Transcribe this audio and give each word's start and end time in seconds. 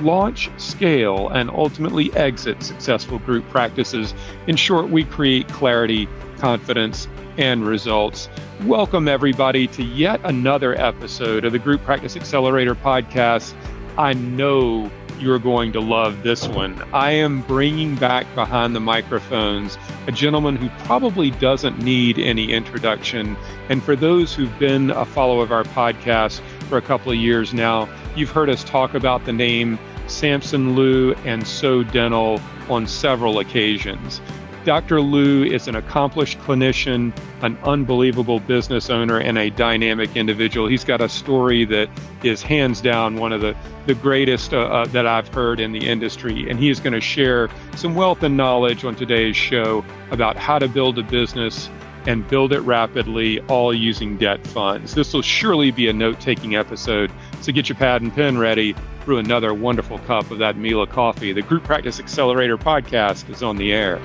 launch, 0.00 0.50
scale, 0.56 1.28
and 1.28 1.50
ultimately 1.50 2.12
exit 2.14 2.62
successful 2.62 3.18
group 3.20 3.48
practices. 3.50 4.14
In 4.46 4.56
short, 4.56 4.90
we 4.90 5.04
create 5.04 5.48
clarity, 5.48 6.08
confidence, 6.38 7.08
and 7.36 7.66
results. 7.66 8.28
Welcome, 8.64 9.08
everybody, 9.08 9.66
to 9.68 9.82
yet 9.82 10.20
another 10.24 10.74
episode 10.80 11.44
of 11.44 11.52
the 11.52 11.58
Group 11.58 11.82
Practice 11.84 12.16
Accelerator 12.16 12.74
podcast. 12.74 13.54
I 13.96 14.12
know 14.14 14.90
you're 15.20 15.38
going 15.38 15.72
to 15.72 15.80
love 15.80 16.22
this 16.22 16.48
one. 16.48 16.82
I 16.92 17.12
am 17.12 17.42
bringing 17.42 17.94
back 17.96 18.26
behind 18.34 18.74
the 18.74 18.80
microphones 18.80 19.76
a 20.06 20.12
gentleman 20.12 20.56
who 20.56 20.68
probably 20.84 21.30
doesn't 21.32 21.78
need 21.82 22.18
any 22.18 22.52
introduction. 22.52 23.36
And 23.68 23.82
for 23.82 23.94
those 23.94 24.34
who've 24.34 24.58
been 24.58 24.90
a 24.90 25.04
follower 25.04 25.42
of 25.42 25.52
our 25.52 25.64
podcast 25.64 26.40
for 26.68 26.78
a 26.78 26.82
couple 26.82 27.12
of 27.12 27.18
years 27.18 27.52
now, 27.52 27.88
you've 28.16 28.30
heard 28.30 28.48
us 28.48 28.64
talk 28.64 28.94
about 28.94 29.24
the 29.24 29.32
name 29.32 29.78
Samson 30.10 30.76
Liu 30.76 31.14
and 31.24 31.46
So 31.46 31.82
Dental 31.82 32.40
on 32.68 32.86
several 32.86 33.38
occasions. 33.38 34.20
Dr. 34.64 35.00
Liu 35.00 35.44
is 35.44 35.68
an 35.68 35.74
accomplished 35.74 36.38
clinician, 36.40 37.16
an 37.40 37.56
unbelievable 37.64 38.40
business 38.40 38.90
owner, 38.90 39.18
and 39.18 39.38
a 39.38 39.48
dynamic 39.48 40.14
individual. 40.16 40.66
He's 40.66 40.84
got 40.84 41.00
a 41.00 41.08
story 41.08 41.64
that 41.64 41.88
is 42.22 42.42
hands 42.42 42.82
down 42.82 43.16
one 43.16 43.32
of 43.32 43.40
the, 43.40 43.56
the 43.86 43.94
greatest 43.94 44.52
uh, 44.52 44.60
uh, 44.60 44.84
that 44.86 45.06
I've 45.06 45.28
heard 45.28 45.60
in 45.60 45.72
the 45.72 45.88
industry. 45.88 46.50
And 46.50 46.58
he 46.58 46.68
is 46.68 46.78
going 46.78 46.92
to 46.92 47.00
share 47.00 47.48
some 47.74 47.94
wealth 47.94 48.22
and 48.22 48.36
knowledge 48.36 48.84
on 48.84 48.94
today's 48.94 49.34
show 49.34 49.82
about 50.10 50.36
how 50.36 50.58
to 50.58 50.68
build 50.68 50.98
a 50.98 51.02
business 51.04 51.70
and 52.06 52.26
build 52.28 52.52
it 52.52 52.60
rapidly, 52.60 53.40
all 53.42 53.72
using 53.72 54.18
debt 54.18 54.46
funds. 54.46 54.94
This 54.94 55.14
will 55.14 55.22
surely 55.22 55.70
be 55.70 55.88
a 55.88 55.92
note 55.92 56.20
taking 56.20 56.56
episode. 56.56 57.10
So 57.40 57.50
get 57.52 57.70
your 57.70 57.76
pad 57.76 58.02
and 58.02 58.12
pen 58.12 58.36
ready 58.36 58.74
brew 59.10 59.18
another 59.18 59.52
wonderful 59.52 59.98
cup 59.98 60.30
of 60.30 60.38
that 60.38 60.56
Mila 60.56 60.86
coffee. 60.86 61.32
The 61.32 61.42
Group 61.42 61.64
Practice 61.64 61.98
Accelerator 61.98 62.56
podcast 62.56 63.28
is 63.28 63.42
on 63.42 63.56
the 63.56 63.72
air. 63.72 63.96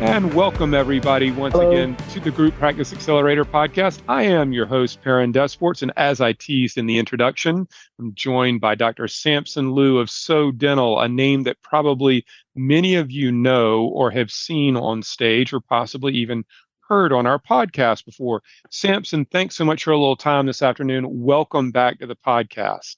And 0.00 0.32
welcome, 0.32 0.72
everybody, 0.72 1.30
once 1.32 1.52
Hello. 1.52 1.70
again 1.70 1.96
to 2.12 2.20
the 2.20 2.30
Group 2.30 2.54
Practice 2.54 2.94
Accelerator 2.94 3.44
podcast. 3.44 4.00
I 4.08 4.22
am 4.22 4.54
your 4.54 4.64
host, 4.64 5.02
Perrin 5.02 5.34
Desportes, 5.34 5.82
and 5.82 5.92
as 5.98 6.22
I 6.22 6.32
teased 6.32 6.78
in 6.78 6.86
the 6.86 6.96
introduction, 6.98 7.68
I'm 7.98 8.14
joined 8.14 8.62
by 8.62 8.74
Dr. 8.74 9.08
Samson 9.08 9.72
Liu 9.74 9.98
of 9.98 10.08
So 10.08 10.50
Dental, 10.50 10.98
a 10.98 11.08
name 11.08 11.42
that 11.42 11.60
probably 11.60 12.24
many 12.56 12.94
of 12.94 13.10
you 13.10 13.30
know 13.32 13.84
or 13.88 14.10
have 14.10 14.30
seen 14.30 14.78
on 14.78 15.02
stage 15.02 15.52
or 15.52 15.60
possibly 15.60 16.14
even 16.14 16.46
heard 16.88 17.12
on 17.12 17.26
our 17.26 17.38
podcast 17.38 18.04
before. 18.04 18.42
Samson, 18.70 19.24
thanks 19.26 19.56
so 19.56 19.64
much 19.64 19.84
for 19.84 19.92
a 19.92 19.98
little 19.98 20.16
time 20.16 20.46
this 20.46 20.62
afternoon. 20.62 21.06
Welcome 21.08 21.70
back 21.70 21.98
to 22.00 22.06
the 22.06 22.16
podcast. 22.16 22.96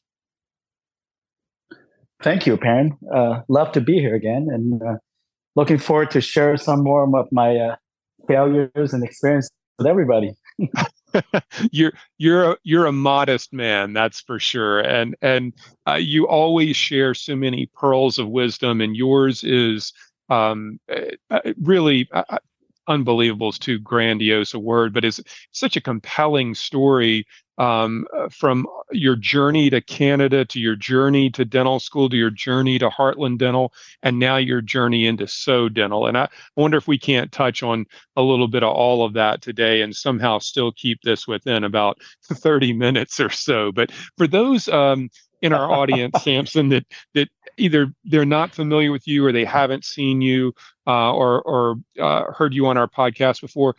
Thank 2.22 2.46
you, 2.46 2.56
Perrin. 2.56 2.96
Uh, 3.14 3.40
love 3.48 3.72
to 3.72 3.80
be 3.80 3.98
here 3.98 4.14
again 4.14 4.48
and 4.50 4.82
uh, 4.82 4.94
looking 5.56 5.78
forward 5.78 6.10
to 6.12 6.20
share 6.20 6.56
some 6.56 6.82
more 6.82 7.02
of 7.02 7.28
my 7.32 7.56
uh, 7.56 7.76
failures 8.26 8.92
and 8.92 9.04
experience 9.04 9.50
with 9.78 9.86
everybody. 9.86 10.32
you're 11.70 11.92
you're 12.18 12.52
a, 12.52 12.56
you're 12.62 12.86
a 12.86 12.92
modest 12.92 13.52
man, 13.52 13.92
that's 13.92 14.20
for 14.20 14.38
sure, 14.38 14.80
and 14.80 15.16
and 15.20 15.52
uh, 15.88 15.94
you 15.94 16.26
always 16.28 16.76
share 16.76 17.14
so 17.14 17.34
many 17.36 17.66
pearls 17.74 18.18
of 18.18 18.28
wisdom, 18.28 18.80
and 18.80 18.96
yours 18.96 19.42
is 19.44 19.92
um, 20.28 20.78
uh, 21.30 21.40
really 21.60 22.08
uh, 22.12 22.38
unbelievable 22.88 23.50
is 23.50 23.58
too 23.58 23.78
grandiose 23.78 24.54
a 24.54 24.58
word, 24.58 24.92
but 24.92 25.04
it's 25.04 25.20
such 25.52 25.76
a 25.76 25.80
compelling 25.80 26.54
story 26.54 27.26
um, 27.58 28.06
uh, 28.16 28.28
from 28.30 28.66
your 28.90 29.16
journey 29.16 29.70
to 29.70 29.80
Canada 29.80 30.44
to 30.46 30.58
your 30.58 30.74
journey 30.74 31.30
to 31.30 31.44
dental 31.44 31.78
school 31.78 32.08
to 32.08 32.16
your 32.16 32.30
journey 32.30 32.78
to 32.78 32.88
Heartland 32.88 33.38
Dental 33.38 33.72
and 34.02 34.18
now 34.18 34.36
your 34.36 34.60
journey 34.60 35.06
into 35.06 35.28
So 35.28 35.68
Dental. 35.68 36.06
And 36.06 36.18
I 36.18 36.28
wonder 36.56 36.76
if 36.76 36.88
we 36.88 36.98
can't 36.98 37.30
touch 37.30 37.62
on 37.62 37.86
a 38.16 38.22
little 38.22 38.48
bit 38.48 38.64
of 38.64 38.74
all 38.74 39.04
of 39.04 39.12
that 39.14 39.40
today 39.40 39.82
and 39.82 39.94
somehow 39.94 40.38
still 40.38 40.72
keep 40.72 41.02
this 41.02 41.28
within 41.28 41.64
about 41.64 41.98
30 42.24 42.72
minutes 42.72 43.20
or 43.20 43.30
so. 43.30 43.70
But 43.70 43.92
for 44.16 44.26
those 44.26 44.68
um, 44.68 45.08
in 45.40 45.52
our 45.52 45.70
audience, 45.70 46.16
Samson, 46.22 46.70
that 46.70 46.86
that 47.14 47.28
either 47.56 47.92
they're 48.04 48.24
not 48.24 48.54
familiar 48.54 48.92
with 48.92 49.06
you 49.06 49.24
or 49.24 49.32
they 49.32 49.44
haven't 49.44 49.84
seen 49.84 50.20
you 50.20 50.54
uh, 50.86 51.12
or 51.12 51.42
or 51.42 51.76
uh, 52.00 52.32
heard 52.32 52.54
you 52.54 52.66
on 52.66 52.76
our 52.76 52.88
podcast 52.88 53.40
before. 53.40 53.76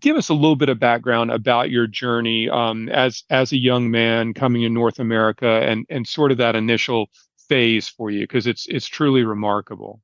Give 0.00 0.16
us 0.16 0.28
a 0.28 0.34
little 0.34 0.56
bit 0.56 0.68
of 0.68 0.78
background 0.78 1.30
about 1.30 1.70
your 1.70 1.86
journey 1.86 2.48
um, 2.48 2.88
as 2.88 3.24
as 3.30 3.52
a 3.52 3.58
young 3.58 3.90
man 3.90 4.34
coming 4.34 4.62
in 4.62 4.74
North 4.74 4.98
America 4.98 5.62
and 5.62 5.86
and 5.88 6.06
sort 6.06 6.32
of 6.32 6.38
that 6.38 6.56
initial 6.56 7.10
phase 7.48 7.88
for 7.88 8.10
you 8.10 8.20
because 8.20 8.46
it's 8.46 8.66
it's 8.68 8.86
truly 8.86 9.24
remarkable. 9.24 10.00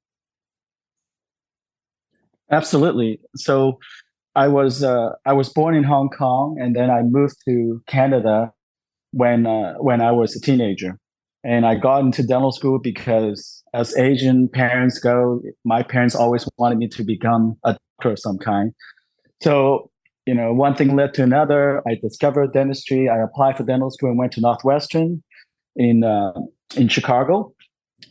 Absolutely. 2.51 3.21
So 3.37 3.79
I 4.35 4.49
was 4.49 4.83
uh, 4.83 5.11
I 5.25 5.33
was 5.33 5.49
born 5.49 5.75
in 5.75 5.85
Hong 5.85 6.09
Kong 6.11 6.57
and 6.61 6.75
then 6.75 6.91
I 6.91 7.03
moved 7.03 7.37
to 7.47 7.83
Canada 7.87 8.53
when 9.13 9.47
uh, 9.47 9.75
when 9.75 10.01
I 10.01 10.13
was 10.13 10.37
a 10.37 10.41
teenager. 10.41 10.99
And 11.45 11.67
I 11.67 11.75
got 11.75 12.01
into 12.01 12.23
dental 12.23 12.53
school 12.53 12.79
because, 12.79 13.63
as 13.75 13.97
Asian 13.99 14.49
parents 14.49 14.99
go, 14.99 15.43
my 15.65 15.83
parents 15.83 16.15
always 16.15 16.49
wanted 16.57 16.79
me 16.79 16.89
to 16.89 17.05
become 17.05 17.57
a 17.65 17.77
doctor 17.99 18.13
of 18.13 18.19
some 18.19 18.39
kind. 18.39 18.73
So, 19.43 19.91
you 20.25 20.35
know, 20.35 20.55
one 20.55 20.75
thing 20.75 20.97
led 20.97 21.13
to 21.15 21.23
another. 21.23 21.83
I 21.87 21.97
discovered 21.97 22.55
dentistry. 22.55 23.11
I 23.11 23.19
applied 23.23 23.59
for 23.59 23.65
dental 23.65 23.91
school 23.91 24.09
and 24.09 24.19
went 24.19 24.33
to 24.33 24.41
Northwestern 24.41 25.23
in 25.77 26.03
uh, 26.03 26.33
in 26.77 26.89
Chicago. 26.89 27.53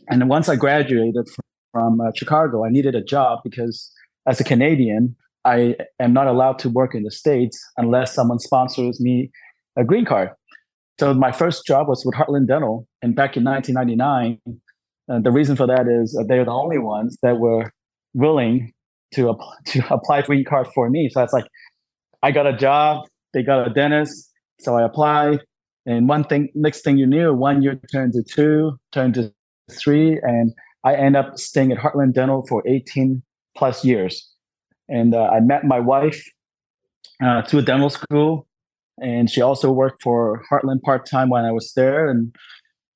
And 0.08 0.28
once 0.28 0.48
I 0.48 0.54
graduated 0.54 1.28
from 1.72 2.00
uh, 2.00 2.12
Chicago, 2.14 2.64
I 2.64 2.70
needed 2.70 2.94
a 2.94 3.02
job 3.02 3.40
because, 3.42 3.90
as 4.28 4.40
a 4.40 4.44
Canadian, 4.44 5.16
I 5.44 5.76
am 5.98 6.12
not 6.12 6.28
allowed 6.28 6.60
to 6.60 6.70
work 6.70 6.94
in 6.94 7.02
the 7.02 7.10
states 7.10 7.58
unless 7.76 8.14
someone 8.14 8.38
sponsors 8.38 9.00
me 9.00 9.30
a 9.76 9.84
green 9.84 10.04
card. 10.04 10.30
So 10.98 11.12
my 11.12 11.32
first 11.32 11.66
job 11.66 11.88
was 11.88 12.04
with 12.04 12.14
Heartland 12.14 12.46
Dental, 12.46 12.86
and 13.02 13.14
back 13.14 13.36
in 13.36 13.44
1999. 13.44 14.38
Uh, 15.06 15.20
the 15.20 15.30
reason 15.30 15.54
for 15.54 15.66
that 15.66 15.86
is 15.86 16.16
uh, 16.18 16.24
they're 16.26 16.46
the 16.46 16.50
only 16.50 16.78
ones 16.78 17.18
that 17.22 17.38
were 17.38 17.70
willing 18.14 18.72
to 19.12 19.28
apply, 19.28 19.54
to 19.66 19.94
apply 19.94 20.22
for 20.22 20.32
e-card 20.32 20.66
for 20.74 20.88
me. 20.88 21.10
So 21.12 21.22
it's 21.22 21.32
like 21.32 21.44
I 22.22 22.30
got 22.30 22.46
a 22.46 22.56
job, 22.56 23.06
they 23.32 23.42
got 23.42 23.66
a 23.66 23.70
dentist, 23.70 24.30
so 24.60 24.76
I 24.76 24.82
applied, 24.82 25.40
and 25.86 26.08
one 26.08 26.24
thing, 26.24 26.48
next 26.54 26.82
thing 26.82 26.96
you 26.96 27.06
knew, 27.06 27.34
one 27.34 27.62
year 27.62 27.78
turned 27.92 28.14
to 28.14 28.22
two, 28.22 28.78
turned 28.92 29.14
to 29.14 29.32
three, 29.70 30.18
and 30.22 30.52
I 30.84 30.94
end 30.94 31.16
up 31.16 31.38
staying 31.38 31.72
at 31.72 31.78
Heartland 31.78 32.14
Dental 32.14 32.46
for 32.46 32.62
18 32.66 33.22
plus 33.56 33.84
years. 33.84 34.30
And 34.88 35.14
uh, 35.14 35.24
I 35.24 35.40
met 35.40 35.64
my 35.64 35.80
wife 35.80 36.22
uh, 37.22 37.42
through 37.42 37.60
a 37.60 37.62
dental 37.62 37.90
school 37.90 38.46
and 38.98 39.30
she 39.30 39.40
also 39.40 39.70
worked 39.70 40.02
for 40.02 40.42
Heartland 40.50 40.82
part 40.82 41.06
time 41.06 41.28
when 41.28 41.44
I 41.44 41.52
was 41.52 41.72
there. 41.74 42.08
And 42.08 42.34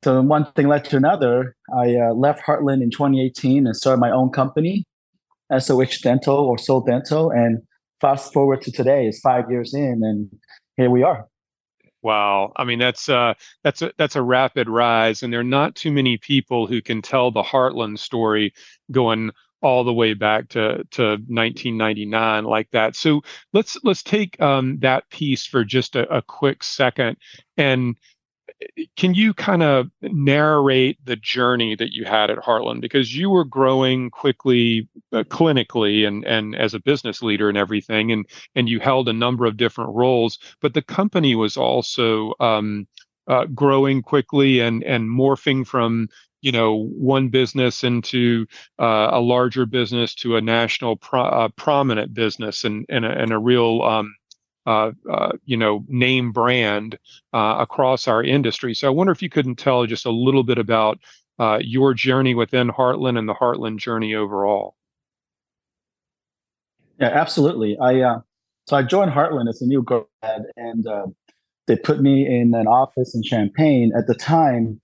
so 0.04 0.20
one 0.22 0.50
thing 0.52 0.68
led 0.68 0.84
to 0.86 0.96
another. 0.96 1.56
I 1.76 1.96
uh, 1.96 2.14
left 2.14 2.42
Heartland 2.44 2.82
in 2.82 2.90
2018 2.90 3.66
and 3.66 3.76
started 3.76 4.00
my 4.00 4.10
own 4.10 4.30
company, 4.30 4.84
SOH 5.56 6.02
Dental 6.02 6.36
or 6.36 6.58
Soul 6.58 6.80
Dental. 6.80 7.30
And 7.30 7.62
fast 8.00 8.32
forward 8.32 8.62
to 8.62 8.72
today, 8.72 9.06
it's 9.06 9.20
five 9.20 9.50
years 9.50 9.74
in, 9.74 10.00
and 10.02 10.30
here 10.76 10.90
we 10.90 11.02
are. 11.02 11.26
Wow, 12.00 12.52
I 12.54 12.62
mean 12.62 12.78
that's 12.78 13.08
uh, 13.08 13.34
that's 13.64 13.82
a 13.82 13.92
that's 13.98 14.14
a 14.14 14.22
rapid 14.22 14.68
rise, 14.68 15.22
and 15.22 15.32
there 15.32 15.40
are 15.40 15.44
not 15.44 15.74
too 15.74 15.90
many 15.90 16.16
people 16.16 16.68
who 16.68 16.80
can 16.80 17.02
tell 17.02 17.32
the 17.32 17.42
Heartland 17.42 17.98
story 17.98 18.54
going 18.92 19.32
all 19.62 19.84
the 19.84 19.92
way 19.92 20.14
back 20.14 20.48
to 20.50 20.84
to 20.90 21.02
1999 21.02 22.44
like 22.44 22.70
that. 22.70 22.96
So 22.96 23.22
let's 23.52 23.76
let's 23.84 24.02
take 24.02 24.40
um, 24.40 24.78
that 24.80 25.08
piece 25.10 25.46
for 25.46 25.64
just 25.64 25.96
a, 25.96 26.16
a 26.16 26.22
quick 26.22 26.62
second 26.62 27.16
and 27.56 27.96
eh, 28.78 28.84
can 28.96 29.14
you 29.14 29.34
kind 29.34 29.62
of 29.62 29.88
narrate 30.02 30.98
the 31.04 31.16
journey 31.16 31.74
that 31.76 31.92
you 31.92 32.04
had 32.04 32.30
at 32.30 32.38
Heartland 32.38 32.80
because 32.80 33.14
you 33.16 33.30
were 33.30 33.44
growing 33.44 34.10
quickly 34.10 34.88
uh, 35.12 35.24
clinically 35.24 36.06
and 36.06 36.24
and 36.24 36.54
as 36.54 36.74
a 36.74 36.80
business 36.80 37.22
leader 37.22 37.48
and 37.48 37.58
everything 37.58 38.12
and 38.12 38.26
and 38.54 38.68
you 38.68 38.80
held 38.80 39.08
a 39.08 39.12
number 39.12 39.44
of 39.46 39.56
different 39.56 39.94
roles 39.94 40.38
but 40.60 40.74
the 40.74 40.82
company 40.82 41.34
was 41.34 41.56
also 41.56 42.32
um, 42.40 42.86
uh, 43.28 43.44
growing 43.46 44.02
quickly 44.02 44.60
and 44.60 44.82
and 44.84 45.08
morphing 45.08 45.66
from 45.66 46.08
you 46.40 46.52
know 46.52 46.74
one 46.74 47.28
business 47.28 47.84
into 47.84 48.46
uh, 48.78 49.08
a 49.12 49.20
larger 49.20 49.66
business 49.66 50.14
to 50.14 50.36
a 50.36 50.40
national 50.40 50.96
pro- 50.96 51.22
uh, 51.22 51.48
prominent 51.56 52.14
business 52.14 52.64
and 52.64 52.86
and 52.88 53.04
a, 53.04 53.10
and 53.10 53.32
a 53.32 53.38
real 53.38 53.82
um, 53.82 54.14
uh, 54.66 54.92
uh, 55.10 55.32
you 55.44 55.56
know 55.56 55.84
name 55.88 56.32
brand 56.32 56.98
uh, 57.32 57.56
across 57.58 58.06
our 58.06 58.22
industry. 58.22 58.74
So 58.74 58.86
I 58.86 58.90
wonder 58.90 59.12
if 59.12 59.22
you 59.22 59.30
couldn't 59.30 59.56
tell 59.56 59.86
just 59.86 60.06
a 60.06 60.10
little 60.10 60.44
bit 60.44 60.58
about 60.58 60.98
uh, 61.38 61.58
your 61.60 61.94
journey 61.94 62.34
within 62.34 62.68
Heartland 62.68 63.18
and 63.18 63.28
the 63.28 63.34
Heartland 63.34 63.78
journey 63.78 64.14
overall. 64.14 64.74
Yeah, 67.00 67.08
absolutely. 67.08 67.78
I 67.78 68.00
uh, 68.00 68.20
so 68.66 68.76
I 68.76 68.82
joined 68.82 69.12
Heartland 69.12 69.48
as 69.48 69.62
a 69.62 69.66
new 69.66 69.82
grad, 69.82 70.06
and 70.56 70.86
they 71.66 71.76
put 71.76 72.00
me 72.00 72.26
in 72.26 72.54
an 72.54 72.66
office 72.66 73.14
in 73.14 73.22
Champaign. 73.22 73.92
At 73.96 74.06
the 74.06 74.14
time, 74.14 74.80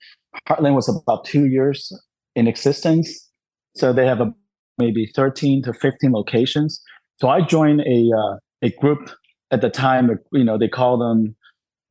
Heartland 0.48 0.74
was 0.74 0.88
about 0.88 1.24
two 1.24 1.46
years 1.46 1.92
in 2.34 2.46
existence. 2.46 3.30
So 3.76 3.92
they 3.92 4.06
have 4.06 4.20
a, 4.20 4.32
maybe 4.78 5.10
13 5.14 5.62
to 5.64 5.72
15 5.72 6.12
locations. 6.12 6.80
So 7.16 7.28
I 7.28 7.40
joined 7.42 7.80
a, 7.82 8.10
uh, 8.16 8.36
a 8.62 8.70
group 8.80 9.10
at 9.50 9.60
the 9.60 9.70
time, 9.70 10.10
you 10.32 10.44
know, 10.44 10.58
they 10.58 10.68
call 10.68 10.98
them 10.98 11.36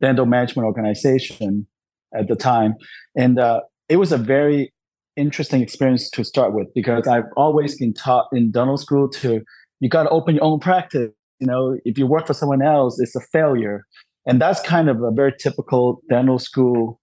dental 0.02 0.26
management 0.26 0.66
organization 0.66 1.66
at 2.14 2.28
the 2.28 2.36
time. 2.36 2.76
And 3.16 3.40
uh, 3.40 3.62
it 3.90 3.98
was 3.98 4.12
a 4.12 4.18
very 4.18 4.74
interesting 5.16 5.62
experience 5.62 6.10
to 6.10 6.24
start 6.24 6.54
with 6.54 6.68
because 6.74 7.08
I've 7.08 7.30
always 7.38 7.78
been 7.78 7.94
taught 7.94 8.28
in 8.34 8.52
dental 8.52 8.78
school 8.78 9.10
to, 9.10 9.42
you 9.80 9.90
got 9.90 10.04
to 10.04 10.10
open 10.10 10.36
your 10.36 10.44
own 10.44 10.60
practice. 10.60 11.12
You 11.40 11.48
know, 11.48 11.78
if 11.86 11.98
you 11.98 12.08
work 12.08 12.28
for 12.28 12.34
someone 12.34 12.62
else, 12.62 13.00
it's 13.00 13.16
a 13.16 13.22
failure. 13.32 13.86
And 14.26 14.42
that's 14.42 14.62
kind 14.62 14.90
of 14.90 15.02
a 15.02 15.12
very 15.12 15.34
typical 15.38 16.02
dental 16.10 16.40
school 16.40 17.00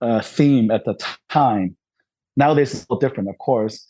uh, 0.00 0.20
theme 0.20 0.70
at 0.70 0.84
the 0.84 0.94
time. 1.28 1.76
Nowadays, 2.36 2.72
it's 2.72 2.82
a 2.82 2.86
little 2.92 3.00
different, 3.00 3.28
of 3.28 3.38
course. 3.38 3.84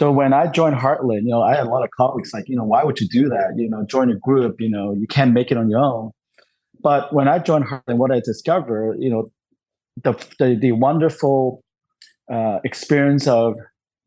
So 0.00 0.10
when 0.10 0.32
I 0.32 0.46
joined 0.46 0.76
Heartland, 0.76 1.22
you 1.22 1.30
know, 1.30 1.42
I 1.42 1.54
had 1.54 1.66
a 1.66 1.70
lot 1.70 1.84
of 1.84 1.90
colleagues 1.90 2.32
like, 2.32 2.48
you 2.48 2.56
know, 2.56 2.64
why 2.64 2.82
would 2.82 2.98
you 2.98 3.08
do 3.08 3.28
that? 3.28 3.54
You 3.56 3.68
know, 3.68 3.84
join 3.84 4.10
a 4.10 4.16
group, 4.16 4.60
you 4.60 4.70
know, 4.70 4.94
you 4.94 5.06
can't 5.06 5.32
make 5.32 5.50
it 5.50 5.58
on 5.58 5.68
your 5.68 5.80
own. 5.80 6.10
But 6.82 7.12
when 7.12 7.28
I 7.28 7.38
joined 7.38 7.66
Heartland, 7.66 7.98
what 7.98 8.10
I 8.10 8.20
discovered, 8.20 8.96
you 8.98 9.10
know, 9.10 9.28
the 10.02 10.12
the, 10.38 10.56
the 10.56 10.72
wonderful 10.72 11.62
uh, 12.32 12.58
experience 12.64 13.28
of 13.28 13.54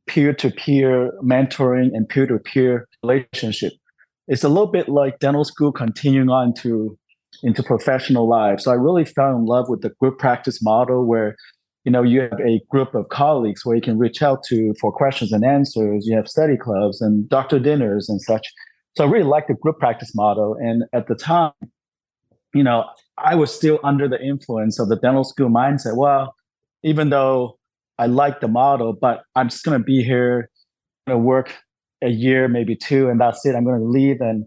peer-to-peer 0.07 1.13
mentoring 1.23 1.89
and 1.93 2.07
peer-to-peer 2.09 2.87
relationship. 3.03 3.73
It's 4.27 4.43
a 4.43 4.49
little 4.49 4.67
bit 4.67 4.89
like 4.89 5.19
dental 5.19 5.43
school 5.43 5.71
continuing 5.71 6.29
on 6.29 6.53
to 6.55 6.97
into 7.43 7.63
professional 7.63 8.27
life. 8.27 8.59
So 8.59 8.71
I 8.71 8.75
really 8.75 9.05
fell 9.05 9.35
in 9.35 9.45
love 9.45 9.69
with 9.69 9.81
the 9.81 9.89
group 10.01 10.19
practice 10.19 10.63
model 10.63 11.05
where 11.05 11.35
you 11.83 11.91
know 11.91 12.01
you 12.01 12.21
have 12.21 12.39
a 12.39 12.61
group 12.69 12.95
of 12.95 13.09
colleagues 13.09 13.65
where 13.65 13.75
you 13.75 13.81
can 13.81 13.97
reach 13.97 14.21
out 14.21 14.43
to 14.49 14.73
for 14.79 14.91
questions 14.91 15.31
and 15.31 15.45
answers. 15.45 16.05
You 16.07 16.15
have 16.15 16.27
study 16.27 16.57
clubs 16.57 17.01
and 17.01 17.29
doctor 17.29 17.59
dinners 17.59 18.09
and 18.09 18.21
such. 18.21 18.47
So 18.97 19.05
I 19.05 19.09
really 19.09 19.25
like 19.25 19.47
the 19.47 19.55
group 19.55 19.79
practice 19.79 20.15
model. 20.15 20.55
And 20.59 20.83
at 20.93 21.07
the 21.07 21.15
time, 21.15 21.51
you 22.53 22.63
know, 22.63 22.85
I 23.17 23.35
was 23.35 23.53
still 23.53 23.79
under 23.83 24.07
the 24.07 24.21
influence 24.21 24.79
of 24.79 24.89
the 24.89 24.95
dental 24.95 25.23
school 25.23 25.49
mindset. 25.49 25.97
Well, 25.97 26.33
even 26.83 27.09
though 27.09 27.57
I 27.97 28.07
like 28.07 28.39
the 28.39 28.47
model, 28.47 28.93
but 28.93 29.23
I'm 29.35 29.49
just 29.49 29.63
going 29.63 29.77
to 29.77 29.83
be 29.83 30.03
here, 30.03 30.49
going 31.07 31.19
to 31.19 31.23
work 31.23 31.53
a 32.01 32.09
year, 32.09 32.47
maybe 32.47 32.75
two, 32.75 33.09
and 33.09 33.19
that's 33.19 33.45
it. 33.45 33.55
I'm 33.55 33.63
going 33.63 33.79
to 33.79 33.85
leave 33.85 34.21
and 34.21 34.45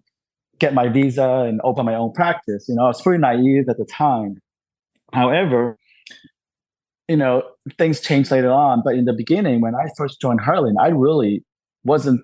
get 0.59 0.75
my 0.75 0.89
visa 0.89 1.45
and 1.49 1.61
open 1.65 1.87
my 1.87 1.95
own 1.95 2.13
practice. 2.13 2.67
You 2.69 2.75
know, 2.75 2.85
I 2.85 2.89
was 2.89 3.03
pretty 3.03 3.21
naive 3.21 3.69
at 3.69 3.77
the 3.79 3.85
time. 3.85 4.37
However, 5.13 5.79
you 7.09 7.17
know, 7.17 7.43
things 7.79 8.01
changed 8.01 8.31
later 8.31 8.51
on. 8.51 8.83
But 8.85 8.95
in 8.95 9.07
the 9.07 9.13
beginning, 9.13 9.61
when 9.61 9.75
I 9.75 9.89
first 9.97 10.21
joined 10.21 10.41
Heartland, 10.41 10.75
I 10.81 10.89
really 10.89 11.45
wasn't 11.85 12.21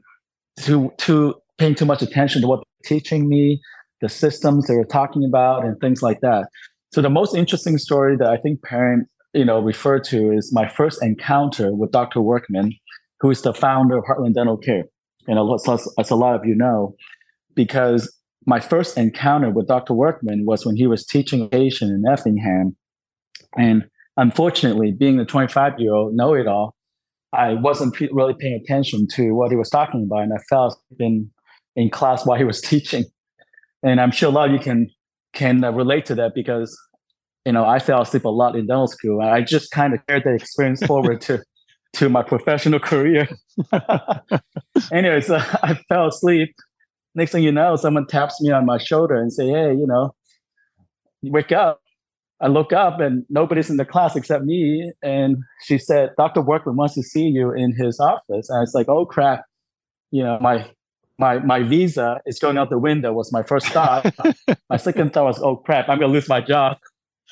too 0.59 0.93
too 0.99 1.35
paying 1.59 1.75
too 1.75 1.87
much 1.87 2.03
attention 2.03 2.43
to 2.43 2.49
what 2.49 2.59
they're 2.59 2.99
teaching 2.99 3.29
me, 3.29 3.61
the 4.01 4.09
systems 4.09 4.67
they 4.67 4.77
were 4.77 4.85
talking 4.85 5.25
about, 5.25 5.65
and 5.65 5.81
things 5.81 6.03
like 6.03 6.21
that. 6.21 6.49
So 6.93 7.01
the 7.01 7.11
most 7.11 7.35
interesting 7.35 7.79
story 7.79 8.17
that 8.17 8.29
I 8.29 8.37
think 8.37 8.63
Perrin's, 8.63 9.07
you 9.33 9.45
know, 9.45 9.61
refer 9.61 9.99
to 9.99 10.33
is 10.33 10.53
my 10.53 10.69
first 10.69 11.03
encounter 11.03 11.75
with 11.75 11.91
Dr. 11.91 12.21
Workman, 12.21 12.73
who 13.21 13.31
is 13.31 13.43
the 13.43 13.55
founder 13.55 13.97
of 13.97 14.05
Heartland 14.05 14.35
Dental 14.35 14.57
Care. 14.57 14.85
And 15.27 15.39
as 15.39 16.11
a 16.11 16.15
lot 16.15 16.35
of 16.35 16.45
you 16.45 16.55
know, 16.55 16.95
because 17.55 18.15
my 18.47 18.61
first 18.61 18.99
encounter 18.99 19.51
with 19.51 19.69
Dr. 19.69 19.95
Workman 19.95 20.45
was 20.45 20.67
when 20.67 20.77
he 20.77 20.87
was 20.87 21.07
teaching 21.07 21.43
a 21.43 21.49
patient 21.49 21.91
in 21.91 22.05
Effingham. 22.11 22.77
And 23.57 23.89
unfortunately, 24.17 24.93
being 24.93 25.19
a 25.19 25.25
25 25.25 25.79
year 25.79 25.95
old 25.95 26.15
know 26.15 26.35
it 26.35 26.47
all, 26.47 26.75
I 27.33 27.55
wasn't 27.55 27.99
really 28.13 28.35
paying 28.35 28.61
attention 28.63 29.09
to 29.15 29.33
what 29.33 29.51
he 29.51 29.57
was 29.57 29.71
talking 29.71 30.05
about. 30.05 30.23
And 30.23 30.33
I 30.33 30.39
fell 30.49 30.81
in, 30.99 31.31
in 31.75 31.91
class 31.91 32.25
while 32.27 32.39
he 32.39 32.45
was 32.45 32.61
teaching. 32.73 33.05
And 33.83 34.01
I'm 34.01 34.11
sure 34.11 34.29
a 34.29 34.33
lot 34.33 34.49
of 34.49 34.55
you 34.55 34.61
can, 34.61 34.89
can 35.33 35.65
uh, 35.65 35.73
relate 35.73 36.07
to 36.07 36.15
that 36.17 36.35
because, 36.35 36.79
you 37.45 37.53
know, 37.53 37.65
I 37.65 37.79
fell 37.79 38.03
asleep 38.03 38.25
a 38.25 38.31
lot 38.31 38.57
in 38.57 38.67
dental 38.67 38.87
school. 38.87 39.21
And 39.21 39.31
I 39.31 39.43
just 39.43 39.71
kind 39.71 39.95
of 39.95 40.07
carried 40.07 40.25
that 40.25 40.35
experience 40.35 40.83
forward 40.87 41.21
to, 41.23 41.43
to 41.95 42.09
my 42.09 42.23
professional 42.23 42.81
career. 42.81 43.29
Anyways, 44.93 45.31
uh, 45.31 45.45
I 45.63 45.75
fell 45.89 46.09
asleep 46.09 46.55
next 47.15 47.33
thing 47.33 47.43
you 47.43 47.53
know, 47.53 47.77
someone 47.77 48.07
taps 48.07 48.41
me 48.41 48.51
on 48.51 48.67
my 48.67 48.79
shoulder 48.79 49.15
and 49.15 49.33
say, 49.33 49.47
"Hey, 49.49 49.73
you 49.73 49.87
know, 49.87 50.15
wake 51.23 51.53
up." 51.53 51.81
I 52.41 52.49
look 52.49 52.73
up 52.73 53.01
and 53.01 53.25
nobody's 53.31 53.71
in 53.71 53.77
the 53.77 53.85
class 53.85 54.17
except 54.17 54.45
me. 54.45 54.93
And 55.03 55.39
she 55.65 55.79
said, 55.79 56.11
"Dr. 56.19 56.43
Workman 56.43 56.77
wants 56.77 56.95
to 56.95 57.03
see 57.03 57.29
you 57.29 57.53
in 57.53 57.75
his 57.75 58.01
office." 58.01 58.49
And 58.51 58.59
I 58.59 58.61
was 58.61 58.75
like, 58.75 58.89
"Oh 58.89 59.07
crap!" 59.07 59.45
You 60.11 60.25
know, 60.25 60.39
my 60.41 60.71
my 61.19 61.39
my 61.39 61.63
visa 61.63 62.21
is 62.27 62.39
going 62.39 62.59
out 62.59 62.71
the 62.71 62.79
window. 62.79 63.13
Was 63.13 63.33
my 63.33 63.43
first 63.43 63.67
thought. 63.69 64.13
my 64.71 64.77
second 64.77 65.13
thought 65.13 65.25
was, 65.25 65.41
"Oh 65.43 65.57
crap! 65.57 65.89
I'm 65.89 65.99
gonna 65.99 66.13
lose 66.13 66.29
my 66.29 66.41
job." 66.41 66.79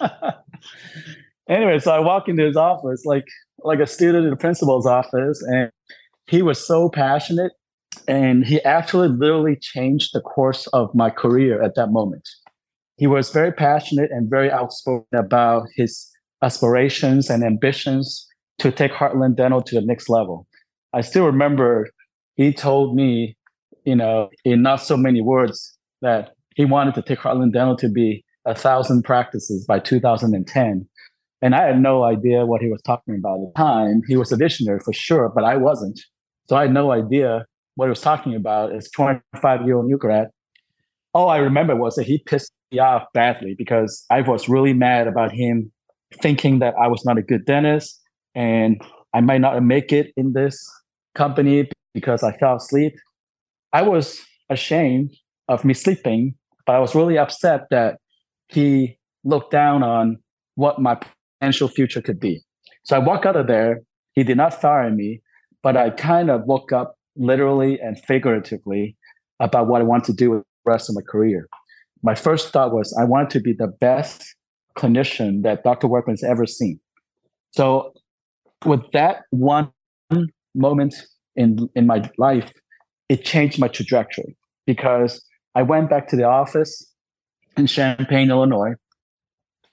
anyway, 1.48 1.78
so 1.78 1.92
I 1.92 1.98
walk 1.98 2.28
into 2.28 2.44
his 2.44 2.56
office 2.56 3.04
like 3.04 3.26
like 3.64 3.80
a 3.80 3.86
student 3.86 4.24
in 4.24 4.30
the 4.30 4.36
principal's 4.36 4.86
office, 4.86 5.42
and 5.42 5.70
he 6.26 6.42
was 6.42 6.64
so 6.64 6.88
passionate 6.88 7.52
and 8.08 8.44
he 8.44 8.60
actually 8.62 9.08
literally 9.08 9.56
changed 9.56 10.10
the 10.12 10.20
course 10.20 10.66
of 10.68 10.94
my 10.94 11.10
career 11.10 11.62
at 11.62 11.74
that 11.76 11.88
moment. 11.90 12.28
He 12.96 13.06
was 13.06 13.30
very 13.30 13.52
passionate 13.52 14.10
and 14.10 14.30
very 14.30 14.50
outspoken 14.50 15.18
about 15.18 15.66
his 15.76 16.08
aspirations 16.42 17.30
and 17.30 17.42
ambitions 17.44 18.26
to 18.58 18.70
take 18.70 18.92
Heartland 18.92 19.36
Dental 19.36 19.62
to 19.62 19.74
the 19.74 19.86
next 19.86 20.08
level. 20.08 20.46
I 20.92 21.00
still 21.00 21.24
remember 21.24 21.88
he 22.34 22.52
told 22.52 22.94
me, 22.94 23.36
you 23.84 23.96
know, 23.96 24.28
in 24.44 24.62
not 24.62 24.76
so 24.76 24.96
many 24.96 25.20
words, 25.20 25.76
that 26.00 26.30
he 26.54 26.64
wanted 26.64 26.94
to 26.94 27.02
take 27.02 27.20
Heartland 27.20 27.52
Dental 27.52 27.76
to 27.76 27.88
be 27.88 28.24
a 28.44 28.54
thousand 28.54 29.02
practices 29.04 29.64
by 29.66 29.78
2010. 29.78 30.86
And 31.40 31.54
I 31.54 31.66
had 31.66 31.80
no 31.80 32.04
idea 32.04 32.46
what 32.46 32.60
he 32.60 32.68
was 32.68 32.82
talking 32.82 33.16
about 33.16 33.40
at 33.40 33.46
the 33.46 33.52
time. 33.56 34.02
He 34.06 34.16
was 34.16 34.32
a 34.32 34.36
visionary 34.36 34.80
for 34.80 34.92
sure, 34.92 35.30
but 35.34 35.44
I 35.44 35.56
wasn't. 35.56 36.00
So 36.48 36.56
I 36.56 36.62
had 36.62 36.72
no 36.72 36.92
idea 36.92 37.46
what 37.76 37.86
he 37.86 37.90
was 37.90 38.00
talking 38.00 38.34
about 38.34 38.74
is 38.74 38.90
25 38.90 39.62
year 39.62 39.76
old 39.76 39.86
new 39.86 39.98
grad. 39.98 40.28
All 41.14 41.28
I 41.28 41.38
remember 41.38 41.76
was 41.76 41.94
that 41.96 42.04
he 42.04 42.18
pissed 42.18 42.52
me 42.70 42.78
off 42.78 43.04
badly 43.12 43.54
because 43.56 44.04
I 44.10 44.22
was 44.22 44.48
really 44.48 44.72
mad 44.72 45.06
about 45.06 45.32
him 45.32 45.70
thinking 46.20 46.58
that 46.58 46.74
I 46.80 46.88
was 46.88 47.04
not 47.04 47.18
a 47.18 47.22
good 47.22 47.44
dentist 47.44 48.00
and 48.34 48.80
I 49.14 49.20
might 49.20 49.40
not 49.40 49.62
make 49.62 49.92
it 49.92 50.12
in 50.16 50.32
this 50.32 50.58
company 51.14 51.70
because 51.94 52.22
I 52.22 52.36
fell 52.38 52.56
asleep. 52.56 52.94
I 53.72 53.82
was 53.82 54.20
ashamed 54.48 55.14
of 55.48 55.64
me 55.64 55.74
sleeping, 55.74 56.34
but 56.66 56.74
I 56.74 56.78
was 56.78 56.94
really 56.94 57.18
upset 57.18 57.62
that 57.70 57.98
he 58.48 58.98
looked 59.24 59.50
down 59.50 59.82
on 59.82 60.18
what 60.54 60.80
my 60.80 60.98
potential 61.40 61.68
future 61.68 62.02
could 62.02 62.20
be. 62.20 62.42
So 62.84 62.96
I 62.96 62.98
walked 62.98 63.26
out 63.26 63.36
of 63.36 63.46
there. 63.46 63.80
He 64.12 64.24
did 64.24 64.36
not 64.36 64.60
fire 64.60 64.90
me, 64.90 65.22
but 65.62 65.76
I 65.76 65.90
kind 65.90 66.30
of 66.30 66.44
woke 66.44 66.72
up 66.72 66.96
literally 67.16 67.80
and 67.80 67.98
figuratively 68.04 68.96
about 69.40 69.66
what 69.66 69.80
I 69.80 69.84
want 69.84 70.04
to 70.04 70.12
do 70.12 70.30
with 70.30 70.40
the 70.64 70.70
rest 70.70 70.88
of 70.88 70.94
my 70.94 71.02
career. 71.02 71.48
My 72.02 72.14
first 72.14 72.50
thought 72.50 72.72
was 72.72 72.96
I 72.98 73.04
wanted 73.04 73.30
to 73.30 73.40
be 73.40 73.52
the 73.52 73.68
best 73.68 74.34
clinician 74.76 75.42
that 75.42 75.62
Dr. 75.62 75.86
Workman's 75.86 76.24
ever 76.24 76.46
seen. 76.46 76.80
So 77.52 77.92
with 78.64 78.80
that 78.92 79.22
one 79.30 79.70
moment 80.54 80.94
in 81.36 81.68
in 81.74 81.86
my 81.86 82.10
life, 82.18 82.52
it 83.08 83.24
changed 83.24 83.58
my 83.58 83.68
trajectory 83.68 84.36
because 84.66 85.22
I 85.54 85.62
went 85.62 85.90
back 85.90 86.08
to 86.08 86.16
the 86.16 86.24
office 86.24 86.92
in 87.56 87.66
Champaign, 87.66 88.30
Illinois, 88.30 88.74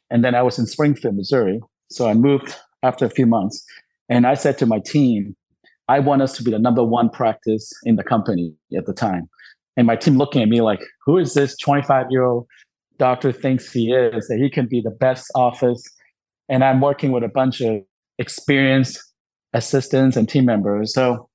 and 0.10 0.24
then 0.24 0.36
I 0.36 0.42
was 0.42 0.60
in 0.60 0.66
Springfield, 0.66 1.16
Missouri. 1.16 1.60
So 1.90 2.10
I 2.10 2.14
moved 2.14 2.56
after 2.84 3.06
a 3.06 3.10
few 3.10 3.26
months, 3.26 3.66
and 4.10 4.28
I 4.28 4.34
said 4.34 4.58
to 4.60 4.66
my 4.66 4.80
team, 4.80 5.36
I 5.90 6.00
want 6.00 6.22
us 6.22 6.38
to 6.38 6.44
be 6.44 6.52
the 6.52 6.60
number 6.60 6.84
one 6.84 7.10
practice 7.10 7.74
in 7.84 7.96
the 7.96 8.04
company 8.04 8.54
at 8.78 8.86
the 8.86 8.94
time. 8.94 9.28
And 9.76 9.88
my 9.88 9.96
team 9.96 10.18
looking 10.18 10.42
at 10.42 10.48
me 10.48 10.62
like, 10.62 10.82
who 11.06 11.18
is 11.18 11.34
this 11.34 11.58
25 11.58 12.06
year 12.12 12.24
old 12.24 12.48
doctor 12.98 13.32
thinks 13.32 13.72
he 13.74 13.92
is, 13.92 14.28
that 14.28 14.38
he 14.38 14.50
can 14.50 14.68
be 14.68 14.82
the 14.82 14.92
best 14.92 15.32
office 15.36 15.84
and 16.48 16.64
I'm 16.64 16.82
working 16.82 17.12
with 17.12 17.24
a 17.24 17.30
bunch 17.30 17.62
of 17.62 17.82
experienced 18.18 19.02
assistants 19.54 20.18
and 20.18 20.30
team 20.30 20.46
members. 20.46 20.94
So, 20.94 21.30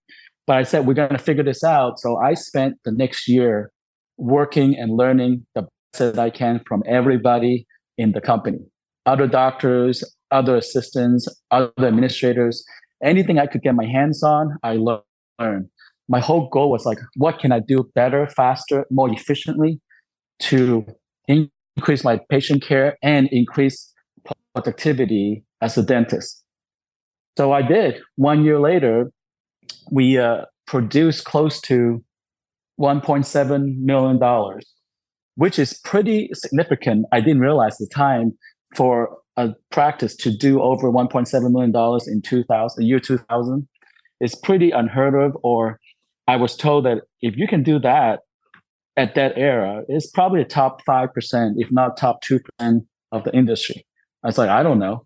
but 0.46 0.56
I 0.56 0.62
said 0.62 0.86
we're 0.86 0.94
going 0.94 1.10
to 1.10 1.18
figure 1.18 1.44
this 1.44 1.64
out. 1.64 1.98
So 1.98 2.16
I 2.16 2.34
spent 2.34 2.76
the 2.84 2.92
next 2.92 3.28
year 3.28 3.72
working 4.18 4.76
and 4.76 4.96
learning 4.96 5.46
the 5.54 5.62
best 5.62 6.14
that 6.14 6.18
I 6.18 6.30
can 6.30 6.60
from 6.66 6.82
everybody 6.86 7.66
in 7.96 8.12
the 8.12 8.20
company, 8.20 8.58
other 9.06 9.26
doctors, 9.26 10.04
other 10.30 10.56
assistants, 10.56 11.28
other 11.50 11.72
administrators, 11.78 12.64
anything 13.02 13.38
I 13.38 13.46
could 13.46 13.62
get 13.62 13.74
my 13.74 13.86
hands 13.86 14.22
on, 14.22 14.56
I 14.62 14.76
learned. 14.76 15.68
My 16.08 16.20
whole 16.20 16.48
goal 16.50 16.70
was 16.70 16.84
like, 16.84 16.98
what 17.16 17.38
can 17.38 17.50
I 17.50 17.60
do 17.60 17.90
better, 17.94 18.26
faster, 18.26 18.86
more 18.90 19.10
efficiently 19.10 19.80
to 20.40 20.86
increase 21.26 22.04
my 22.04 22.20
patient 22.28 22.62
care 22.62 22.96
and 23.02 23.28
increase 23.32 23.92
productivity 24.54 25.44
as 25.60 25.76
a 25.76 25.82
dentist. 25.82 26.42
So 27.36 27.52
I 27.52 27.62
did. 27.62 28.00
One 28.16 28.44
year 28.44 28.60
later, 28.60 29.10
we 29.90 30.18
uh, 30.18 30.42
produced 30.66 31.24
close 31.24 31.60
to 31.62 32.04
$1.7 32.80 33.78
million, 33.78 34.60
which 35.36 35.58
is 35.58 35.80
pretty 35.80 36.30
significant. 36.32 37.06
I 37.12 37.20
didn't 37.20 37.40
realize 37.40 37.74
at 37.74 37.88
the 37.88 37.94
time 37.94 38.32
for 38.74 39.16
a 39.36 39.50
practice 39.70 40.16
to 40.16 40.30
do 40.30 40.60
over 40.62 40.90
$1.7 40.90 41.50
million 41.50 42.00
in 42.06 42.22
2000, 42.22 42.86
year 42.86 43.00
2000 43.00 43.68
is 44.20 44.34
pretty 44.34 44.70
unheard 44.70 45.14
of. 45.14 45.36
Or 45.42 45.80
I 46.28 46.36
was 46.36 46.56
told 46.56 46.84
that 46.86 47.02
if 47.20 47.36
you 47.36 47.46
can 47.46 47.62
do 47.62 47.78
that 47.80 48.20
at 48.96 49.14
that 49.16 49.36
era, 49.36 49.82
it's 49.88 50.10
probably 50.10 50.40
a 50.40 50.44
top 50.44 50.80
5%, 50.88 51.54
if 51.56 51.70
not 51.72 51.96
top 51.96 52.22
2% 52.22 52.86
of 53.12 53.24
the 53.24 53.34
industry. 53.34 53.84
I 54.22 54.28
was 54.28 54.38
like, 54.38 54.50
I 54.50 54.62
don't 54.62 54.78
know. 54.78 55.02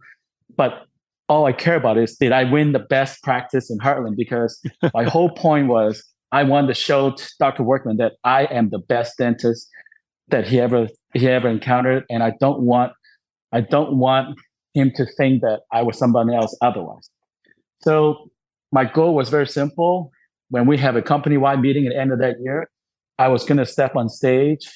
But 0.56 0.86
all 1.28 1.46
I 1.46 1.52
care 1.52 1.76
about 1.76 1.98
is 1.98 2.16
did 2.16 2.32
I 2.32 2.44
win 2.44 2.72
the 2.72 2.78
best 2.78 3.22
practice 3.22 3.70
in 3.70 3.78
Heartland? 3.78 4.16
Because 4.16 4.60
my 4.94 5.04
whole 5.04 5.30
point 5.30 5.68
was 5.68 6.02
I 6.32 6.42
wanted 6.42 6.68
to 6.68 6.74
show 6.74 7.16
Dr. 7.38 7.62
Workman 7.62 7.96
that 7.98 8.12
I 8.24 8.44
am 8.44 8.70
the 8.70 8.78
best 8.78 9.18
dentist 9.18 9.68
that 10.28 10.46
he 10.46 10.60
ever 10.60 10.88
he 11.14 11.26
ever 11.26 11.48
encountered, 11.48 12.04
and 12.10 12.22
I 12.22 12.32
don't 12.38 12.60
want 12.60 12.92
I 13.52 13.60
don't 13.60 13.98
want 13.98 14.38
him 14.74 14.92
to 14.96 15.06
think 15.16 15.42
that 15.42 15.60
I 15.72 15.82
was 15.82 15.98
somebody 15.98 16.34
else 16.34 16.56
otherwise. 16.60 17.10
So 17.82 18.30
my 18.72 18.84
goal 18.84 19.14
was 19.14 19.28
very 19.28 19.46
simple. 19.46 20.10
When 20.50 20.66
we 20.66 20.76
have 20.78 20.96
a 20.96 21.02
company-wide 21.02 21.60
meeting 21.60 21.86
at 21.86 21.92
the 21.92 22.00
end 22.00 22.12
of 22.12 22.18
that 22.20 22.36
year, 22.40 22.70
I 23.18 23.28
was 23.28 23.44
going 23.44 23.58
to 23.58 23.66
step 23.66 23.96
on 23.96 24.08
stage 24.08 24.68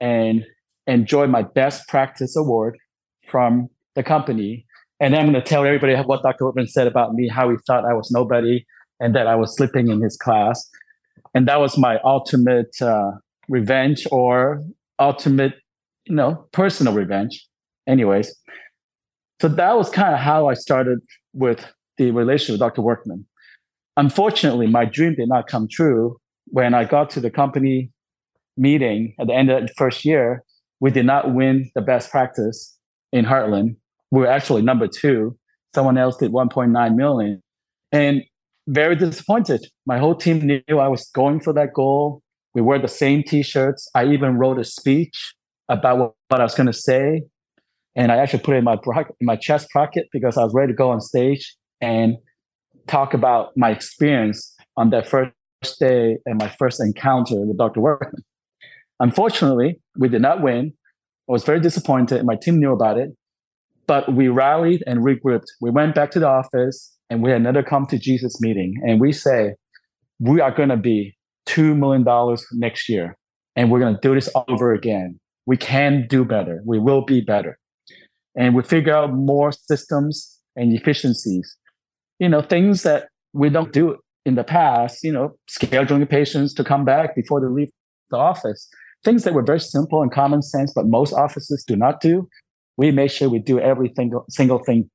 and 0.00 0.44
enjoy 0.86 1.26
my 1.26 1.42
best 1.42 1.88
practice 1.88 2.36
award 2.36 2.76
from 3.28 3.68
the 3.94 4.02
company. 4.02 4.66
And 5.00 5.14
I'm 5.14 5.30
going 5.30 5.34
to 5.34 5.42
tell 5.42 5.64
everybody 5.64 5.94
what 5.94 6.22
Dr. 6.22 6.46
Whitman 6.46 6.68
said 6.68 6.86
about 6.86 7.14
me, 7.14 7.28
how 7.28 7.50
he 7.50 7.56
thought 7.66 7.84
I 7.84 7.94
was 7.94 8.10
nobody 8.10 8.64
and 9.00 9.14
that 9.14 9.26
I 9.26 9.34
was 9.34 9.56
slipping 9.56 9.88
in 9.88 10.00
his 10.00 10.16
class. 10.16 10.68
And 11.34 11.48
that 11.48 11.60
was 11.60 11.76
my 11.76 11.98
ultimate 12.04 12.80
uh, 12.80 13.12
revenge 13.48 14.06
or 14.10 14.62
ultimate, 14.98 15.54
you 16.06 16.14
know, 16.14 16.46
personal 16.52 16.94
revenge. 16.94 17.44
Anyways, 17.86 18.34
so 19.40 19.48
that 19.48 19.76
was 19.76 19.90
kind 19.90 20.14
of 20.14 20.20
how 20.20 20.48
I 20.48 20.54
started 20.54 21.00
with 21.32 21.66
the 21.98 22.10
relationship 22.10 22.54
with 22.54 22.60
Dr. 22.60 22.82
Workman. 22.82 23.26
Unfortunately, 23.96 24.66
my 24.66 24.84
dream 24.84 25.14
did 25.14 25.28
not 25.28 25.46
come 25.46 25.68
true. 25.68 26.18
When 26.46 26.74
I 26.74 26.84
got 26.84 27.10
to 27.10 27.20
the 27.20 27.30
company 27.30 27.90
meeting 28.56 29.14
at 29.20 29.26
the 29.26 29.34
end 29.34 29.50
of 29.50 29.62
the 29.66 29.72
first 29.76 30.04
year, 30.04 30.42
we 30.80 30.90
did 30.90 31.06
not 31.06 31.34
win 31.34 31.70
the 31.74 31.82
best 31.82 32.10
practice 32.10 32.76
in 33.12 33.24
Heartland. 33.24 33.76
We 34.10 34.20
were 34.20 34.26
actually 34.26 34.62
number 34.62 34.88
two. 34.88 35.36
Someone 35.74 35.98
else 35.98 36.16
did 36.16 36.32
1.9 36.32 36.94
million. 36.94 37.42
And 37.92 38.22
very 38.66 38.96
disappointed. 38.96 39.66
My 39.86 39.98
whole 39.98 40.14
team 40.14 40.40
knew 40.40 40.78
I 40.78 40.88
was 40.88 41.10
going 41.14 41.40
for 41.40 41.52
that 41.52 41.74
goal. 41.74 42.22
We 42.54 42.62
wore 42.62 42.78
the 42.78 42.88
same 42.88 43.22
t-shirts. 43.22 43.88
I 43.94 44.06
even 44.06 44.38
wrote 44.38 44.58
a 44.58 44.64
speech 44.64 45.34
about 45.68 45.98
what, 45.98 46.12
what 46.28 46.40
I 46.40 46.44
was 46.44 46.54
going 46.54 46.66
to 46.66 46.72
say 46.72 47.22
and 47.96 48.10
I 48.10 48.16
actually 48.16 48.40
put 48.40 48.54
it 48.54 48.58
in 48.58 48.64
my 48.64 48.76
in 49.20 49.26
my 49.26 49.36
chest 49.36 49.68
pocket 49.72 50.08
because 50.12 50.36
I 50.36 50.44
was 50.44 50.52
ready 50.54 50.72
to 50.72 50.76
go 50.76 50.90
on 50.90 51.00
stage 51.00 51.54
and 51.80 52.16
talk 52.86 53.14
about 53.14 53.56
my 53.56 53.70
experience 53.70 54.54
on 54.76 54.90
that 54.90 55.08
first 55.08 55.32
day 55.78 56.18
and 56.26 56.38
my 56.38 56.48
first 56.58 56.80
encounter 56.80 57.40
with 57.40 57.56
Dr. 57.56 57.80
Workman. 57.80 58.22
Unfortunately, 59.00 59.80
we 59.96 60.08
did 60.08 60.22
not 60.22 60.42
win. 60.42 60.72
I 61.28 61.32
was 61.32 61.44
very 61.44 61.60
disappointed. 61.60 62.24
My 62.24 62.36
team 62.36 62.58
knew 62.58 62.72
about 62.72 62.98
it, 62.98 63.10
but 63.86 64.12
we 64.14 64.28
rallied 64.28 64.82
and 64.86 65.00
regrouped. 65.00 65.46
We 65.60 65.70
went 65.70 65.94
back 65.94 66.10
to 66.12 66.18
the 66.18 66.28
office 66.28 66.96
and 67.08 67.22
we 67.22 67.30
had 67.30 67.40
another 67.40 67.62
come 67.62 67.86
to 67.86 67.98
Jesus 67.98 68.40
meeting. 68.40 68.74
And 68.82 69.00
we 69.00 69.12
say, 69.12 69.54
we 70.20 70.40
are 70.40 70.50
going 70.50 70.68
to 70.68 70.76
be 70.76 71.16
$2 71.46 71.76
million 71.76 72.04
next 72.52 72.88
year 72.88 73.16
and 73.56 73.70
we're 73.70 73.80
going 73.80 73.94
to 73.94 74.00
do 74.00 74.14
this 74.14 74.28
over 74.48 74.72
again. 74.72 75.18
We 75.46 75.56
can 75.56 76.06
do 76.08 76.24
better. 76.24 76.60
We 76.64 76.78
will 76.78 77.04
be 77.04 77.20
better 77.20 77.58
and 78.36 78.54
we 78.54 78.62
figure 78.62 78.94
out 78.94 79.12
more 79.12 79.52
systems 79.52 80.40
and 80.56 80.72
efficiencies. 80.72 81.56
You 82.18 82.28
know, 82.28 82.42
things 82.42 82.82
that 82.82 83.08
we 83.32 83.48
don't 83.48 83.72
do 83.72 83.96
in 84.24 84.34
the 84.36 84.44
past, 84.44 85.04
you 85.04 85.12
know, 85.12 85.34
scheduling 85.50 86.08
patients 86.08 86.54
to 86.54 86.64
come 86.64 86.84
back 86.84 87.14
before 87.14 87.40
they 87.40 87.46
leave 87.46 87.70
the 88.10 88.16
office. 88.16 88.68
Things 89.04 89.24
that 89.24 89.34
were 89.34 89.42
very 89.42 89.60
simple 89.60 90.02
and 90.02 90.10
common 90.10 90.42
sense, 90.42 90.72
but 90.74 90.86
most 90.86 91.12
offices 91.12 91.64
do 91.66 91.76
not 91.76 92.00
do. 92.00 92.28
We 92.76 92.90
make 92.90 93.10
sure 93.10 93.28
we 93.28 93.38
do 93.38 93.60
every 93.60 93.92
single, 94.30 94.58
thing 94.64 94.90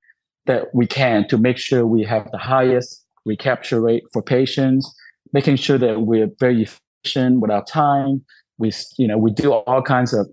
that 0.46 0.66
we 0.74 0.88
can 0.88 1.28
to 1.28 1.38
make 1.38 1.58
sure 1.58 1.86
we 1.86 2.04
have 2.04 2.30
the 2.32 2.38
highest 2.38 3.06
recapture 3.26 3.82
rate 3.82 4.04
for 4.12 4.22
patients, 4.22 4.92
making 5.32 5.58
sure 5.58 5.78
that 5.78 6.02
we're 6.02 6.30
very 6.40 6.64
efficient 6.64 7.40
with 7.40 7.52
our 7.52 7.64
time. 7.66 8.26
We, 8.58 8.72
you 8.98 9.08
know, 9.08 9.18
we 9.18 9.32
do 9.32 9.54
all 9.54 9.82
kinds 9.82 10.14
of 10.14 10.28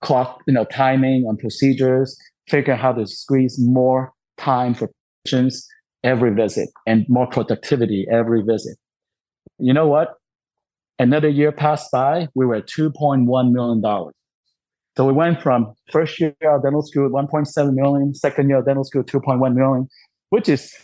clock, 0.00 0.42
you 0.46 0.54
know, 0.54 0.64
timing 0.64 1.24
on 1.28 1.36
procedures, 1.36 2.16
figure 2.48 2.74
out 2.74 2.80
how 2.80 2.92
to 2.92 3.06
squeeze 3.06 3.58
more 3.58 4.12
time 4.36 4.74
for 4.74 4.90
patients 5.24 5.66
every 6.04 6.32
visit 6.32 6.68
and 6.86 7.04
more 7.08 7.26
productivity 7.26 8.06
every 8.10 8.42
visit. 8.42 8.76
You 9.58 9.72
know 9.72 9.88
what? 9.88 10.14
Another 10.98 11.28
year 11.28 11.52
passed 11.52 11.90
by, 11.92 12.28
we 12.34 12.46
were 12.46 12.56
at 12.56 12.66
$2.1 12.66 13.52
million. 13.52 14.12
So 14.96 15.06
we 15.06 15.12
went 15.12 15.40
from 15.40 15.74
first 15.92 16.18
year 16.18 16.34
of 16.42 16.62
dental 16.62 16.82
school, 16.82 17.08
1.7 17.08 17.74
million, 17.74 18.14
second 18.14 18.48
year 18.48 18.58
of 18.58 18.66
dental 18.66 18.84
school, 18.84 19.04
2.1 19.04 19.54
million, 19.54 19.88
which 20.30 20.48
is 20.48 20.74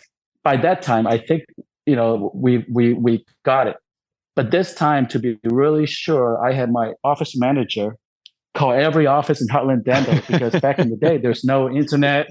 by 0.43 0.55
that 0.57 0.81
time, 0.81 1.05
I 1.05 1.17
think, 1.17 1.43
you 1.85 1.95
know, 1.95 2.31
we, 2.33 2.65
we, 2.71 2.93
we 2.93 3.25
got 3.43 3.67
it. 3.67 3.75
But 4.35 4.51
this 4.51 4.73
time, 4.73 5.07
to 5.07 5.19
be 5.19 5.37
really 5.43 5.85
sure, 5.85 6.45
I 6.45 6.53
had 6.53 6.71
my 6.71 6.93
office 7.03 7.37
manager 7.37 7.97
call 8.55 8.71
every 8.73 9.05
office 9.05 9.41
in 9.41 9.47
Heartland 9.47 9.83
Dental 9.83 10.19
because 10.27 10.59
back 10.61 10.79
in 10.79 10.89
the 10.89 10.95
day 10.95 11.17
there's 11.17 11.43
no 11.43 11.69
internet 11.69 12.27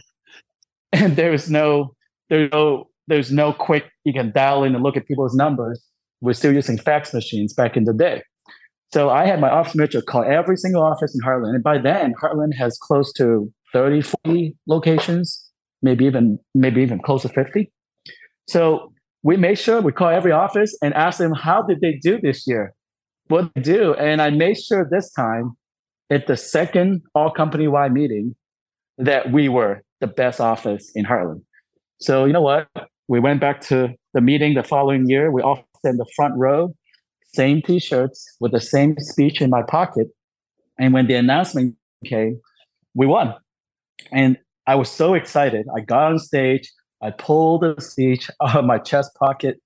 and 0.92 1.16
there's 1.16 1.50
no 1.50 1.94
there's 2.30 2.50
no 2.50 2.88
there's 3.06 3.30
no 3.30 3.52
quick 3.52 3.84
you 4.04 4.12
can 4.12 4.32
dial 4.32 4.64
in 4.64 4.74
and 4.74 4.82
look 4.82 4.96
at 4.96 5.06
people's 5.06 5.34
numbers. 5.34 5.82
We're 6.20 6.32
still 6.32 6.52
using 6.52 6.78
fax 6.78 7.12
machines 7.12 7.52
back 7.52 7.76
in 7.76 7.84
the 7.84 7.92
day. 7.92 8.22
So 8.92 9.10
I 9.10 9.26
had 9.26 9.40
my 9.40 9.50
office 9.50 9.74
manager 9.74 10.00
call 10.00 10.24
every 10.24 10.56
single 10.56 10.82
office 10.82 11.14
in 11.14 11.20
Heartland. 11.20 11.54
And 11.54 11.62
by 11.62 11.78
then, 11.78 12.14
Heartland 12.22 12.54
has 12.54 12.78
close 12.78 13.12
to 13.14 13.52
30, 13.72 14.02
40 14.24 14.56
locations, 14.66 15.50
maybe 15.82 16.06
even 16.06 16.38
maybe 16.54 16.80
even 16.80 17.00
close 17.00 17.22
to 17.22 17.28
50. 17.28 17.70
So 18.48 18.92
we 19.22 19.36
made 19.36 19.58
sure 19.58 19.80
we 19.80 19.92
call 19.92 20.08
every 20.08 20.32
office 20.32 20.76
and 20.82 20.94
ask 20.94 21.18
them 21.18 21.32
how 21.32 21.62
did 21.62 21.80
they 21.80 21.98
do 22.00 22.20
this 22.20 22.46
year? 22.46 22.72
What 23.28 23.52
do? 23.54 23.94
And 23.94 24.22
I 24.22 24.30
made 24.30 24.58
sure 24.58 24.86
this 24.88 25.10
time 25.12 25.56
at 26.14 26.28
the 26.28 26.36
second 26.36 27.02
all 27.14 27.30
company 27.30 27.66
wide 27.66 27.92
meeting 27.92 28.36
that 28.98 29.32
we 29.32 29.48
were 29.48 29.82
the 30.00 30.06
best 30.06 30.40
office 30.40 30.92
in 30.94 31.04
Heartland. 31.04 31.42
So 32.00 32.24
you 32.24 32.32
know 32.32 32.40
what? 32.40 32.68
We 33.08 33.18
went 33.18 33.40
back 33.40 33.60
to 33.62 33.92
the 34.12 34.20
meeting 34.20 34.54
the 34.54 34.62
following 34.62 35.08
year. 35.08 35.32
We 35.32 35.42
all 35.42 35.64
sat 35.82 35.90
in 35.90 35.96
the 35.96 36.06
front 36.14 36.34
row, 36.36 36.74
same 37.34 37.60
t-shirts 37.62 38.36
with 38.40 38.52
the 38.52 38.60
same 38.60 38.96
speech 38.98 39.40
in 39.40 39.50
my 39.50 39.62
pocket. 39.62 40.08
And 40.78 40.94
when 40.94 41.08
the 41.08 41.14
announcement 41.14 41.74
came, 42.04 42.40
we 42.94 43.06
won. 43.06 43.34
And 44.12 44.38
I 44.66 44.76
was 44.76 44.90
so 44.90 45.14
excited. 45.14 45.66
I 45.76 45.80
got 45.80 46.12
on 46.12 46.18
stage, 46.20 46.70
I 47.02 47.10
pulled 47.10 47.62
the 47.62 47.80
speech 47.80 48.30
out 48.40 48.56
of 48.56 48.64
my 48.64 48.78
chest 48.78 49.10
pocket. 49.18 49.60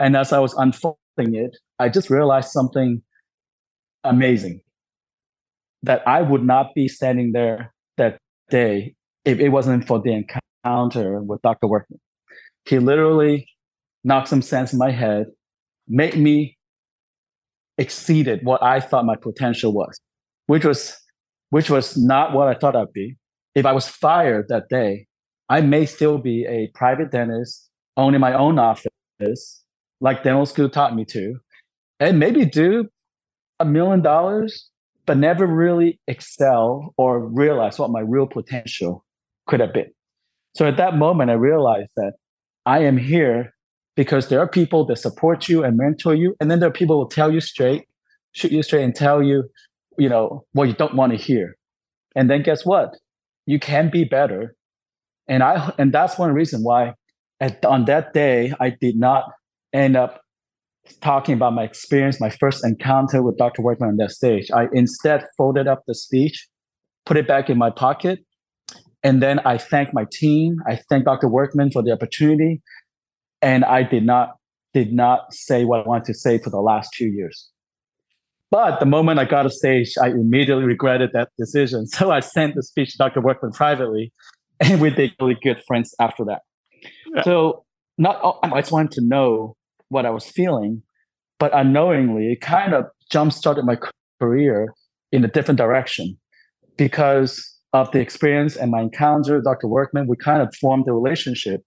And 0.00 0.16
as 0.16 0.32
I 0.32 0.40
was 0.40 0.52
unfolding 0.54 0.96
it, 1.16 1.56
I 1.78 1.88
just 1.88 2.10
realized 2.10 2.50
something 2.50 3.02
amazing 4.02 4.60
that 5.82 6.06
I 6.06 6.22
would 6.22 6.44
not 6.44 6.74
be 6.74 6.88
standing 6.88 7.32
there 7.32 7.72
that 7.96 8.18
day 8.50 8.94
if 9.24 9.38
it 9.40 9.50
wasn't 9.50 9.86
for 9.86 10.00
the 10.00 10.12
encounter 10.12 11.22
with 11.22 11.42
Dr. 11.42 11.66
Workman. 11.66 12.00
He 12.64 12.78
literally 12.78 13.48
knocked 14.04 14.28
some 14.28 14.42
sense 14.42 14.72
in 14.72 14.78
my 14.78 14.90
head, 14.90 15.26
made 15.88 16.16
me 16.16 16.56
exceeded 17.78 18.44
what 18.44 18.62
I 18.62 18.80
thought 18.80 19.04
my 19.04 19.16
potential 19.16 19.72
was, 19.72 19.98
which 20.46 20.64
was 20.64 20.96
which 21.50 21.68
was 21.68 21.96
not 21.96 22.32
what 22.32 22.48
I 22.48 22.54
thought 22.54 22.76
I'd 22.76 22.92
be. 22.92 23.16
If 23.54 23.66
I 23.66 23.72
was 23.72 23.86
fired 23.86 24.46
that 24.48 24.68
day, 24.70 25.06
I 25.50 25.60
may 25.60 25.84
still 25.84 26.16
be 26.16 26.46
a 26.46 26.68
private 26.74 27.10
dentist, 27.10 27.68
owning 27.96 28.20
my 28.20 28.32
own 28.32 28.58
office, 28.58 29.62
like 30.00 30.22
dental 30.22 30.46
school 30.46 30.70
taught 30.70 30.96
me 30.96 31.04
to, 31.06 31.36
and 32.00 32.18
maybe 32.18 32.46
do 32.46 32.88
a 33.60 33.64
million 33.66 34.00
dollars, 34.00 34.70
but 35.06 35.18
never 35.18 35.46
really 35.46 36.00
excel 36.06 36.94
or 36.96 37.26
realize 37.26 37.78
what 37.78 37.90
my 37.90 38.00
real 38.00 38.26
potential 38.26 39.04
could 39.46 39.60
have 39.60 39.72
been. 39.72 39.90
So 40.54 40.66
at 40.66 40.76
that 40.76 40.96
moment, 40.96 41.30
I 41.30 41.34
realized 41.34 41.90
that 41.96 42.14
I 42.66 42.80
am 42.80 42.96
here 42.96 43.54
because 43.96 44.28
there 44.28 44.40
are 44.40 44.48
people 44.48 44.84
that 44.86 44.96
support 44.96 45.48
you 45.48 45.64
and 45.64 45.76
mentor 45.76 46.14
you, 46.14 46.34
and 46.40 46.50
then 46.50 46.60
there 46.60 46.68
are 46.68 46.72
people 46.72 47.02
who 47.02 47.08
tell 47.08 47.32
you 47.32 47.40
straight, 47.40 47.86
shoot 48.32 48.52
you 48.52 48.62
straight, 48.62 48.84
and 48.84 48.94
tell 48.94 49.22
you, 49.22 49.44
you 49.98 50.08
know, 50.08 50.44
what 50.52 50.68
you 50.68 50.74
don't 50.74 50.94
want 50.94 51.12
to 51.12 51.18
hear. 51.18 51.56
And 52.14 52.30
then 52.30 52.42
guess 52.42 52.64
what? 52.64 52.96
You 53.46 53.58
can 53.58 53.90
be 53.90 54.04
better. 54.04 54.54
And 55.28 55.42
I 55.42 55.72
and 55.78 55.92
that's 55.92 56.18
one 56.18 56.32
reason 56.32 56.62
why 56.62 56.94
at, 57.40 57.64
on 57.64 57.84
that 57.86 58.12
day 58.12 58.52
I 58.60 58.70
did 58.70 58.96
not 58.96 59.24
end 59.72 59.96
up 59.96 60.21
talking 61.00 61.34
about 61.34 61.54
my 61.54 61.64
experience, 61.64 62.20
my 62.20 62.30
first 62.30 62.64
encounter 62.64 63.22
with 63.22 63.36
Dr. 63.38 63.62
Workman 63.62 63.90
on 63.90 63.96
that 63.96 64.10
stage. 64.10 64.50
I 64.50 64.66
instead 64.72 65.24
folded 65.36 65.66
up 65.66 65.82
the 65.86 65.94
speech, 65.94 66.48
put 67.06 67.16
it 67.16 67.26
back 67.26 67.48
in 67.50 67.58
my 67.58 67.70
pocket, 67.70 68.20
and 69.02 69.22
then 69.22 69.40
I 69.40 69.58
thanked 69.58 69.94
my 69.94 70.06
team. 70.12 70.56
I 70.66 70.80
thanked 70.88 71.06
Dr. 71.06 71.28
Workman 71.28 71.70
for 71.70 71.82
the 71.82 71.92
opportunity, 71.92 72.62
and 73.40 73.64
I 73.64 73.82
did 73.82 74.04
not 74.04 74.30
did 74.74 74.92
not 74.92 75.32
say 75.32 75.64
what 75.64 75.84
I 75.84 75.88
wanted 75.88 76.06
to 76.06 76.14
say 76.14 76.38
for 76.38 76.50
the 76.50 76.60
last 76.60 76.90
two 76.96 77.06
years. 77.06 77.50
But 78.50 78.80
the 78.80 78.86
moment 78.86 79.18
I 79.18 79.24
got 79.24 79.46
a 79.46 79.50
stage, 79.50 79.94
I 80.00 80.08
immediately 80.08 80.64
regretted 80.64 81.10
that 81.12 81.28
decision. 81.38 81.86
So 81.92 82.10
I 82.10 82.20
sent 82.20 82.54
the 82.54 82.62
speech 82.62 82.92
to 82.92 82.98
Dr. 82.98 83.20
Workman 83.20 83.52
privately, 83.52 84.12
and 84.60 84.80
we 84.80 84.90
did 84.90 85.12
really 85.20 85.36
good 85.42 85.60
friends 85.66 85.94
after 86.00 86.24
that. 86.26 86.42
Yeah. 87.14 87.22
So 87.22 87.64
not 87.98 88.38
I 88.42 88.60
just 88.60 88.72
wanted 88.72 88.92
to 88.92 89.02
know 89.02 89.56
what 89.92 90.06
I 90.06 90.10
was 90.10 90.24
feeling, 90.24 90.82
but 91.38 91.54
unknowingly, 91.54 92.32
it 92.32 92.40
kind 92.40 92.74
of 92.74 92.84
jump 93.10 93.32
started 93.32 93.64
my 93.64 93.76
career 94.20 94.74
in 95.12 95.24
a 95.24 95.28
different 95.28 95.58
direction 95.58 96.18
because 96.76 97.48
of 97.72 97.90
the 97.92 98.00
experience 98.00 98.56
and 98.56 98.70
my 98.70 98.80
encounter 98.80 99.36
with 99.36 99.44
Dr. 99.44 99.68
Workman. 99.68 100.06
We 100.06 100.16
kind 100.16 100.42
of 100.42 100.54
formed 100.56 100.88
a 100.88 100.92
relationship, 100.92 101.62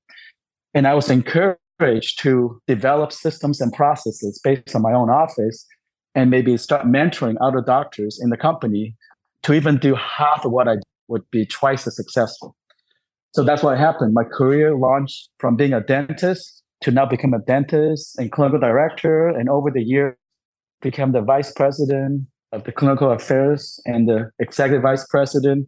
and 0.74 0.88
I 0.88 0.94
was 0.94 1.10
encouraged 1.10 2.22
to 2.22 2.62
develop 2.68 3.12
systems 3.12 3.62
and 3.62 3.72
processes 3.72 4.40
based 4.44 4.76
on 4.76 4.82
my 4.82 4.94
own 4.94 5.10
office 5.10 5.66
and 6.16 6.30
maybe 6.30 6.58
start 6.58 6.86
mentoring 6.88 7.36
other 7.42 7.62
doctors 7.62 8.20
in 8.22 8.30
the 8.30 8.38
company 8.38 8.96
to 9.44 9.54
even 9.54 9.78
do 9.78 9.96
half 9.96 10.46
of 10.46 10.52
what 10.52 10.68
I 10.68 10.78
would 11.08 11.30
be 11.30 11.46
twice 11.46 11.86
as 11.86 11.96
successful. 11.96 12.56
So 13.34 13.44
that's 13.44 13.62
what 13.62 13.78
happened. 13.78 14.14
My 14.14 14.24
career 14.24 14.76
launched 14.76 15.30
from 15.40 15.58
being 15.58 15.74
a 15.74 15.82
dentist 15.82 16.64
to 16.82 16.92
now 16.92 17.06
become 17.06 17.34
a 17.34 17.40
dentist 17.40 18.18
and 18.20 18.32
clinical 18.32 18.60
director, 18.60 19.28
and 19.28 19.50
over 19.50 19.72
the 19.72 19.84
year 19.84 20.18
become 20.82 21.12
the 21.12 21.22
vice 21.22 21.52
president 21.52 22.28
of 22.52 22.64
the 22.64 22.72
clinical 22.72 23.12
affairs 23.12 23.80
and 23.86 24.08
the 24.08 24.32
executive 24.40 24.84
vice 24.84 25.06
president. 25.08 25.68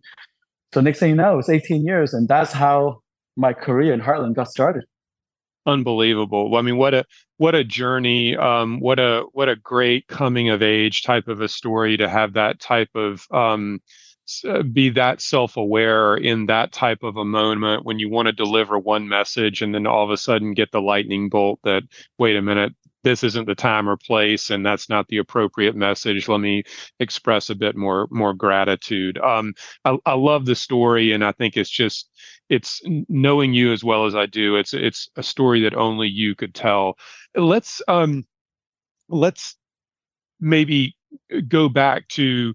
So 0.73 0.81
next 0.81 0.99
thing 0.99 1.11
you 1.11 1.15
know, 1.15 1.39
it's 1.39 1.49
18 1.49 1.85
years, 1.85 2.13
and 2.13 2.27
that's 2.27 2.51
how 2.51 3.01
my 3.35 3.53
career 3.53 3.93
in 3.93 4.01
Heartland 4.01 4.35
got 4.35 4.49
started 4.49 4.83
unbelievable. 5.67 6.55
I 6.55 6.61
mean, 6.61 6.77
what 6.77 6.93
a 6.93 7.05
what 7.35 7.53
a 7.53 7.63
journey. 7.63 8.35
Um, 8.35 8.79
what 8.79 8.99
a 8.99 9.25
what 9.33 9.49
a 9.49 9.55
great 9.55 10.07
coming 10.07 10.49
of 10.49 10.63
age 10.63 11.03
type 11.03 11.27
of 11.27 11.41
a 11.41 11.47
story 11.47 11.97
to 11.97 12.09
have 12.09 12.33
that 12.33 12.59
type 12.59 12.89
of 12.95 13.27
um, 13.31 13.79
be 14.71 14.89
that 14.89 15.21
self-aware 15.21 16.15
in 16.17 16.47
that 16.47 16.71
type 16.71 17.03
of 17.03 17.17
a 17.17 17.25
moment 17.25 17.85
when 17.85 17.99
you 17.99 18.09
want 18.09 18.27
to 18.27 18.33
deliver 18.33 18.77
one 18.77 19.07
message 19.07 19.61
and 19.61 19.73
then 19.73 19.87
all 19.87 20.03
of 20.03 20.09
a 20.09 20.17
sudden 20.17 20.53
get 20.53 20.71
the 20.71 20.81
lightning 20.81 21.29
bolt 21.29 21.59
that 21.63 21.83
wait 22.17 22.35
a 22.35 22.41
minute 22.41 22.73
this 23.03 23.23
isn't 23.23 23.45
the 23.45 23.55
time 23.55 23.87
or 23.87 23.95
place 23.95 24.49
and 24.49 24.65
that's 24.65 24.89
not 24.89 25.07
the 25.07 25.17
appropriate 25.17 25.75
message. 25.75 26.27
Let 26.27 26.39
me 26.41 26.63
express 26.99 27.49
a 27.49 27.55
bit 27.55 27.75
more 27.77 28.07
more 28.11 28.33
gratitude. 28.33 29.17
Um, 29.17 29.53
I, 29.85 29.97
I 30.05 30.13
love 30.15 30.45
the 30.45 30.55
story 30.55 31.13
and 31.13 31.23
i 31.23 31.31
think 31.31 31.55
it's 31.55 31.69
just 31.69 32.09
it's 32.49 32.81
knowing 33.07 33.53
you 33.53 33.71
as 33.71 33.83
well 33.83 34.05
as 34.05 34.15
i 34.15 34.25
do 34.25 34.55
it's 34.55 34.73
it's 34.73 35.09
a 35.15 35.23
story 35.23 35.61
that 35.63 35.75
only 35.75 36.07
you 36.07 36.35
could 36.35 36.53
tell. 36.53 36.97
Let's 37.35 37.81
um 37.87 38.25
let's 39.09 39.55
maybe 40.39 40.95
go 41.47 41.69
back 41.69 42.07
to 42.09 42.53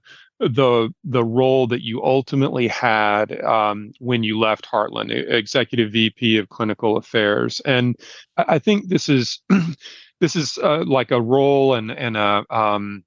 the 0.48 0.92
the 1.05 1.24
role 1.24 1.66
that 1.68 1.83
you 1.83 2.02
ultimately 2.02 2.68
had 2.68 3.40
um, 3.42 3.92
when 4.00 4.22
you 4.22 4.38
left 4.38 4.66
Heartland, 4.66 5.11
executive 5.11 5.92
VP 5.92 6.37
of 6.37 6.48
clinical 6.48 6.96
affairs, 6.96 7.61
and 7.64 7.96
I 8.37 8.59
think 8.59 8.88
this 8.88 9.09
is 9.09 9.40
this 10.20 10.37
is 10.37 10.59
uh, 10.62 10.85
like 10.85 11.11
a 11.11 11.20
role 11.20 11.74
and 11.74 11.90
and 11.90 12.16
a 12.16 12.44
um, 12.50 13.05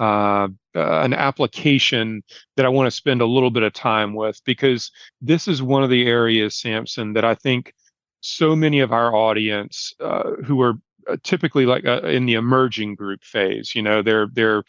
uh, 0.00 0.48
uh, 0.74 1.00
an 1.02 1.12
application 1.12 2.22
that 2.56 2.64
I 2.64 2.68
want 2.68 2.86
to 2.86 2.96
spend 2.96 3.20
a 3.20 3.26
little 3.26 3.50
bit 3.50 3.64
of 3.64 3.72
time 3.72 4.14
with 4.14 4.40
because 4.44 4.90
this 5.20 5.48
is 5.48 5.60
one 5.60 5.82
of 5.82 5.90
the 5.90 6.06
areas, 6.06 6.56
Samson, 6.56 7.12
that 7.14 7.24
I 7.24 7.34
think 7.34 7.74
so 8.20 8.54
many 8.56 8.80
of 8.80 8.92
our 8.92 9.14
audience 9.14 9.92
uh, 10.00 10.30
who 10.44 10.60
are 10.62 10.74
uh, 11.08 11.16
typically 11.22 11.66
like 11.66 11.84
uh, 11.84 12.02
in 12.02 12.26
the 12.26 12.34
emerging 12.34 12.94
group 12.94 13.24
phase, 13.24 13.74
you 13.74 13.82
know, 13.82 14.02
they're 14.02 14.28
they're 14.32 14.62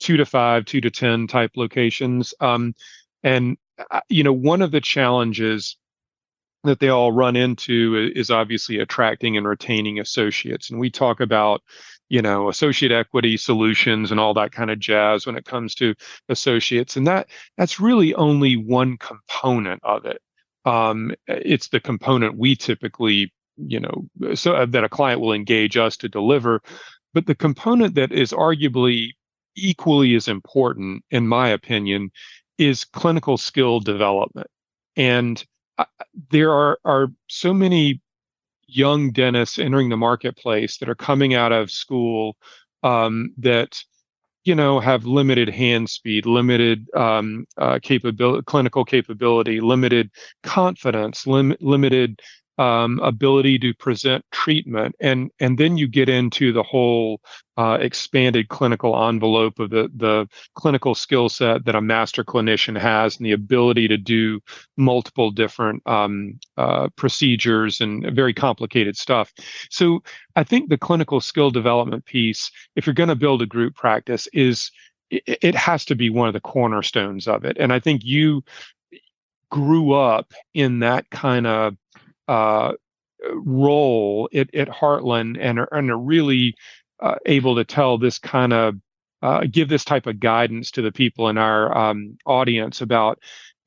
two 0.00 0.16
to 0.16 0.26
five, 0.26 0.64
two 0.64 0.80
to 0.80 0.90
ten 0.90 1.26
type 1.26 1.52
locations, 1.56 2.34
um, 2.40 2.74
and 3.22 3.56
you 4.08 4.22
know, 4.22 4.32
one 4.32 4.62
of 4.62 4.70
the 4.70 4.80
challenges 4.80 5.76
that 6.64 6.80
they 6.80 6.88
all 6.88 7.12
run 7.12 7.36
into 7.36 8.10
is 8.14 8.30
obviously 8.30 8.78
attracting 8.78 9.36
and 9.36 9.46
retaining 9.46 10.00
associates. 10.00 10.70
And 10.70 10.80
we 10.80 10.90
talk 10.90 11.20
about, 11.20 11.62
you 12.08 12.22
know, 12.22 12.48
associate 12.48 12.90
equity 12.90 13.36
solutions 13.36 14.10
and 14.10 14.18
all 14.18 14.32
that 14.34 14.52
kind 14.52 14.70
of 14.70 14.78
jazz 14.78 15.26
when 15.26 15.36
it 15.36 15.44
comes 15.44 15.74
to 15.76 15.94
associates. 16.28 16.96
And 16.96 17.06
that 17.06 17.28
that's 17.58 17.80
really 17.80 18.14
only 18.14 18.56
one 18.56 18.96
component 18.96 19.80
of 19.84 20.06
it. 20.06 20.22
Um, 20.64 21.12
it's 21.26 21.68
the 21.68 21.80
component 21.80 22.38
we 22.38 22.56
typically, 22.56 23.32
you 23.58 23.80
know, 23.80 24.34
so 24.34 24.54
uh, 24.54 24.66
that 24.66 24.84
a 24.84 24.88
client 24.88 25.20
will 25.20 25.34
engage 25.34 25.76
us 25.76 25.98
to 25.98 26.08
deliver. 26.08 26.62
But 27.12 27.26
the 27.26 27.34
component 27.34 27.94
that 27.96 28.10
is 28.10 28.32
arguably 28.32 29.10
equally 29.56 30.14
as 30.14 30.28
important, 30.28 31.04
in 31.10 31.26
my 31.26 31.48
opinion, 31.48 32.10
is 32.58 32.84
clinical 32.84 33.36
skill 33.36 33.80
development. 33.80 34.48
And 34.96 35.44
there 36.30 36.52
are 36.52 36.78
are 36.84 37.08
so 37.28 37.52
many 37.52 38.00
young 38.66 39.10
dentists 39.10 39.58
entering 39.58 39.88
the 39.88 39.96
marketplace 39.96 40.78
that 40.78 40.88
are 40.88 40.94
coming 40.94 41.34
out 41.34 41.52
of 41.52 41.70
school 41.70 42.36
um, 42.82 43.32
that 43.38 43.82
you 44.44 44.54
know 44.54 44.78
have 44.78 45.06
limited 45.06 45.48
hand 45.48 45.88
speed 45.88 46.26
limited 46.26 46.86
um, 46.94 47.46
uh, 47.56 47.78
capability 47.82 48.42
clinical 48.46 48.84
capability 48.84 49.60
limited 49.60 50.10
confidence 50.42 51.26
lim- 51.26 51.56
limited 51.60 52.20
um, 52.58 53.00
ability 53.00 53.58
to 53.58 53.74
present 53.74 54.24
treatment, 54.30 54.94
and 55.00 55.30
and 55.40 55.58
then 55.58 55.76
you 55.76 55.88
get 55.88 56.08
into 56.08 56.52
the 56.52 56.62
whole 56.62 57.20
uh, 57.56 57.78
expanded 57.80 58.48
clinical 58.48 59.08
envelope 59.08 59.58
of 59.58 59.70
the 59.70 59.90
the 59.96 60.28
clinical 60.54 60.94
skill 60.94 61.28
set 61.28 61.64
that 61.64 61.74
a 61.74 61.80
master 61.80 62.24
clinician 62.24 62.78
has, 62.78 63.16
and 63.16 63.26
the 63.26 63.32
ability 63.32 63.88
to 63.88 63.96
do 63.96 64.40
multiple 64.76 65.30
different 65.30 65.82
um, 65.86 66.38
uh, 66.56 66.88
procedures 66.96 67.80
and 67.80 68.14
very 68.14 68.34
complicated 68.34 68.96
stuff. 68.96 69.32
So 69.70 70.02
I 70.36 70.44
think 70.44 70.68
the 70.68 70.78
clinical 70.78 71.20
skill 71.20 71.50
development 71.50 72.04
piece, 72.04 72.50
if 72.76 72.86
you're 72.86 72.94
going 72.94 73.08
to 73.08 73.16
build 73.16 73.42
a 73.42 73.46
group 73.46 73.74
practice, 73.74 74.28
is 74.32 74.70
it, 75.10 75.22
it 75.26 75.54
has 75.54 75.84
to 75.86 75.94
be 75.94 76.10
one 76.10 76.28
of 76.28 76.34
the 76.34 76.40
cornerstones 76.40 77.26
of 77.26 77.44
it, 77.44 77.56
and 77.58 77.72
I 77.72 77.80
think 77.80 78.04
you 78.04 78.44
grew 79.50 79.92
up 79.92 80.32
in 80.52 80.80
that 80.80 81.08
kind 81.10 81.46
of 81.46 81.76
uh, 82.28 82.72
role 83.32 84.28
at, 84.34 84.54
at 84.54 84.68
Heartland 84.68 85.38
and 85.40 85.58
are, 85.58 85.68
and 85.72 85.90
are 85.90 85.98
really 85.98 86.54
uh, 87.00 87.16
able 87.26 87.54
to 87.56 87.64
tell 87.64 87.98
this 87.98 88.18
kind 88.18 88.52
of 88.52 88.76
uh, 89.22 89.46
give 89.50 89.68
this 89.68 89.84
type 89.84 90.06
of 90.06 90.20
guidance 90.20 90.70
to 90.70 90.82
the 90.82 90.92
people 90.92 91.28
in 91.28 91.38
our 91.38 91.76
um, 91.76 92.18
audience 92.26 92.82
about 92.82 93.18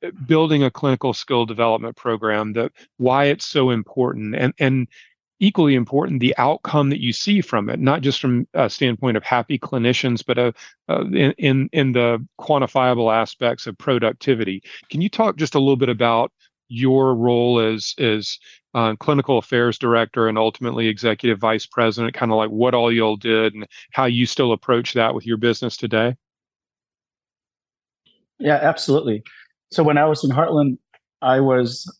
uh, 0.04 0.10
building 0.26 0.62
a 0.62 0.70
clinical 0.70 1.12
skill 1.12 1.44
development 1.44 1.96
program 1.96 2.52
that 2.52 2.70
why 2.98 3.24
it's 3.24 3.46
so 3.46 3.70
important 3.70 4.34
and 4.36 4.54
and 4.58 4.86
equally 5.40 5.74
important 5.74 6.20
the 6.20 6.34
outcome 6.36 6.90
that 6.90 7.00
you 7.00 7.12
see 7.12 7.40
from 7.40 7.68
it 7.68 7.78
not 7.78 8.02
just 8.02 8.20
from 8.20 8.46
a 8.54 8.68
standpoint 8.68 9.16
of 9.16 9.22
happy 9.22 9.58
clinicians 9.58 10.24
but 10.24 10.38
uh, 10.38 10.52
uh, 10.88 11.04
in, 11.06 11.32
in 11.38 11.68
in 11.72 11.92
the 11.92 12.24
quantifiable 12.40 13.12
aspects 13.12 13.66
of 13.66 13.76
productivity. 13.78 14.62
Can 14.90 15.00
you 15.00 15.08
talk 15.08 15.36
just 15.36 15.54
a 15.54 15.60
little 15.60 15.76
bit 15.76 15.88
about 15.88 16.32
your 16.68 17.14
role 17.14 17.60
as 17.60 17.94
as 17.98 18.38
uh, 18.74 18.94
clinical 18.96 19.38
affairs 19.38 19.78
director 19.78 20.28
and 20.28 20.38
ultimately 20.38 20.88
executive 20.88 21.38
vice 21.38 21.66
president, 21.66 22.14
kind 22.14 22.30
of 22.30 22.36
like 22.36 22.50
what 22.50 22.74
all 22.74 22.92
y'all 22.92 23.16
did 23.16 23.54
and 23.54 23.66
how 23.92 24.04
you 24.04 24.26
still 24.26 24.52
approach 24.52 24.92
that 24.94 25.14
with 25.14 25.26
your 25.26 25.36
business 25.36 25.76
today? 25.76 26.14
Yeah, 28.38 28.56
absolutely. 28.56 29.22
So 29.72 29.82
when 29.82 29.98
I 29.98 30.04
was 30.04 30.22
in 30.22 30.30
Heartland, 30.30 30.78
I 31.22 31.40
was 31.40 31.90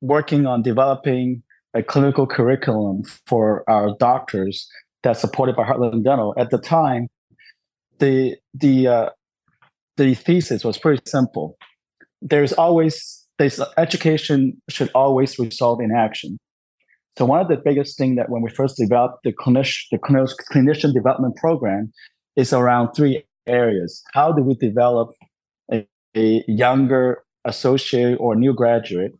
working 0.00 0.46
on 0.46 0.62
developing 0.62 1.42
a 1.74 1.82
clinical 1.82 2.26
curriculum 2.26 3.02
for 3.26 3.68
our 3.68 3.96
doctors 3.98 4.68
that's 5.02 5.20
supported 5.20 5.56
by 5.56 5.64
Heartland 5.64 6.04
Dental. 6.04 6.34
At 6.36 6.50
the 6.50 6.58
time, 6.58 7.08
the 7.98 8.36
the 8.54 8.86
uh, 8.86 9.08
the 9.96 10.14
thesis 10.14 10.64
was 10.64 10.78
pretty 10.78 11.02
simple. 11.06 11.56
There's 12.22 12.52
always 12.52 13.17
education 13.76 14.60
should 14.68 14.90
always 14.94 15.38
result 15.38 15.80
in 15.82 15.90
action. 15.92 16.38
So 17.16 17.24
one 17.24 17.40
of 17.40 17.48
the 17.48 17.56
biggest 17.56 17.98
thing 17.98 18.14
that 18.14 18.30
when 18.30 18.42
we 18.42 18.50
first 18.50 18.76
developed 18.76 19.24
the 19.24 19.32
clinician 19.32 19.82
the 19.90 19.98
clinician 19.98 20.94
development 20.94 21.36
program 21.36 21.92
is 22.36 22.52
around 22.52 22.92
three 22.94 23.24
areas. 23.48 24.02
How 24.12 24.30
do 24.32 24.42
we 24.42 24.54
develop 24.54 25.10
a, 25.72 25.86
a 26.16 26.44
younger 26.46 27.24
associate 27.44 28.16
or 28.20 28.36
new 28.36 28.54
graduate 28.54 29.12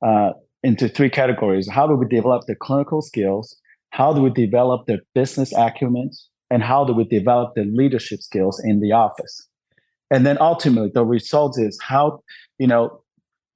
uh, 0.00 0.30
into 0.62 0.88
three 0.88 1.10
categories? 1.10 1.68
How 1.68 1.86
do 1.86 1.94
we 1.94 2.06
develop 2.06 2.46
the 2.46 2.54
clinical 2.54 3.02
skills? 3.02 3.54
How 3.90 4.12
do 4.14 4.22
we 4.22 4.30
develop 4.30 4.86
the 4.86 5.00
business 5.14 5.52
acumen? 5.56 6.10
And 6.50 6.62
how 6.62 6.84
do 6.84 6.92
we 6.92 7.04
develop 7.04 7.54
the 7.54 7.64
leadership 7.64 8.20
skills 8.20 8.62
in 8.64 8.80
the 8.80 8.92
office? 8.92 9.48
And 10.10 10.24
then 10.24 10.38
ultimately, 10.40 10.90
the 10.94 11.04
result 11.04 11.58
is 11.58 11.78
how, 11.82 12.20
you 12.58 12.66
know, 12.66 13.02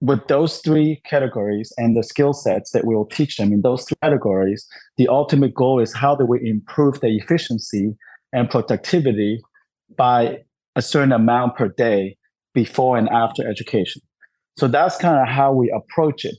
with 0.01 0.27
those 0.29 0.59
three 0.59 1.01
categories 1.05 1.73
and 1.77 1.97
the 1.97 2.05
skill 2.05 2.33
sets 2.33 2.71
that 2.71 2.87
we 2.87 2.95
will 2.95 3.07
teach 3.07 3.37
them 3.37 3.53
in 3.53 3.63
those 3.63 3.85
three 3.85 3.97
categories, 4.03 4.67
the 4.97 5.09
ultimate 5.09 5.55
goal 5.55 5.81
is 5.81 5.93
how 5.93 6.15
do 6.15 6.25
we 6.25 6.39
improve 6.49 7.01
the 7.01 7.17
efficiency 7.17 7.97
and 8.33 8.49
productivity 8.49 9.41
by 9.97 10.39
a 10.77 10.83
certain 10.83 11.13
amount 11.13 11.57
per 11.57 11.69
day 11.69 12.17
before 12.55 12.97
and 12.97 13.09
after 13.09 13.49
education. 13.49 14.01
So 14.57 14.69
that's 14.69 14.97
kind 14.97 15.19
of 15.21 15.29
how 15.29 15.53
we 15.53 15.71
approach 15.71 16.25
it. 16.25 16.37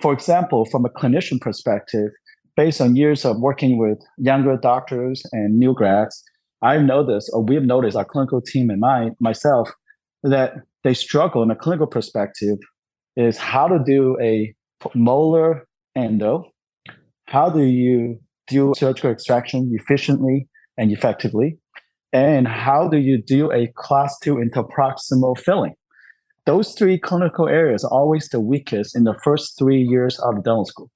For 0.00 0.12
example, 0.12 0.64
from 0.66 0.84
a 0.84 0.90
clinician 0.90 1.40
perspective, 1.40 2.10
based 2.56 2.80
on 2.80 2.96
years 2.96 3.24
of 3.24 3.38
working 3.40 3.78
with 3.78 3.98
younger 4.18 4.56
doctors 4.56 5.22
and 5.32 5.58
new 5.58 5.74
grads, 5.74 6.22
I've 6.62 6.82
noticed, 6.82 7.30
or 7.32 7.42
we've 7.42 7.62
noticed, 7.62 7.96
our 7.96 8.04
clinical 8.04 8.40
team 8.40 8.70
and 8.70 8.80
my 8.80 9.10
myself, 9.18 9.70
that 10.22 10.54
they 10.84 10.94
struggle 10.94 11.42
in 11.42 11.50
a 11.50 11.56
clinical 11.56 11.86
perspective 11.86 12.58
is 13.16 13.38
how 13.38 13.66
to 13.68 13.78
do 13.84 14.16
a 14.20 14.54
molar 14.94 15.66
endo. 15.96 16.44
How 17.26 17.50
do 17.50 17.62
you 17.62 18.20
do 18.48 18.72
surgical 18.76 19.10
extraction 19.10 19.70
efficiently 19.72 20.48
and 20.76 20.90
effectively? 20.90 21.58
And 22.12 22.48
how 22.48 22.88
do 22.88 22.98
you 22.98 23.22
do 23.22 23.52
a 23.52 23.72
class 23.76 24.18
two 24.20 24.36
interproximal 24.36 25.38
filling? 25.38 25.74
Those 26.46 26.74
three 26.74 26.98
clinical 26.98 27.48
areas 27.48 27.84
are 27.84 27.92
always 27.92 28.28
the 28.30 28.40
weakest 28.40 28.96
in 28.96 29.04
the 29.04 29.14
first 29.22 29.56
three 29.58 29.80
years 29.80 30.18
of 30.20 30.42
dental 30.42 30.64
school. 30.64 30.90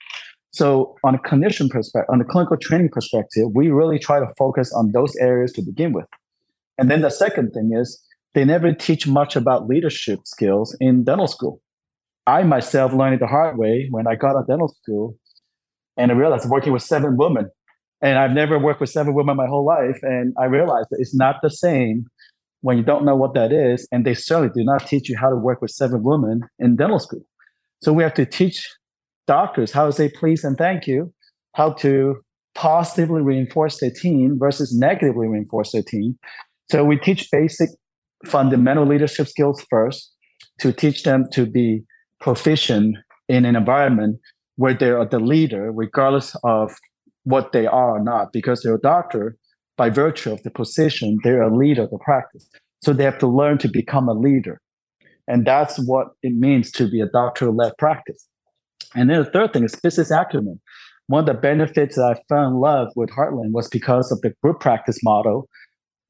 So 0.50 0.96
on 1.04 1.14
a 1.14 1.18
clinician 1.18 1.68
perspective, 1.68 2.08
on 2.12 2.20
a 2.20 2.24
clinical 2.24 2.56
training 2.56 2.90
perspective, 2.90 3.48
we 3.54 3.70
really 3.70 3.98
try 3.98 4.20
to 4.20 4.26
focus 4.38 4.72
on 4.72 4.92
those 4.92 5.14
areas 5.16 5.52
to 5.52 5.62
begin 5.62 5.92
with. 5.92 6.06
And 6.78 6.90
then 6.90 7.02
the 7.02 7.10
second 7.10 7.50
thing 7.52 7.70
is 7.76 8.00
they 8.34 8.44
never 8.44 8.72
teach 8.72 9.06
much 9.06 9.36
about 9.36 9.68
leadership 9.68 10.20
skills 10.24 10.76
in 10.80 11.04
dental 11.04 11.26
school. 11.26 11.60
I 12.26 12.42
myself 12.42 12.92
learned 12.92 13.14
it 13.14 13.20
the 13.20 13.26
hard 13.26 13.58
way 13.58 13.88
when 13.90 14.06
I 14.06 14.14
got 14.14 14.30
out 14.30 14.42
of 14.42 14.46
dental 14.46 14.68
school 14.68 15.16
and 15.96 16.10
I 16.10 16.14
realized 16.14 16.48
working 16.48 16.72
with 16.72 16.82
seven 16.82 17.16
women. 17.16 17.50
And 18.00 18.18
I've 18.18 18.32
never 18.32 18.58
worked 18.58 18.80
with 18.80 18.90
seven 18.90 19.14
women 19.14 19.36
my 19.36 19.46
whole 19.46 19.64
life. 19.64 19.98
And 20.02 20.34
I 20.38 20.44
realized 20.44 20.88
that 20.90 20.98
it's 21.00 21.14
not 21.14 21.36
the 21.42 21.50
same 21.50 22.06
when 22.60 22.76
you 22.76 22.82
don't 22.82 23.04
know 23.04 23.16
what 23.16 23.34
that 23.34 23.52
is. 23.52 23.86
And 23.92 24.04
they 24.04 24.14
certainly 24.14 24.50
do 24.54 24.64
not 24.64 24.86
teach 24.86 25.08
you 25.08 25.16
how 25.16 25.30
to 25.30 25.36
work 25.36 25.62
with 25.62 25.70
seven 25.70 26.02
women 26.02 26.42
in 26.58 26.76
dental 26.76 26.98
school. 26.98 27.24
So 27.82 27.92
we 27.92 28.02
have 28.02 28.14
to 28.14 28.26
teach 28.26 28.68
doctors 29.26 29.72
how 29.72 29.86
to 29.86 29.92
say 29.92 30.10
please 30.10 30.44
and 30.44 30.56
thank 30.56 30.86
you, 30.86 31.12
how 31.54 31.72
to 31.74 32.16
positively 32.54 33.22
reinforce 33.22 33.80
their 33.80 33.90
team 33.90 34.38
versus 34.38 34.76
negatively 34.76 35.28
reinforce 35.28 35.72
their 35.72 35.82
team. 35.82 36.18
So 36.70 36.84
we 36.84 36.98
teach 36.98 37.28
basic 37.30 37.70
fundamental 38.26 38.86
leadership 38.86 39.28
skills 39.28 39.64
first 39.68 40.12
to 40.60 40.72
teach 40.72 41.02
them 41.02 41.24
to 41.32 41.46
be 41.46 41.84
proficient 42.24 42.96
in 43.28 43.44
an 43.44 43.54
environment 43.54 44.18
where 44.56 44.72
they 44.72 44.88
are 44.88 45.04
the 45.04 45.18
leader, 45.18 45.70
regardless 45.70 46.34
of 46.42 46.72
what 47.24 47.52
they 47.52 47.66
are 47.66 47.98
or 47.98 48.02
not, 48.02 48.32
because 48.32 48.62
they're 48.62 48.76
a 48.76 48.80
doctor, 48.80 49.36
by 49.76 49.90
virtue 49.90 50.32
of 50.32 50.42
the 50.42 50.50
position, 50.50 51.18
they're 51.22 51.42
a 51.42 51.54
leader 51.54 51.82
of 51.82 51.90
the 51.90 51.98
practice. 51.98 52.48
So 52.82 52.94
they 52.94 53.04
have 53.04 53.18
to 53.18 53.26
learn 53.26 53.58
to 53.58 53.68
become 53.68 54.08
a 54.08 54.14
leader. 54.14 54.62
And 55.28 55.46
that's 55.46 55.76
what 55.78 56.08
it 56.22 56.32
means 56.34 56.70
to 56.72 56.88
be 56.88 57.02
a 57.02 57.06
doctor 57.06 57.50
led 57.50 57.72
practice. 57.78 58.26
And 58.94 59.10
then 59.10 59.22
the 59.22 59.30
third 59.30 59.52
thing 59.52 59.64
is 59.64 59.74
business 59.74 60.10
acumen. 60.10 60.60
One 61.08 61.20
of 61.20 61.26
the 61.26 61.34
benefits 61.34 61.96
that 61.96 62.16
I 62.16 62.22
fell 62.30 62.48
in 62.48 62.54
love 62.54 62.88
with 62.96 63.10
Heartland 63.10 63.52
was 63.52 63.68
because 63.68 64.10
of 64.10 64.22
the 64.22 64.32
group 64.42 64.60
practice 64.60 65.04
model 65.04 65.46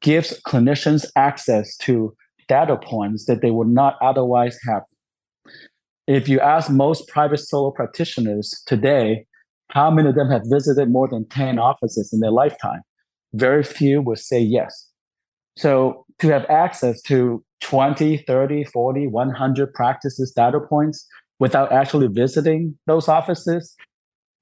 gives 0.00 0.40
clinicians 0.46 1.06
access 1.16 1.76
to 1.78 2.14
data 2.48 2.76
points 2.76 3.24
that 3.26 3.42
they 3.42 3.50
would 3.50 3.68
not 3.68 3.96
otherwise 4.00 4.56
have 4.68 4.82
if 6.06 6.28
you 6.28 6.40
ask 6.40 6.70
most 6.70 7.08
private 7.08 7.38
solo 7.38 7.70
practitioners 7.70 8.62
today, 8.66 9.26
how 9.68 9.90
many 9.90 10.10
of 10.10 10.14
them 10.14 10.30
have 10.30 10.42
visited 10.46 10.90
more 10.90 11.08
than 11.08 11.26
10 11.28 11.58
offices 11.58 12.12
in 12.12 12.20
their 12.20 12.30
lifetime? 12.30 12.80
Very 13.32 13.64
few 13.64 14.02
will 14.02 14.16
say 14.16 14.38
yes. 14.38 14.88
So 15.56 16.04
to 16.18 16.28
have 16.28 16.44
access 16.50 17.00
to 17.02 17.42
20, 17.62 18.18
30, 18.18 18.64
40, 18.64 19.06
100 19.06 19.74
practices 19.74 20.32
data 20.32 20.60
points 20.60 21.06
without 21.38 21.72
actually 21.72 22.08
visiting 22.08 22.78
those 22.86 23.08
offices 23.08 23.74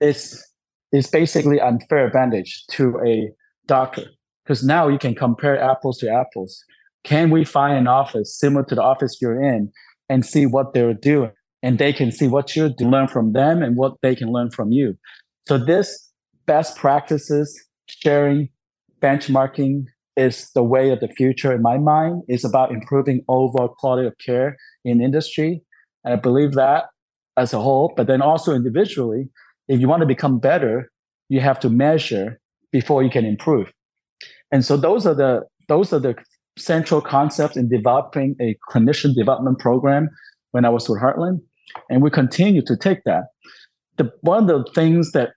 is, 0.01 0.45
is 0.93 1.07
basically 1.07 1.61
unfair 1.61 2.07
advantage 2.07 2.65
to 2.73 2.99
a 3.07 3.31
doctor. 3.67 4.05
Because 4.45 4.65
now 4.65 4.89
you 4.89 4.99
can 4.99 5.15
compare 5.15 5.63
apples 5.63 5.99
to 5.99 6.11
apples. 6.11 6.65
Can 7.05 7.31
we 7.31 7.45
find 7.45 7.79
an 7.79 7.87
office 7.87 8.37
similar 8.37 8.65
to 8.65 8.75
the 8.75 8.83
office 8.83 9.19
you're 9.21 9.41
in 9.41 9.71
and 10.09 10.27
see 10.27 10.47
what 10.47 10.75
they're 10.75 10.95
doing? 10.95 11.31
And 11.63 11.79
they 11.79 11.93
can 11.93 12.11
see 12.11 12.27
what 12.27 12.57
you 12.57 12.75
learn 12.81 13.09
from 13.09 13.33
them 13.33 13.63
and 13.63 13.77
what 13.77 13.95
they 14.03 14.15
can 14.15 14.33
learn 14.33 14.51
from 14.51 14.73
you. 14.73 14.97
So 15.47 15.59
this 15.59 16.11
best 16.47 16.77
practices 16.77 17.59
sharing, 17.89 18.49
benchmarking 19.01 19.85
is 20.17 20.51
the 20.55 20.63
way 20.63 20.91
of 20.91 21.01
the 21.01 21.09
future 21.09 21.53
in 21.53 21.63
my 21.63 21.79
mind. 21.79 22.23
It's 22.29 22.45
about 22.45 22.73
improving 22.73 23.25
overall 23.29 23.75
quality 23.79 24.07
of 24.07 24.15
care 24.25 24.57
in 24.85 25.01
industry. 25.01 25.63
And 26.05 26.15
I 26.15 26.17
believe 26.17 26.53
that 26.53 26.85
as 27.37 27.53
a 27.53 27.61
whole, 27.61 27.95
but 27.97 28.09
then 28.09 28.21
also 28.21 28.55
individually, 28.55 29.29
if 29.69 29.81
you 29.81 29.89
want 29.89 30.01
to 30.01 30.07
become 30.07 30.39
better, 30.39 30.91
you 31.29 31.41
have 31.41 31.59
to 31.61 31.71
measure 31.71 32.41
before 32.73 33.03
you 33.03 33.11
can 33.11 33.25
improve. 33.25 33.73
And 34.51 34.65
so 34.65 34.77
those 34.77 35.07
are 35.07 35.15
the 35.15 35.43
those 35.69 35.93
are 35.93 35.99
the 35.99 36.15
central 36.59 37.01
concepts 37.01 37.57
in 37.57 37.69
developing 37.69 38.37
a 38.41 38.57
clinician 38.69 39.15
development 39.15 39.59
program 39.59 40.11
when 40.51 40.67
I 40.67 40.69
was 40.69 40.89
with 40.89 41.01
Heartland 41.01 41.41
and 41.89 42.03
we 42.03 42.11
continue 42.11 42.63
to 42.63 42.77
take 42.77 43.05
that. 43.05 43.25
The 43.97 44.11
one 44.21 44.49
of 44.49 44.65
the 44.65 44.73
things 44.73 45.13
that 45.13 45.31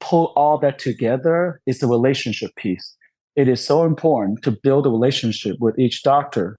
pull 0.00 0.32
all 0.36 0.58
that 0.58 0.78
together 0.78 1.60
is 1.66 1.78
the 1.78 1.86
relationship 1.86 2.54
piece. 2.56 2.96
It 3.36 3.48
is 3.48 3.64
so 3.64 3.84
important 3.84 4.42
to 4.42 4.50
build 4.50 4.86
a 4.86 4.90
relationship 4.90 5.56
with 5.60 5.78
each 5.78 6.02
doctor 6.02 6.58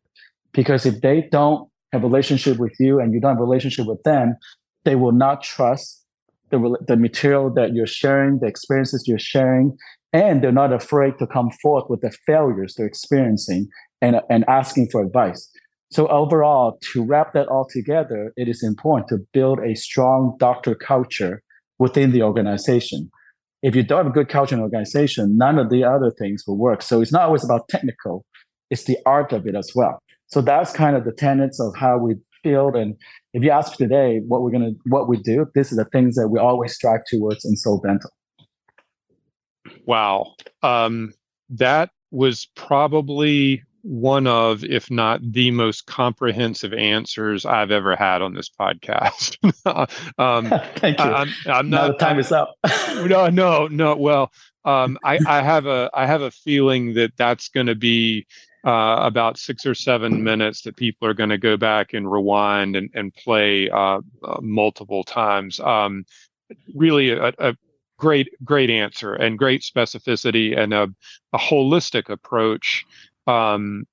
because 0.54 0.86
if 0.86 1.02
they 1.02 1.28
don't 1.32 1.69
have 1.91 2.04
a 2.04 2.08
relationship 2.08 2.58
with 2.58 2.74
you 2.80 3.00
and 3.00 3.13
you 3.13 3.19
don't 3.19 3.32
have 3.32 3.39
a 3.39 3.43
relationship 3.43 3.86
with 3.86 4.02
them, 4.04 4.36
they 4.84 4.96
will 4.96 5.12
not 5.12 5.43
trust 5.43 6.04
the, 6.50 6.78
the 6.88 6.96
material 6.96 7.52
that 7.54 7.74
you're 7.74 7.88
sharing, 7.88 8.39
the 8.39 8.48
experiences 8.48 9.08
you're 9.08 9.19
sharing, 9.19 9.78
and 10.13 10.43
they're 10.43 10.52
not 10.52 10.72
afraid 10.72 11.17
to 11.19 11.28
come 11.28 11.50
forth 11.62 11.86
with 11.89 12.02
the 12.02 12.12
failures 12.26 12.76
they're 12.76 12.86
experiencing 12.86 13.67
and, 14.02 14.22
and 14.30 14.46
asking 14.48 14.89
for 14.89 15.02
advice. 15.02 15.50
So 15.93 16.08
overall, 16.08 16.79
to 16.91 17.03
wrap 17.03 17.34
that 17.34 17.47
all 17.49 17.67
together, 17.69 18.34
it 18.36 18.47
is 18.47 18.63
important 18.63 19.10
to 19.10 19.19
build 19.32 19.60
a 19.60 19.75
strong 19.75 20.36
doctor 20.39 20.73
culture 20.73 21.43
within 21.77 22.12
the 22.12 22.23
organization. 22.23 23.12
If 23.62 23.75
you 23.75 23.84
don't 23.84 23.99
have 23.99 24.08
a 24.08 24.10
good 24.10 24.27
culture 24.27 24.56
in 24.56 24.60
an 24.60 24.63
organization, 24.63 25.38
none 25.38 25.60
of 25.60 25.69
the 25.69 25.84
other 25.84 26.10
things 26.10 26.45
will 26.47 26.58
work. 26.58 26.82
So 26.82 26.99
it's 27.01 27.12
not 27.12 27.21
always 27.21 27.43
about 27.45 27.69
technical, 27.69 28.25
it's 28.71 28.86
the 28.86 28.97
art 29.06 29.34
of 29.34 29.45
it 29.45 29.53
as 29.56 29.71
well. 29.75 29.99
So 30.25 30.41
that's 30.41 30.73
kind 30.73 30.95
of 30.95 31.06
the 31.06 31.12
tenets 31.12 31.60
of 31.60 31.75
how 31.75 31.99
we 31.99 32.15
build. 32.43 32.75
And 32.75 32.95
if 33.36 33.43
you 33.43 33.51
ask 33.51 33.77
today 33.77 34.19
what 34.27 34.41
we're 34.41 34.49
gonna 34.49 34.71
what 34.86 35.08
we 35.08 35.17
do, 35.17 35.45
this 35.53 35.71
is 35.71 35.77
the 35.77 35.86
things 35.86 36.15
that 36.15 36.29
we 36.29 36.39
always 36.39 36.73
strive 36.73 37.01
towards 37.08 37.45
in 37.45 37.56
Soul 37.56 37.79
Dental. 37.86 38.10
Wow. 39.86 40.34
Um, 40.63 41.13
that 41.49 41.91
was 42.10 42.47
probably 42.56 43.62
one 43.84 44.28
of, 44.28 44.63
if 44.63 44.89
not 44.89 45.19
the 45.22 45.52
most 45.52 45.86
comprehensive 45.86 46.74
answers 46.74 47.46
I've 47.46 47.69
ever 47.69 47.96
had 47.96 48.22
on 48.22 48.34
this 48.34 48.50
podcast. 48.50 49.38
um, 50.17 50.50
Thank 50.76 51.00
you. 51.00 51.06
I, 51.06 51.22
am 51.22 51.30
I'm 51.48 51.69
not. 51.69 51.88
The 52.00 52.06
time 52.06 52.19
is 52.19 52.32
up. 52.32 52.56
no, 53.06 53.28
no, 53.28 53.67
no. 53.67 53.96
Well, 53.96 54.32
um, 54.63 54.98
I, 55.04 55.19
I 55.28 55.41
have 55.41 55.65
a 55.65 55.89
I 55.93 56.06
have 56.06 56.22
a 56.22 56.32
feeling 56.32 56.93
that 56.93 57.12
that's 57.17 57.50
going 57.50 57.67
to 57.67 57.76
be 57.76 58.26
uh, 58.65 59.00
about 59.02 59.38
six 59.38 59.65
or 59.65 59.76
seven 59.76 60.24
minutes 60.24 60.62
that 60.62 60.78
people 60.78 61.06
are 61.06 61.13
going 61.13 61.30
to 61.30 61.38
go 61.38 61.58
back 61.58 61.93
and 61.93 62.10
rewind 62.10 62.78
and, 62.78 62.89
and 62.93 63.13
play 63.13 63.69
uh, 63.69 64.00
uh, 64.24 64.39
multiple 64.41 65.04
times. 65.04 65.60
Um, 65.60 66.06
really, 66.74 67.12
a, 67.12 67.34
a, 67.39 67.56
great, 68.00 68.30
great 68.43 68.69
answer 68.69 69.13
and 69.13 69.38
great 69.38 69.62
specificity 69.62 70.58
and 70.58 70.74
a, 70.74 70.89
a 71.32 71.38
holistic 71.38 72.10
approach 72.10 72.86
um, 73.27 73.86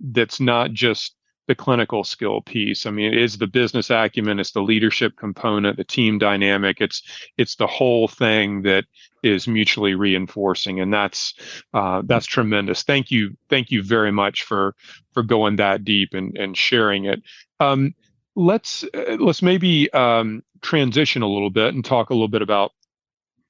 that's 0.00 0.40
not 0.40 0.72
just 0.72 1.14
the 1.50 1.54
clinical 1.56 2.04
skill 2.04 2.40
piece. 2.42 2.86
I 2.86 2.92
mean, 2.92 3.12
it 3.12 3.18
is 3.18 3.36
the 3.36 3.46
business 3.48 3.90
acumen, 3.90 4.38
it's 4.38 4.52
the 4.52 4.62
leadership 4.62 5.16
component, 5.16 5.76
the 5.76 5.82
team 5.84 6.16
dynamic. 6.16 6.80
It's 6.80 7.02
it's 7.38 7.56
the 7.56 7.66
whole 7.66 8.06
thing 8.06 8.62
that 8.62 8.84
is 9.24 9.48
mutually 9.48 9.94
reinforcing, 9.94 10.78
and 10.78 10.94
that's 10.94 11.34
uh, 11.74 12.02
that's 12.04 12.26
tremendous. 12.26 12.84
Thank 12.84 13.10
you, 13.10 13.36
thank 13.48 13.72
you 13.72 13.82
very 13.82 14.12
much 14.12 14.44
for 14.44 14.76
for 15.12 15.24
going 15.24 15.56
that 15.56 15.82
deep 15.82 16.14
and 16.14 16.36
and 16.38 16.56
sharing 16.56 17.06
it. 17.06 17.20
Um, 17.58 17.94
let's 18.36 18.84
uh, 18.94 19.16
let's 19.18 19.42
maybe 19.42 19.92
um, 19.92 20.44
transition 20.62 21.22
a 21.22 21.28
little 21.28 21.50
bit 21.50 21.74
and 21.74 21.84
talk 21.84 22.10
a 22.10 22.14
little 22.14 22.28
bit 22.28 22.42
about 22.42 22.70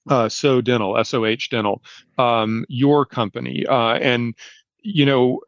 uh, 0.08 0.28
So 0.28 0.60
Dental, 0.60 1.02
SOH 1.04 1.48
Dental, 1.50 1.82
um, 2.18 2.64
your 2.68 3.04
company, 3.04 3.66
uh, 3.66 3.94
and 3.94 4.34
you 4.82 5.06
know 5.06 5.40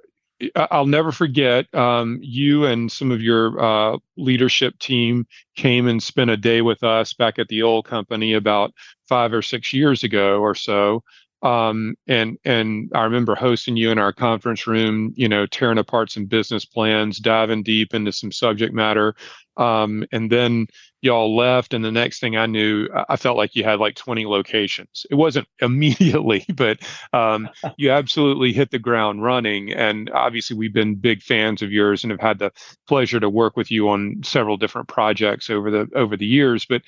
I'll 0.57 0.87
never 0.87 1.13
forget 1.13 1.73
um, 1.75 2.19
you 2.21 2.65
and 2.65 2.91
some 2.91 3.11
of 3.11 3.23
your 3.23 3.61
uh, 3.63 3.99
leadership 4.17 4.79
team 4.79 5.27
came 5.57 5.87
and 5.87 6.03
spent 6.03 6.31
a 6.31 6.37
day 6.37 6.63
with 6.63 6.83
us 6.83 7.13
back 7.13 7.39
at 7.39 7.49
the 7.49 7.63
old 7.63 7.85
company 7.85 8.33
about 8.33 8.73
five 9.09 9.33
or 9.33 9.43
six 9.43 9.73
years 9.73 10.03
ago 10.03 10.41
or 10.41 10.55
so. 10.55 11.03
Um, 11.43 11.97
and 12.07 12.39
and 12.45 12.91
I 12.95 13.03
remember 13.03 13.35
hosting 13.35 13.77
you 13.77 13.91
in 13.91 13.99
our 13.99 14.13
conference 14.13 14.67
room, 14.67 15.13
you 15.17 15.29
know, 15.29 15.47
tearing 15.47 15.79
apart 15.79 16.11
some 16.11 16.27
business 16.27 16.65
plans, 16.65 17.19
diving 17.19 17.63
deep 17.65 17.95
into 17.95 18.13
some 18.13 18.31
subject 18.33 18.73
matter. 18.73 19.15
Um, 19.57 20.05
and 20.13 20.31
then 20.31 20.67
y'all 21.03 21.37
left, 21.37 21.75
and 21.75 21.85
the 21.85 21.93
next 21.93 22.21
thing 22.21 22.37
I 22.37 22.47
knew, 22.47 22.89
I 23.09 23.17
felt 23.17 23.37
like 23.37 23.55
you 23.55 23.65
had 23.65 23.81
like 23.81 23.97
20 23.97 24.25
locations. 24.27 25.05
It 25.11 25.17
wasn't 25.17 25.49
immediately, 25.61 26.47
but 26.55 26.79
um, 27.13 27.49
you 27.77 27.91
absolutely 27.91 28.53
hit 28.53 28.71
the 28.71 28.79
ground 28.79 29.23
running. 29.23 29.73
And 29.73 30.09
obviously, 30.11 30.57
we've 30.57 30.73
been 30.73 30.95
big 30.95 31.23
fans 31.23 31.61
of 31.61 31.73
yours 31.73 32.05
and 32.05 32.11
have 32.11 32.21
had 32.21 32.39
the 32.39 32.53
pleasure 32.89 33.21
to 33.21 33.29
work 33.29 33.57
with 33.57 33.71
you 33.71 33.89
on 33.89 34.23
several 34.25 34.57
different 34.57 34.89
projects 34.89 35.51
over 35.51 35.71
the 35.71 35.89
over 35.95 36.17
the 36.17 36.27
years. 36.27 36.65
But 36.65 36.83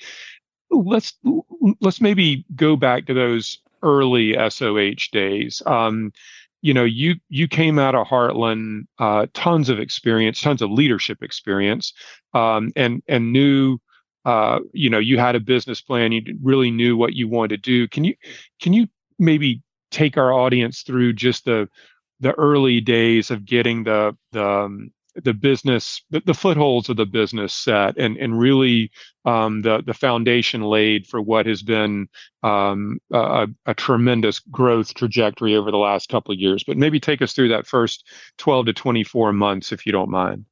let's 0.71 1.13
let's 1.81 2.01
maybe 2.01 2.45
go 2.55 2.75
back 2.75 3.05
to 3.05 3.13
those 3.13 3.59
early 3.83 4.33
SOH 4.49 5.11
days. 5.11 5.61
Um, 5.65 6.11
you 6.61 6.73
know, 6.73 6.83
you 6.83 7.15
you 7.29 7.47
came 7.47 7.77
out 7.77 7.93
of 7.93 8.07
Heartland, 8.07 8.87
uh, 8.97 9.27
tons 9.33 9.69
of 9.69 9.79
experience, 9.79 10.41
tons 10.41 10.63
of 10.63 10.71
leadership 10.71 11.21
experience, 11.21 11.93
um, 12.33 12.71
and 12.75 13.03
and 13.07 13.31
knew, 13.31 13.77
uh, 14.25 14.59
you 14.73 14.89
know, 14.89 14.99
you 14.99 15.17
had 15.19 15.35
a 15.35 15.39
business 15.39 15.81
plan. 15.81 16.11
You 16.11 16.23
really 16.41 16.71
knew 16.71 16.97
what 16.97 17.13
you 17.13 17.27
wanted 17.27 17.63
to 17.63 17.69
do. 17.69 17.87
Can 17.87 18.03
you 18.03 18.15
can 18.59 18.73
you 18.73 18.87
maybe 19.19 19.61
take 19.91 20.17
our 20.17 20.33
audience 20.33 20.81
through 20.81 21.13
just 21.13 21.45
the 21.45 21.69
the 22.19 22.33
early 22.33 22.81
days 22.81 23.31
of 23.31 23.45
getting 23.45 23.83
the 23.83 24.15
the 24.31 24.45
um, 24.45 24.91
the 25.23 25.33
business 25.33 26.03
the, 26.09 26.21
the, 26.25 26.33
footholds 26.33 26.89
of 26.89 26.97
the 26.97 27.05
business 27.05 27.53
set 27.53 27.97
and 27.97 28.17
and 28.17 28.37
really 28.37 28.91
um, 29.23 29.61
the 29.61 29.81
the 29.85 29.93
foundation 29.93 30.61
laid 30.61 31.07
for 31.07 31.21
what 31.21 31.45
has 31.45 31.61
been 31.61 32.07
um, 32.43 32.99
a, 33.13 33.47
a, 33.65 33.73
tremendous 33.73 34.39
growth 34.39 34.93
trajectory 34.93 35.55
over 35.55 35.71
the 35.71 35.77
last 35.77 36.09
couple 36.09 36.33
of 36.33 36.39
years 36.39 36.63
but 36.65 36.77
maybe 36.77 36.99
take 36.99 37.21
us 37.21 37.31
through 37.31 37.47
that 37.47 37.65
first 37.65 38.05
12 38.39 38.65
to 38.65 38.73
24 38.73 39.31
months 39.31 39.71
if 39.71 39.85
you 39.85 39.91
don't 39.91 40.09
mind 40.09 40.45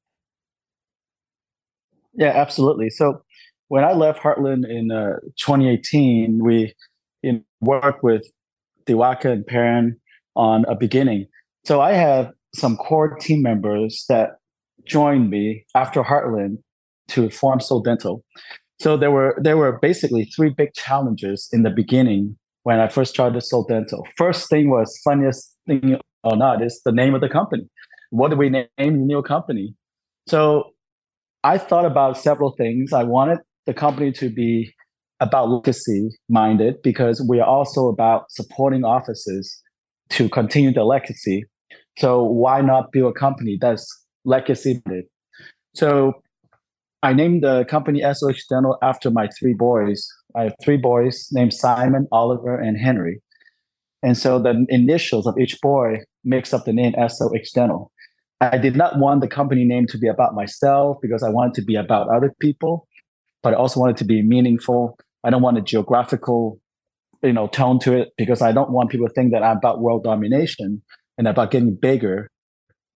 yeah 2.14 2.32
absolutely 2.34 2.90
so 2.90 3.22
when 3.74 3.84
i 3.84 3.94
left 3.94 4.20
heartland 4.22 4.64
in 4.78 4.92
uh, 4.92 5.16
2018 5.38 6.40
we 6.44 6.74
worked 7.62 8.04
with 8.04 8.24
Diwakar 8.86 9.32
and 9.32 9.48
Perrin 9.48 9.96
on 10.36 10.66
a 10.66 10.76
beginning 10.76 11.26
so 11.64 11.82
i 11.82 11.94
have 11.94 12.32
some 12.54 12.78
core 12.78 13.16
team 13.18 13.42
members 13.42 14.06
that 14.10 14.38
joined 14.86 15.30
me 15.30 15.66
after 15.76 16.04
Heartland 16.04 16.58
to 17.10 17.30
form 17.30 17.60
So 17.60 17.82
Dental. 17.82 18.24
So 18.80 18.98
there 18.98 19.12
were 19.12 19.38
there 19.42 19.58
were 19.58 19.80
basically 19.82 20.26
three 20.26 20.50
big 20.50 20.74
challenges 20.74 21.50
in 21.52 21.64
the 21.64 21.70
beginning 21.70 22.38
when 22.64 22.80
I 22.80 22.88
first 22.88 23.14
started 23.14 23.42
So 23.42 23.66
Dental. 23.68 24.06
First 24.18 24.50
thing 24.50 24.70
was 24.70 25.00
funniest 25.04 25.58
thing 25.68 26.00
or 26.24 26.36
not 26.36 26.62
is 26.62 26.82
the 26.86 26.92
name 26.92 27.14
of 27.16 27.22
the 27.22 27.30
company. 27.30 27.64
What 28.10 28.30
do 28.30 28.38
we 28.38 28.50
name 28.50 28.68
the 28.78 28.92
new 28.92 29.22
company? 29.22 29.76
So 30.28 30.72
I 31.44 31.58
thought 31.58 31.86
about 31.86 32.18
several 32.18 32.52
things. 32.58 32.94
I 32.94 33.04
wanted 33.04 33.40
the 33.65 33.73
company 33.73 34.12
to 34.13 34.30
be 34.30 34.73
about 35.19 35.49
legacy 35.49 36.10
minded 36.30 36.82
because 36.84 37.26
we 37.28 37.39
are 37.39 37.47
also 37.47 37.88
about 37.88 38.26
supporting 38.30 38.84
offices 38.84 39.62
to 40.10 40.28
continue 40.30 40.73
the 40.73 40.84
legacy. 40.84 41.45
So 41.97 42.23
why 42.23 42.62
not 42.62 42.91
build 42.91 43.15
a 43.15 43.19
company 43.19 43.58
that's 43.60 43.88
legacy 44.26 44.82
minded? 44.86 45.06
So 45.76 46.13
I 47.04 47.13
named 47.13 47.43
the 47.43 47.65
company 47.65 48.02
SOH 48.02 48.47
Dental 48.49 48.78
after 48.82 49.12
my 49.12 49.28
three 49.39 49.54
boys. 49.54 50.08
I 50.36 50.43
have 50.43 50.56
three 50.63 50.78
boys 50.78 51.28
named 51.32 51.54
Simon, 51.54 52.08
Oliver, 52.12 52.58
and 52.60 52.78
Henry. 52.78 53.21
And 54.02 54.17
so 54.17 54.39
the 54.39 54.65
initials 54.69 55.26
of 55.28 55.38
each 55.38 55.60
boy 55.62 55.99
makes 56.23 56.54
up 56.54 56.65
the 56.65 56.73
name 56.73 56.93
SOH 56.97 57.54
Dental. 57.54 57.91
I 58.41 58.58
did 58.58 58.76
not 58.76 58.99
want 58.99 59.21
the 59.21 59.28
company 59.28 59.63
name 59.63 59.88
to 59.88 59.97
be 59.97 60.08
about 60.08 60.36
myself 60.36 60.97
because 61.02 61.23
I 61.23 61.30
wanted 61.30 61.54
to 61.56 61.62
be 61.62 61.76
about 61.76 62.10
other 62.10 62.34
people, 62.39 62.88
but 63.43 63.53
I 63.53 63.58
also 63.58 63.79
wanted 63.79 63.97
to 63.97 64.06
be 64.06 64.21
meaningful. 64.21 64.97
I 65.23 65.29
don't 65.29 65.41
want 65.41 65.58
a 65.58 65.62
geographical, 65.62 66.60
you 67.21 67.34
know, 67.34 67.47
tone 67.47 67.79
to 67.79 67.93
it 67.93 68.13
because 68.17 68.41
I 68.41 68.51
don't 68.51 68.71
want 68.71 68.89
people 68.89 69.08
to 69.08 69.13
think 69.13 69.32
that 69.34 69.43
I'm 69.43 69.58
about 69.58 69.82
world 69.82 70.03
domination 70.03 70.82
and 71.17 71.27
about 71.27 71.51
getting 71.51 71.75
bigger 71.75 72.29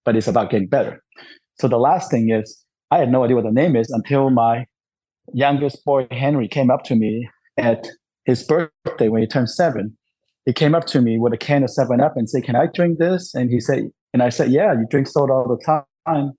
but 0.07 0.15
it's 0.15 0.27
about 0.27 0.49
getting 0.49 0.69
better. 0.69 1.03
So 1.59 1.67
the 1.67 1.77
last 1.77 2.09
thing 2.09 2.31
is, 2.31 2.63
I 2.91 2.99
had 2.99 3.11
no 3.11 3.25
idea 3.25 3.35
what 3.35 3.43
the 3.43 3.51
name 3.51 3.75
is 3.75 3.89
until 3.89 4.29
my 4.29 4.65
youngest 5.33 5.83
boy 5.83 6.07
Henry 6.11 6.47
came 6.47 6.71
up 6.71 6.85
to 6.85 6.95
me 6.95 7.27
at 7.57 7.85
his 8.23 8.41
birthday 8.45 9.09
when 9.09 9.21
he 9.21 9.27
turned 9.27 9.49
seven. 9.49 9.97
He 10.45 10.53
came 10.53 10.73
up 10.73 10.85
to 10.87 11.01
me 11.01 11.19
with 11.19 11.33
a 11.33 11.37
can 11.37 11.61
of 11.63 11.69
Seven 11.71 11.99
Up 11.99 12.15
and 12.15 12.29
said, 12.29 12.45
"Can 12.45 12.55
I 12.55 12.67
drink 12.67 12.99
this?" 12.99 13.35
And 13.35 13.49
he 13.49 13.59
said, 13.59 13.89
and 14.13 14.23
I 14.23 14.29
said, 14.29 14.49
"Yeah, 14.49 14.71
you 14.71 14.85
drink 14.89 15.07
soda 15.07 15.33
all 15.33 15.45
the 15.45 15.83
time. 16.05 16.31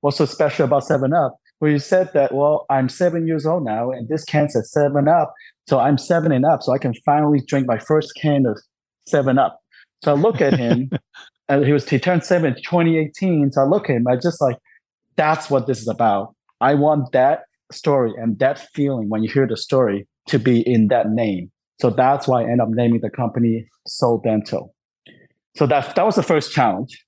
What's 0.00 0.18
so 0.18 0.24
special 0.24 0.66
about 0.66 0.84
Seven 0.84 1.12
Up?" 1.12 1.36
Well, 1.60 1.72
he 1.72 1.78
said 1.78 2.12
that, 2.14 2.32
"Well, 2.32 2.66
I'm 2.70 2.88
seven 2.88 3.26
years 3.26 3.46
old 3.46 3.64
now, 3.64 3.90
and 3.90 4.08
this 4.08 4.24
can 4.24 4.48
says 4.48 4.70
Seven 4.72 5.08
Up, 5.08 5.34
so 5.66 5.78
I'm 5.78 5.98
seven 5.98 6.32
and 6.32 6.44
up, 6.44 6.62
so 6.62 6.72
I 6.72 6.78
can 6.78 6.94
finally 7.04 7.40
drink 7.46 7.66
my 7.66 7.78
first 7.78 8.12
can 8.20 8.46
of 8.46 8.58
Seven 9.06 9.38
Up." 9.38 9.60
So 10.04 10.12
I 10.12 10.14
look 10.14 10.40
at 10.40 10.56
him 10.56 10.90
and 11.48 11.64
he 11.64 11.72
was 11.72 11.88
he 11.88 11.98
turned 11.98 12.24
seven 12.24 12.54
in 12.54 12.62
2018. 12.62 13.52
So 13.52 13.62
I 13.62 13.64
look 13.64 13.90
at 13.90 13.96
him, 13.96 14.06
I 14.06 14.16
just 14.16 14.40
like, 14.40 14.56
that's 15.16 15.50
what 15.50 15.66
this 15.66 15.80
is 15.80 15.88
about. 15.88 16.34
I 16.60 16.74
want 16.74 17.12
that 17.12 17.42
story 17.72 18.12
and 18.16 18.38
that 18.38 18.58
feeling 18.74 19.08
when 19.08 19.22
you 19.22 19.30
hear 19.30 19.46
the 19.46 19.56
story 19.56 20.06
to 20.26 20.38
be 20.38 20.60
in 20.60 20.88
that 20.88 21.10
name. 21.10 21.50
So 21.80 21.90
that's 21.90 22.26
why 22.26 22.42
I 22.42 22.44
end 22.44 22.60
up 22.60 22.68
naming 22.70 23.00
the 23.00 23.10
company 23.10 23.66
So 23.86 24.20
Dental. 24.24 24.74
So 25.56 25.66
that 25.66 25.94
that 25.96 26.04
was 26.04 26.14
the 26.14 26.22
first 26.22 26.52
challenge. 26.52 27.04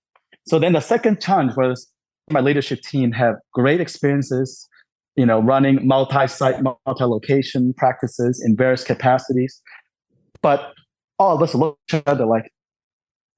So 0.47 0.59
then 0.59 0.73
the 0.73 0.81
second 0.81 1.21
challenge 1.21 1.57
was 1.57 1.87
my 2.31 2.41
leadership 2.41 2.83
team 2.83 3.13
have 3.13 3.35
great 3.53 3.81
experiences, 3.81 4.69
you 5.17 5.27
know, 5.27 5.41
running 5.41 5.87
multi-site, 5.87 6.63
multi-location 6.87 7.75
practices 7.75 8.43
in 8.45 8.57
various 8.57 8.85
capacities. 8.85 9.61
But 10.43 10.73
all 11.19 11.37
of 11.37 11.43
us 11.43 11.55
look 11.55 11.79
at 11.93 11.97
each 11.97 12.03
other 12.07 12.27
like, 12.27 12.51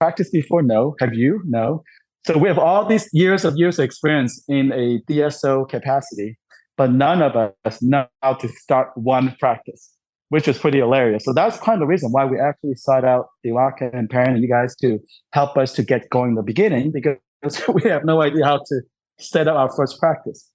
practice 0.02 0.30
before? 0.30 0.62
No. 0.62 0.96
Have 0.98 1.14
you? 1.14 1.40
No. 1.44 1.84
So 2.26 2.36
we 2.36 2.48
have 2.48 2.58
all 2.58 2.84
these 2.84 3.08
years 3.12 3.44
of 3.44 3.56
years 3.56 3.78
of 3.78 3.84
experience 3.84 4.42
in 4.48 4.72
a 4.72 5.00
DSO 5.08 5.68
capacity, 5.68 6.38
but 6.76 6.90
none 6.90 7.22
of 7.22 7.36
us 7.64 7.80
know 7.80 8.06
how 8.20 8.34
to 8.34 8.48
start 8.48 8.88
one 8.96 9.36
practice, 9.38 9.92
which 10.28 10.48
is 10.48 10.58
pretty 10.58 10.78
hilarious. 10.78 11.24
So 11.24 11.32
that's 11.32 11.56
kind 11.58 11.74
of 11.74 11.80
the 11.80 11.86
reason 11.86 12.10
why 12.10 12.24
we 12.24 12.38
actually 12.38 12.74
sought 12.74 13.04
out 13.04 13.26
Diwakar 13.46 13.96
and 13.96 14.10
Perrin 14.10 14.34
and 14.34 14.42
you 14.42 14.48
guys 14.48 14.74
to 14.76 14.98
help 15.32 15.56
us 15.56 15.72
to 15.74 15.84
get 15.84 16.10
going 16.10 16.30
in 16.30 16.34
the 16.34 16.42
beginning 16.42 16.90
because 16.92 17.16
we 17.72 17.88
have 17.90 18.04
no 18.04 18.22
idea 18.22 18.44
how 18.44 18.58
to 18.58 18.82
set 19.18 19.48
up 19.48 19.56
our 19.56 19.70
first 19.76 19.98
practice. 19.98 20.50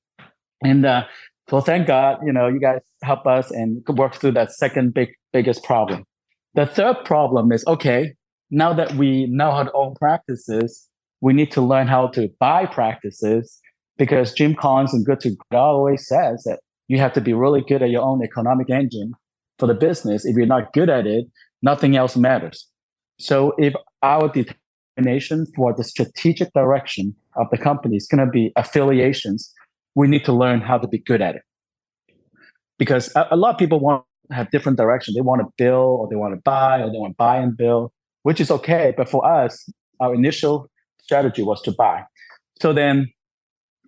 And 0.63 0.85
uh, 0.85 1.03
so 1.49 1.61
thank 1.61 1.87
God, 1.87 2.19
you 2.25 2.33
know, 2.33 2.47
you 2.47 2.59
guys 2.59 2.81
help 3.03 3.25
us 3.25 3.51
and 3.51 3.83
work 3.89 4.15
through 4.15 4.31
that 4.33 4.51
second 4.51 4.93
big 4.93 5.09
biggest 5.33 5.63
problem. 5.63 6.03
The 6.55 6.65
third 6.65 6.97
problem 7.05 7.51
is 7.51 7.63
okay, 7.67 8.13
now 8.49 8.73
that 8.73 8.93
we 8.95 9.27
know 9.27 9.51
how 9.51 9.63
to 9.63 9.71
own 9.73 9.95
practices, 9.95 10.87
we 11.21 11.33
need 11.33 11.51
to 11.51 11.61
learn 11.61 11.87
how 11.87 12.07
to 12.07 12.29
buy 12.39 12.65
practices 12.65 13.59
because 13.97 14.33
Jim 14.33 14.55
Collins 14.55 14.93
and 14.93 15.05
Good 15.05 15.19
to 15.21 15.29
Great 15.29 15.59
always 15.59 16.07
says 16.07 16.43
that 16.45 16.59
you 16.87 16.99
have 16.99 17.13
to 17.13 17.21
be 17.21 17.33
really 17.33 17.61
good 17.61 17.81
at 17.81 17.89
your 17.89 18.03
own 18.03 18.23
economic 18.23 18.69
engine 18.69 19.13
for 19.59 19.67
the 19.67 19.73
business. 19.73 20.25
If 20.25 20.35
you're 20.35 20.45
not 20.45 20.73
good 20.73 20.89
at 20.89 21.05
it, 21.05 21.25
nothing 21.61 21.95
else 21.95 22.15
matters. 22.15 22.67
So 23.19 23.53
if 23.57 23.73
our 24.03 24.29
determination 24.97 25.45
for 25.55 25.73
the 25.73 25.83
strategic 25.83 26.53
direction 26.53 27.15
of 27.35 27.47
the 27.51 27.57
company 27.57 27.97
is 27.97 28.07
going 28.07 28.25
to 28.25 28.31
be 28.31 28.51
affiliations. 28.55 29.53
We 29.95 30.07
need 30.07 30.25
to 30.25 30.33
learn 30.33 30.61
how 30.61 30.77
to 30.77 30.87
be 30.87 30.99
good 30.99 31.21
at 31.21 31.35
it. 31.35 31.41
Because 32.77 33.11
a, 33.15 33.27
a 33.31 33.35
lot 33.35 33.53
of 33.53 33.59
people 33.59 33.79
want 33.79 34.03
to 34.29 34.35
have 34.35 34.51
different 34.51 34.77
direction. 34.77 35.13
They 35.15 35.21
want 35.21 35.41
to 35.41 35.47
build 35.57 35.99
or 35.99 36.07
they 36.09 36.15
want 36.15 36.33
to 36.35 36.41
buy 36.41 36.81
or 36.81 36.91
they 36.91 36.97
want 36.97 37.13
to 37.13 37.17
buy 37.17 37.37
and 37.37 37.55
build, 37.55 37.91
which 38.23 38.39
is 38.39 38.51
okay. 38.51 38.93
But 38.95 39.09
for 39.09 39.25
us, 39.25 39.69
our 39.99 40.13
initial 40.13 40.69
strategy 41.01 41.41
was 41.41 41.61
to 41.63 41.71
buy. 41.71 42.03
So 42.61 42.73
then, 42.73 43.07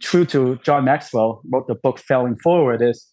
true 0.02 0.26
to 0.26 0.58
John 0.64 0.86
Maxwell, 0.86 1.42
wrote 1.52 1.68
the 1.68 1.76
book 1.76 2.00
Failing 2.00 2.38
Forward 2.38 2.82
is 2.82 3.08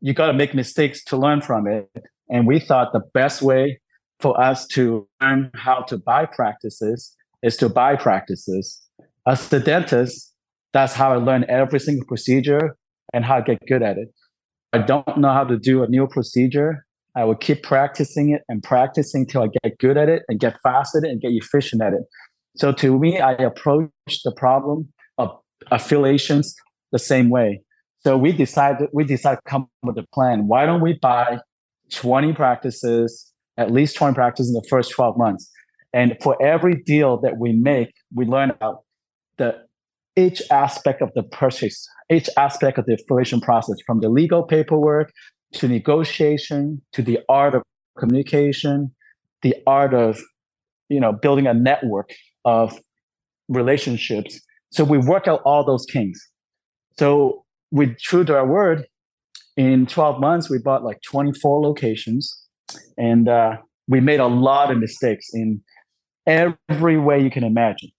you 0.00 0.14
got 0.14 0.26
to 0.26 0.32
make 0.32 0.54
mistakes 0.54 1.02
to 1.04 1.16
learn 1.16 1.40
from 1.40 1.66
it. 1.66 1.88
And 2.28 2.46
we 2.46 2.60
thought 2.60 2.92
the 2.92 3.02
best 3.12 3.42
way 3.42 3.80
for 4.20 4.40
us 4.40 4.66
to 4.68 5.08
learn 5.20 5.50
how 5.54 5.82
to 5.82 5.96
buy 5.96 6.26
practices 6.26 7.16
is 7.42 7.56
to 7.58 7.68
buy 7.68 7.96
practices. 7.96 8.80
As 9.26 9.52
a 9.52 9.60
dentist, 9.60 10.34
that's 10.72 10.94
how 10.94 11.12
I 11.12 11.16
learn 11.16 11.44
every 11.48 11.80
single 11.80 12.06
procedure 12.06 12.76
and 13.12 13.24
how 13.24 13.40
to 13.40 13.42
get 13.42 13.66
good 13.66 13.82
at 13.82 13.98
it. 13.98 14.08
I 14.72 14.78
don't 14.78 15.18
know 15.18 15.32
how 15.32 15.44
to 15.44 15.58
do 15.58 15.82
a 15.82 15.88
new 15.88 16.06
procedure. 16.06 16.86
I 17.16 17.24
will 17.24 17.34
keep 17.34 17.62
practicing 17.62 18.30
it 18.30 18.42
and 18.48 18.62
practicing 18.62 19.26
till 19.26 19.42
I 19.42 19.48
get 19.64 19.78
good 19.78 19.96
at 19.96 20.08
it 20.08 20.22
and 20.28 20.38
get 20.38 20.60
fast 20.62 20.94
at 20.94 21.02
it 21.02 21.10
and 21.10 21.20
get 21.20 21.32
efficient 21.32 21.82
at 21.82 21.92
it. 21.92 22.02
So 22.56 22.72
to 22.72 22.98
me, 22.98 23.20
I 23.20 23.32
approach 23.32 23.90
the 24.24 24.32
problem 24.36 24.88
of 25.18 25.36
affiliations 25.70 26.54
the 26.92 26.98
same 26.98 27.30
way. 27.30 27.62
So 28.00 28.16
we 28.16 28.32
decided 28.32 28.88
we 28.92 29.04
decided 29.04 29.40
to 29.44 29.50
come 29.50 29.62
up 29.62 29.68
with 29.82 29.98
a 29.98 30.06
plan. 30.14 30.46
Why 30.46 30.66
don't 30.66 30.80
we 30.80 30.94
buy 30.94 31.40
20 31.92 32.32
practices, 32.32 33.32
at 33.56 33.70
least 33.70 33.96
20 33.96 34.14
practices 34.14 34.48
in 34.48 34.54
the 34.54 34.66
first 34.70 34.92
12 34.92 35.18
months? 35.18 35.50
And 35.92 36.16
for 36.22 36.40
every 36.42 36.76
deal 36.76 37.18
that 37.20 37.38
we 37.38 37.52
make, 37.52 37.92
we 38.14 38.24
learn 38.24 38.50
about 38.50 38.84
the 39.38 39.56
each 40.16 40.42
aspect 40.50 41.02
of 41.02 41.10
the 41.14 41.22
purchase, 41.22 41.88
each 42.10 42.28
aspect 42.36 42.78
of 42.78 42.86
the 42.86 42.94
affiliation 42.94 43.40
process, 43.40 43.76
from 43.86 44.00
the 44.00 44.08
legal 44.08 44.42
paperwork 44.42 45.12
to 45.54 45.68
negotiation 45.68 46.80
to 46.92 47.02
the 47.02 47.18
art 47.28 47.54
of 47.54 47.62
communication, 47.98 48.92
the 49.42 49.54
art 49.66 49.94
of 49.94 50.20
you 50.88 51.00
know 51.00 51.12
building 51.12 51.46
a 51.46 51.54
network 51.54 52.10
of 52.44 52.78
relationships. 53.48 54.40
So 54.70 54.84
we 54.84 54.98
work 54.98 55.26
out 55.26 55.40
all 55.44 55.64
those 55.64 55.84
kinks. 55.86 56.20
So 56.98 57.44
we 57.72 57.94
true 58.00 58.24
to 58.24 58.36
our 58.36 58.46
word, 58.46 58.86
in 59.56 59.86
12 59.86 60.20
months 60.20 60.48
we 60.48 60.58
bought 60.58 60.84
like 60.84 60.98
24 61.02 61.60
locations, 61.60 62.34
and 62.96 63.28
uh, 63.28 63.56
we 63.88 64.00
made 64.00 64.20
a 64.20 64.26
lot 64.26 64.70
of 64.70 64.78
mistakes 64.78 65.28
in 65.32 65.60
every 66.26 66.98
way 66.98 67.22
you 67.22 67.30
can 67.30 67.44
imagine. 67.44 67.90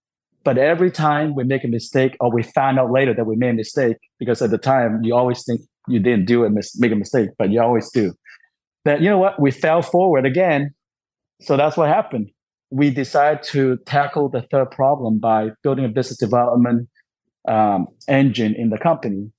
But 0.44 0.58
every 0.58 0.90
time 0.90 1.36
we 1.36 1.44
make 1.44 1.64
a 1.64 1.68
mistake, 1.68 2.18
or 2.20 2.32
we 2.32 2.42
find 2.44 2.80
out 2.80 2.92
later 2.92 3.14
that 3.14 3.26
we 3.26 3.36
made 3.36 3.52
a 3.52 3.54
mistake, 3.54 3.98
because 4.18 4.42
at 4.42 4.50
the 4.50 4.58
time 4.58 5.02
you 5.04 5.16
always 5.16 5.44
think 5.46 5.62
you 5.88 6.00
didn't 6.00 6.26
do 6.26 6.44
it, 6.44 6.52
make 6.78 6.92
a 6.92 6.96
mistake, 6.96 7.30
but 7.38 7.52
you 7.52 7.62
always 7.62 7.90
do. 7.92 8.14
That 8.86 9.02
you 9.02 9.10
know 9.10 9.20
what, 9.20 9.40
we 9.40 9.52
fell 9.52 9.82
forward 9.82 10.26
again. 10.26 10.74
So 11.42 11.58
that's 11.58 11.78
what 11.78 11.90
happened 11.90 12.32
we 12.72 12.90
decided 12.90 13.44
to 13.44 13.78
tackle 13.86 14.30
the 14.30 14.42
third 14.44 14.72
problem 14.72 15.20
by 15.20 15.52
building 15.62 15.86
a 15.86 15.90
business 15.90 16.18
development 16.18 16.90
um, 17.48 17.88
engine 18.08 18.56
in 18.56 18.70
the 18.70 18.78
company. 18.78 19.30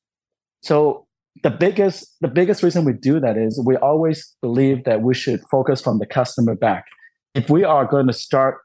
So 0.62 1.07
the 1.42 1.51
biggest 1.51 2.14
the 2.21 2.29
biggest 2.29 2.62
reason 2.62 2.85
we 2.85 2.92
do 2.92 3.18
that 3.18 3.38
is 3.38 3.61
we 3.64 3.77
always 3.77 4.37
believe 4.42 4.85
that 4.85 5.01
we 5.01 5.14
should 5.14 5.40
focus 5.51 5.81
from 5.81 5.99
the 5.99 6.07
customer 6.07 6.55
back. 6.55 6.85
If 7.35 7.49
we 7.49 7.64
are 7.64 7.87
going 7.87 8.07
to 8.07 8.12
start 8.12 8.59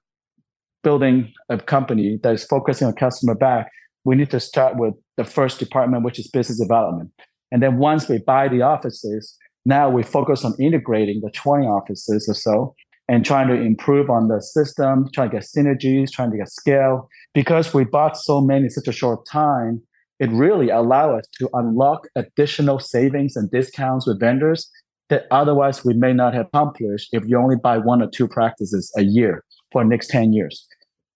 building 0.87 1.33
a 1.49 1.57
company 1.57 2.17
that 2.23 2.33
is 2.33 2.45
focusing 2.45 2.87
on 2.87 2.93
customer 2.93 3.35
back, 3.35 3.69
we 4.05 4.15
need 4.15 4.31
to 4.31 4.39
start 4.39 4.77
with 4.77 4.93
the 5.17 5.25
first 5.25 5.59
department, 5.59 6.05
which 6.05 6.17
is 6.17 6.29
business 6.29 6.57
development. 6.57 7.11
And 7.51 7.61
then 7.61 7.77
once 7.77 8.07
we 8.07 8.19
buy 8.19 8.47
the 8.47 8.61
offices, 8.61 9.35
now 9.65 9.89
we 9.89 10.01
focus 10.01 10.45
on 10.45 10.53
integrating 10.61 11.19
the 11.21 11.29
20 11.31 11.67
offices 11.67 12.29
or 12.29 12.33
so 12.33 12.73
and 13.09 13.25
trying 13.25 13.49
to 13.49 13.53
improve 13.53 14.09
on 14.09 14.29
the 14.29 14.39
system, 14.41 15.09
trying 15.13 15.29
to 15.29 15.35
get 15.35 15.43
synergies, 15.43 16.09
trying 16.09 16.31
to 16.31 16.37
get 16.37 16.49
scale. 16.49 17.09
Because 17.33 17.73
we 17.73 17.83
bought 17.83 18.15
so 18.15 18.39
many 18.39 18.63
in 18.63 18.69
such 18.69 18.87
a 18.87 18.93
short 18.93 19.27
time, 19.29 19.81
it 20.21 20.29
really 20.29 20.69
allowed 20.69 21.19
us 21.19 21.25
to 21.39 21.49
unlock 21.51 22.07
additional 22.15 22.79
savings 22.79 23.35
and 23.35 23.51
discounts 23.51 24.07
with 24.07 24.21
vendors 24.21 24.71
that 25.09 25.25
otherwise 25.31 25.83
we 25.83 25.93
may 25.93 26.13
not 26.13 26.33
have 26.33 26.45
accomplished 26.45 27.09
if 27.11 27.23
you 27.27 27.37
only 27.37 27.57
buy 27.61 27.77
one 27.77 28.01
or 28.01 28.09
two 28.09 28.29
practices 28.29 28.89
a 28.97 29.03
year 29.03 29.43
for 29.73 29.83
next 29.83 30.09
10 30.09 30.31
years. 30.31 30.65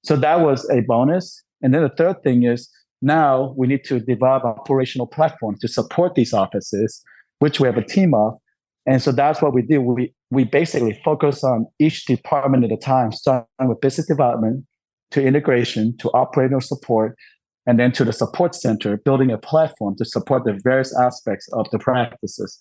So 0.03 0.15
that 0.15 0.41
was 0.41 0.69
a 0.69 0.81
bonus. 0.81 1.43
And 1.61 1.73
then 1.73 1.83
the 1.83 1.89
third 1.89 2.23
thing 2.23 2.43
is 2.43 2.69
now 3.01 3.53
we 3.57 3.67
need 3.67 3.83
to 3.85 3.99
develop 3.99 4.43
operational 4.43 5.07
platforms 5.07 5.59
to 5.59 5.67
support 5.67 6.15
these 6.15 6.33
offices, 6.33 7.03
which 7.39 7.59
we 7.59 7.67
have 7.67 7.77
a 7.77 7.83
team 7.83 8.13
of. 8.13 8.33
And 8.85 9.01
so 9.01 9.11
that's 9.11 9.41
what 9.41 9.53
we 9.53 9.61
do. 9.61 9.81
We 9.81 10.13
we 10.31 10.43
basically 10.43 10.99
focus 11.05 11.43
on 11.43 11.67
each 11.79 12.05
department 12.05 12.63
at 12.63 12.71
a 12.71 12.77
time, 12.77 13.11
starting 13.11 13.45
with 13.61 13.81
business 13.81 14.07
development 14.07 14.65
to 15.11 15.23
integration 15.23 15.95
to 15.97 16.11
operational 16.13 16.61
support, 16.61 17.15
and 17.67 17.79
then 17.79 17.91
to 17.91 18.03
the 18.03 18.13
support 18.13 18.55
center, 18.55 18.97
building 18.97 19.29
a 19.29 19.37
platform 19.37 19.95
to 19.97 20.05
support 20.05 20.45
the 20.45 20.59
various 20.63 20.97
aspects 20.97 21.47
of 21.53 21.69
the 21.71 21.79
practices 21.79 22.57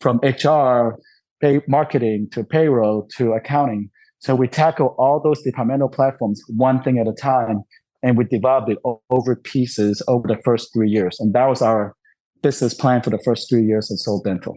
from 0.00 0.18
HR, 0.22 0.98
pay, 1.40 1.62
marketing 1.66 2.28
to 2.32 2.44
payroll 2.44 3.08
to 3.16 3.32
accounting. 3.32 3.90
So 4.24 4.34
we 4.34 4.48
tackle 4.48 4.94
all 4.96 5.20
those 5.20 5.42
departmental 5.42 5.90
platforms 5.90 6.42
one 6.48 6.82
thing 6.82 6.98
at 6.98 7.06
a 7.06 7.12
time, 7.12 7.62
and 8.02 8.16
we 8.16 8.24
developed 8.24 8.70
it 8.70 8.78
over 9.10 9.36
pieces 9.36 10.02
over 10.08 10.26
the 10.26 10.38
first 10.42 10.72
three 10.72 10.88
years. 10.88 11.20
And 11.20 11.34
that 11.34 11.44
was 11.44 11.60
our 11.60 11.94
business 12.40 12.72
plan 12.72 13.02
for 13.02 13.10
the 13.10 13.18
first 13.18 13.50
three 13.50 13.64
years 13.64 13.90
of 13.90 14.00
SOH 14.00 14.22
Dental. 14.24 14.56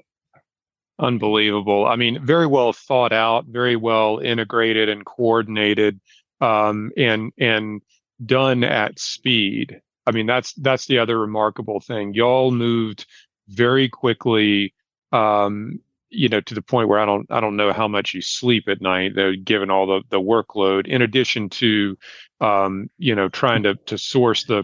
Unbelievable. 0.99 1.85
I 1.85 1.97
mean, 1.97 2.25
very 2.25 2.47
well 2.47 2.71
thought 2.71 3.11
out, 3.11 3.45
very 3.49 3.75
well 3.75 4.19
integrated 4.19 4.87
and 4.87 5.05
coordinated, 5.05 5.99
um, 6.39 6.91
and 6.95 7.33
and 7.37 7.81
done 8.25 8.63
at 8.63 8.97
speed. 8.97 9.81
I 10.05 10.11
mean, 10.11 10.27
that's 10.27 10.53
that's 10.53 10.85
the 10.85 10.97
other 10.97 11.19
remarkable 11.19 11.81
thing. 11.81 12.13
Y'all 12.13 12.51
moved 12.51 13.05
very 13.49 13.89
quickly, 13.89 14.73
um, 15.11 15.81
you 16.09 16.29
know, 16.29 16.41
to 16.41 16.53
the 16.53 16.61
point 16.61 16.89
where 16.89 16.99
I 16.99 17.05
don't 17.05 17.27
I 17.29 17.39
don't 17.39 17.57
know 17.57 17.73
how 17.73 17.87
much 17.87 18.13
you 18.13 18.21
sleep 18.21 18.67
at 18.67 18.81
night, 18.81 19.13
though, 19.15 19.33
given 19.43 19.69
all 19.69 19.87
the 19.87 20.01
the 20.09 20.21
workload. 20.21 20.87
In 20.87 21.01
addition 21.01 21.49
to, 21.49 21.97
um, 22.41 22.89
you 22.97 23.15
know, 23.15 23.29
trying 23.29 23.63
to 23.63 23.75
to 23.75 23.97
source 23.97 24.45
the 24.45 24.63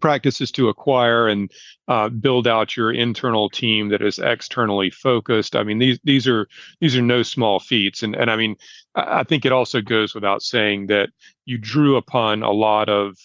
practices 0.00 0.50
to 0.52 0.68
acquire 0.68 1.28
and 1.28 1.50
uh, 1.88 2.08
build 2.08 2.46
out 2.46 2.76
your 2.76 2.92
internal 2.92 3.48
team 3.48 3.88
that 3.88 4.02
is 4.02 4.18
externally 4.18 4.90
focused. 4.90 5.56
I 5.56 5.62
mean, 5.62 5.78
these 5.78 5.98
these 6.04 6.26
are 6.26 6.46
these 6.80 6.96
are 6.96 7.02
no 7.02 7.22
small 7.22 7.60
feats, 7.60 8.02
and 8.02 8.14
and 8.14 8.30
I 8.30 8.36
mean, 8.36 8.56
I 8.94 9.24
think 9.24 9.44
it 9.44 9.52
also 9.52 9.80
goes 9.80 10.14
without 10.14 10.42
saying 10.42 10.86
that 10.88 11.10
you 11.44 11.58
drew 11.58 11.96
upon 11.96 12.42
a 12.42 12.52
lot 12.52 12.88
of 12.88 13.16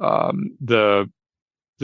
um, 0.00 0.56
the 0.60 1.10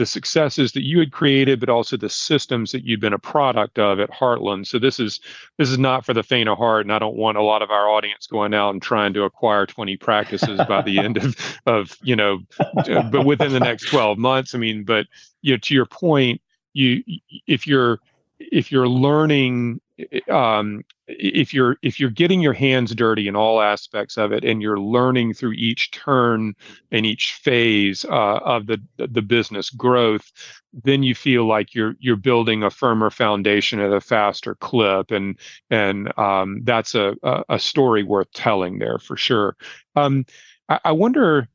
the 0.01 0.05
successes 0.07 0.71
that 0.71 0.81
you 0.81 0.97
had 0.97 1.11
created, 1.11 1.59
but 1.59 1.69
also 1.69 1.95
the 1.95 2.09
systems 2.09 2.71
that 2.71 2.83
you've 2.83 2.99
been 2.99 3.13
a 3.13 3.19
product 3.19 3.77
of 3.77 3.99
at 3.99 4.09
Heartland. 4.09 4.65
So 4.65 4.79
this 4.79 4.99
is 4.99 5.19
this 5.59 5.69
is 5.69 5.77
not 5.77 6.07
for 6.07 6.15
the 6.15 6.23
faint 6.23 6.49
of 6.49 6.57
heart, 6.57 6.87
and 6.87 6.91
I 6.91 6.97
don't 6.97 7.15
want 7.15 7.37
a 7.37 7.43
lot 7.43 7.61
of 7.61 7.69
our 7.69 7.87
audience 7.87 8.25
going 8.25 8.55
out 8.55 8.71
and 8.71 8.81
trying 8.81 9.13
to 9.13 9.25
acquire 9.25 9.67
20 9.67 9.97
practices 9.97 10.59
by 10.67 10.81
the 10.81 10.97
end 10.97 11.17
of 11.17 11.35
of 11.67 11.95
you 12.01 12.15
know, 12.15 12.39
uh, 12.77 13.11
but 13.11 13.27
within 13.27 13.53
the 13.53 13.59
next 13.59 13.89
12 13.89 14.17
months. 14.17 14.55
I 14.55 14.57
mean, 14.57 14.85
but 14.85 15.05
you 15.43 15.53
know, 15.53 15.59
to 15.59 15.75
your 15.75 15.85
point, 15.85 16.41
you 16.73 17.03
if 17.45 17.67
you're 17.67 17.99
if 18.39 18.71
you're 18.71 18.89
learning 18.89 19.81
um, 20.29 20.83
if 21.07 21.53
you're 21.53 21.77
if 21.81 21.99
you're 21.99 22.09
getting 22.09 22.41
your 22.41 22.53
hands 22.53 22.93
dirty 22.95 23.27
in 23.27 23.35
all 23.35 23.61
aspects 23.61 24.17
of 24.17 24.31
it 24.31 24.43
and 24.43 24.61
you're 24.61 24.79
learning 24.79 25.33
through 25.33 25.53
each 25.53 25.91
turn 25.91 26.53
and 26.91 27.05
each 27.05 27.33
phase 27.33 28.05
uh, 28.05 28.37
of 28.37 28.67
the 28.67 28.81
the 28.97 29.21
business 29.21 29.69
growth 29.69 30.31
then 30.73 31.03
you 31.03 31.13
feel 31.13 31.45
like 31.45 31.75
you're 31.75 31.95
you're 31.99 32.15
building 32.15 32.63
a 32.63 32.69
firmer 32.69 33.09
foundation 33.09 33.79
at 33.79 33.91
a 33.91 34.01
faster 34.01 34.55
clip 34.55 35.11
and 35.11 35.37
and 35.69 36.17
um, 36.17 36.61
that's 36.63 36.95
a, 36.95 37.15
a 37.49 37.59
story 37.59 38.03
worth 38.03 38.31
telling 38.33 38.79
there 38.79 38.97
for 38.97 39.17
sure. 39.17 39.55
Um, 39.95 40.25
I, 40.69 40.79
I 40.85 40.91
wonder 40.93 41.47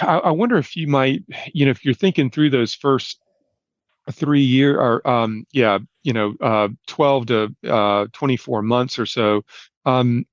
I 0.00 0.30
wonder 0.30 0.58
if 0.58 0.76
you 0.76 0.86
might 0.86 1.22
you 1.52 1.64
know 1.64 1.70
if 1.70 1.84
you're 1.84 1.94
thinking 1.94 2.30
through 2.30 2.50
those 2.50 2.74
first 2.74 3.20
three 4.12 4.42
year 4.42 4.80
or 4.80 5.06
um, 5.08 5.44
yeah 5.52 5.78
you 6.02 6.12
know 6.12 6.34
uh, 6.40 6.68
12 6.86 7.26
to 7.26 7.56
uh, 7.68 8.06
24 8.12 8.62
months 8.62 8.98
or 8.98 9.06
so. 9.06 9.42
Um, 9.84 10.24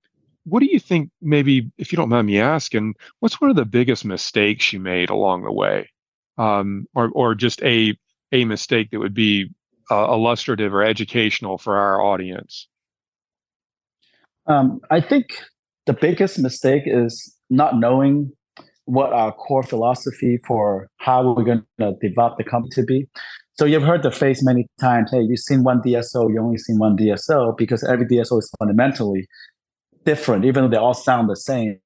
what 0.46 0.60
do 0.60 0.66
you 0.66 0.80
think 0.80 1.10
maybe 1.22 1.72
if 1.78 1.92
you 1.92 1.96
don't 1.96 2.10
mind 2.10 2.28
me 2.28 2.40
asking 2.40 2.96
what's 3.20 3.40
one 3.40 3.50
of 3.50 3.56
the 3.56 3.66
biggest 3.66 4.04
mistakes 4.04 4.74
you 4.74 4.80
made 4.80 5.10
along 5.10 5.44
the 5.44 5.52
way? 5.52 5.90
Um, 6.38 6.88
or, 6.96 7.10
or 7.10 7.36
just 7.36 7.62
a 7.64 7.98
a 8.32 8.46
mistake 8.46 8.90
that 8.92 9.00
would 9.00 9.14
be 9.14 9.50
uh, 9.92 10.12
illustrative 10.12 10.74
or 10.74 10.84
educational 10.84 11.58
for 11.58 11.78
our 11.78 12.02
audience? 12.02 12.68
Um, 14.48 14.82
i 14.92 15.00
think 15.00 15.28
the 15.86 15.94
biggest 15.94 16.40
mistake 16.40 16.84
is 16.86 17.36
not 17.50 17.80
knowing 17.80 18.32
what 18.86 19.14
our 19.14 19.32
core 19.32 19.64
philosophy 19.64 20.38
for 20.46 20.90
how 20.98 21.34
we're 21.34 21.44
going 21.44 21.64
to 21.80 21.94
develop 22.02 22.38
the 22.38 22.44
company 22.44 22.70
to 22.72 22.84
be. 22.84 23.08
So 23.56 23.66
you've 23.66 23.84
heard 23.84 24.02
the 24.02 24.12
phrase 24.12 24.44
many 24.44 24.68
times, 24.82 25.12
hey, 25.12 25.22
you've 25.22 25.40
seen 25.40 25.64
one 25.64 25.82
DSO, 25.82 26.32
you 26.32 26.40
only 26.42 26.58
seen 26.58 26.80
one 26.80 26.98
DSO, 26.98 27.56
because 27.56 27.84
every 27.84 28.06
DSO 28.06 28.40
is 28.40 28.52
fundamentally 28.58 29.28
different, 30.06 30.46
even 30.46 30.64
though 30.64 30.70
they 30.70 30.78
all 30.78 30.96
sound 30.96 31.30
the 31.30 31.36
same. 31.36 31.80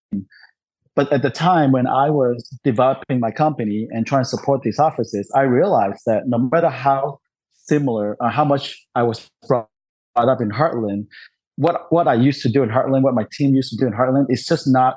But 0.96 1.12
at 1.12 1.22
the 1.22 1.30
time 1.30 1.72
when 1.72 1.86
I 1.86 2.10
was 2.10 2.50
developing 2.64 3.20
my 3.20 3.32
company 3.32 3.88
and 3.92 4.08
trying 4.08 4.24
to 4.24 4.30
support 4.30 4.62
these 4.64 4.80
offices, 4.80 5.30
I 5.36 5.42
realized 5.42 6.02
that 6.06 6.24
no 6.28 6.50
matter 6.52 6.70
how 6.70 7.20
similar 7.54 8.16
or 8.20 8.30
how 8.30 8.46
much 8.46 8.88
I 8.96 9.04
was 9.04 9.30
brought 9.48 9.68
up 10.16 10.42
in 10.42 10.50
Heartland, 10.50 11.06
what 11.58 11.92
what 11.92 12.08
I 12.08 12.14
used 12.14 12.42
to 12.44 12.50
do 12.50 12.64
in 12.64 12.70
Heartland, 12.70 13.04
what 13.04 13.14
my 13.14 13.26
team 13.32 13.54
used 13.54 13.72
to 13.72 13.78
do 13.78 13.86
in 13.86 13.94
Heartland, 13.94 14.28
is 14.30 14.46
just 14.46 14.68
not 14.68 14.96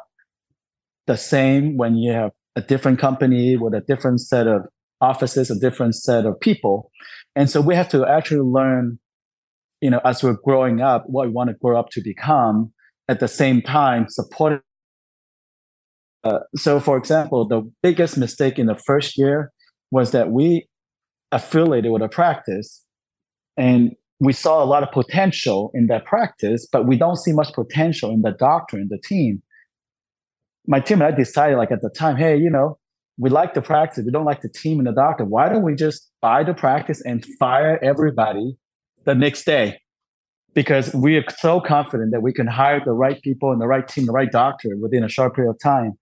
the 1.07 1.17
same 1.17 1.77
when 1.77 1.97
you 1.97 2.13
have 2.13 2.31
a 2.57 2.63
different 2.63 2.99
company 2.99 3.57
with 3.57 3.75
a 3.75 3.81
different 3.81 4.21
set 4.21 4.47
of 4.47 4.63
offices, 5.01 5.51
a 5.51 5.59
different 5.59 5.95
set 5.95 6.27
of 6.27 6.39
people. 6.41 6.91
And 7.37 7.49
so 7.49 7.61
we 7.61 7.75
have 7.75 7.89
to 7.91 8.07
actually 8.07 8.41
learn, 8.41 8.99
you 9.81 9.91
know, 9.91 10.01
as 10.05 10.23
we're 10.23 10.37
growing 10.45 10.81
up, 10.81 11.05
what 11.07 11.27
we 11.27 11.33
want 11.33 11.49
to 11.49 11.55
grow 11.55 11.79
up 11.79 11.91
to 11.91 12.03
become 12.03 12.73
at 13.09 13.21
the 13.21 13.29
same 13.29 13.63
time 13.63 14.07
supporting. 14.09 14.61
Uh, 16.23 16.41
so, 16.55 16.81
for 16.81 16.97
example, 16.97 17.49
the 17.49 17.63
biggest 17.83 18.19
mistake 18.19 18.59
in 18.59 18.67
the 18.67 18.79
first 18.87 19.17
year 19.17 19.53
was 19.91 20.11
that 20.11 20.31
we 20.31 20.69
affiliated 21.33 21.91
with 21.93 22.03
a 22.03 22.09
practice 22.09 22.85
and 23.57 23.93
we 24.21 24.33
saw 24.35 24.63
a 24.63 24.67
lot 24.67 24.83
of 24.83 24.91
potential 24.91 25.71
in 25.73 25.87
that 25.87 26.05
practice, 26.05 26.69
but 26.71 26.87
we 26.87 26.97
don't 26.97 27.17
see 27.17 27.33
much 27.33 27.53
potential 27.55 28.11
in 28.11 28.21
the 28.21 28.33
doctor 28.33 28.77
and 28.77 28.91
the 28.91 28.99
team. 28.99 29.43
My 30.67 30.79
team 30.79 31.01
and 31.01 31.13
I 31.13 31.17
decided, 31.17 31.57
like 31.57 31.71
at 31.71 31.81
the 31.81 31.89
time, 31.89 32.17
hey, 32.17 32.37
you 32.37 32.51
know, 32.51 32.79
we 33.21 33.29
like 33.29 33.53
the 33.53 33.61
practice, 33.61 34.03
we 34.05 34.11
don't 34.11 34.25
like 34.25 34.41
the 34.41 34.49
team 34.49 34.79
and 34.79 34.89
the 34.89 34.93
doctor. 34.93 35.27
Why 35.27 35.51
don't 35.51 35.63
we 35.63 35.75
just 35.75 36.11
buy 36.23 36.43
the 36.43 36.55
practice 36.55 37.03
and 37.05 37.25
fire 37.39 37.79
everybody 37.83 38.57
the 39.05 39.15
next 39.15 39.45
day? 39.45 39.79
Because 40.55 40.93
we 40.95 41.17
are 41.19 41.25
so 41.39 41.61
confident 41.61 42.13
that 42.13 42.23
we 42.23 42.33
can 42.33 42.47
hire 42.47 42.81
the 42.83 42.93
right 42.93 43.21
people 43.21 43.53
and 43.53 43.61
the 43.61 43.67
right 43.67 43.87
team, 43.87 44.07
the 44.07 44.13
right 44.13 44.33
doctor 44.33 44.71
within 44.81 45.05
a 45.05 45.09
short 45.09 45.37
period 45.37 45.51
of 45.51 45.59
time, 45.63 45.93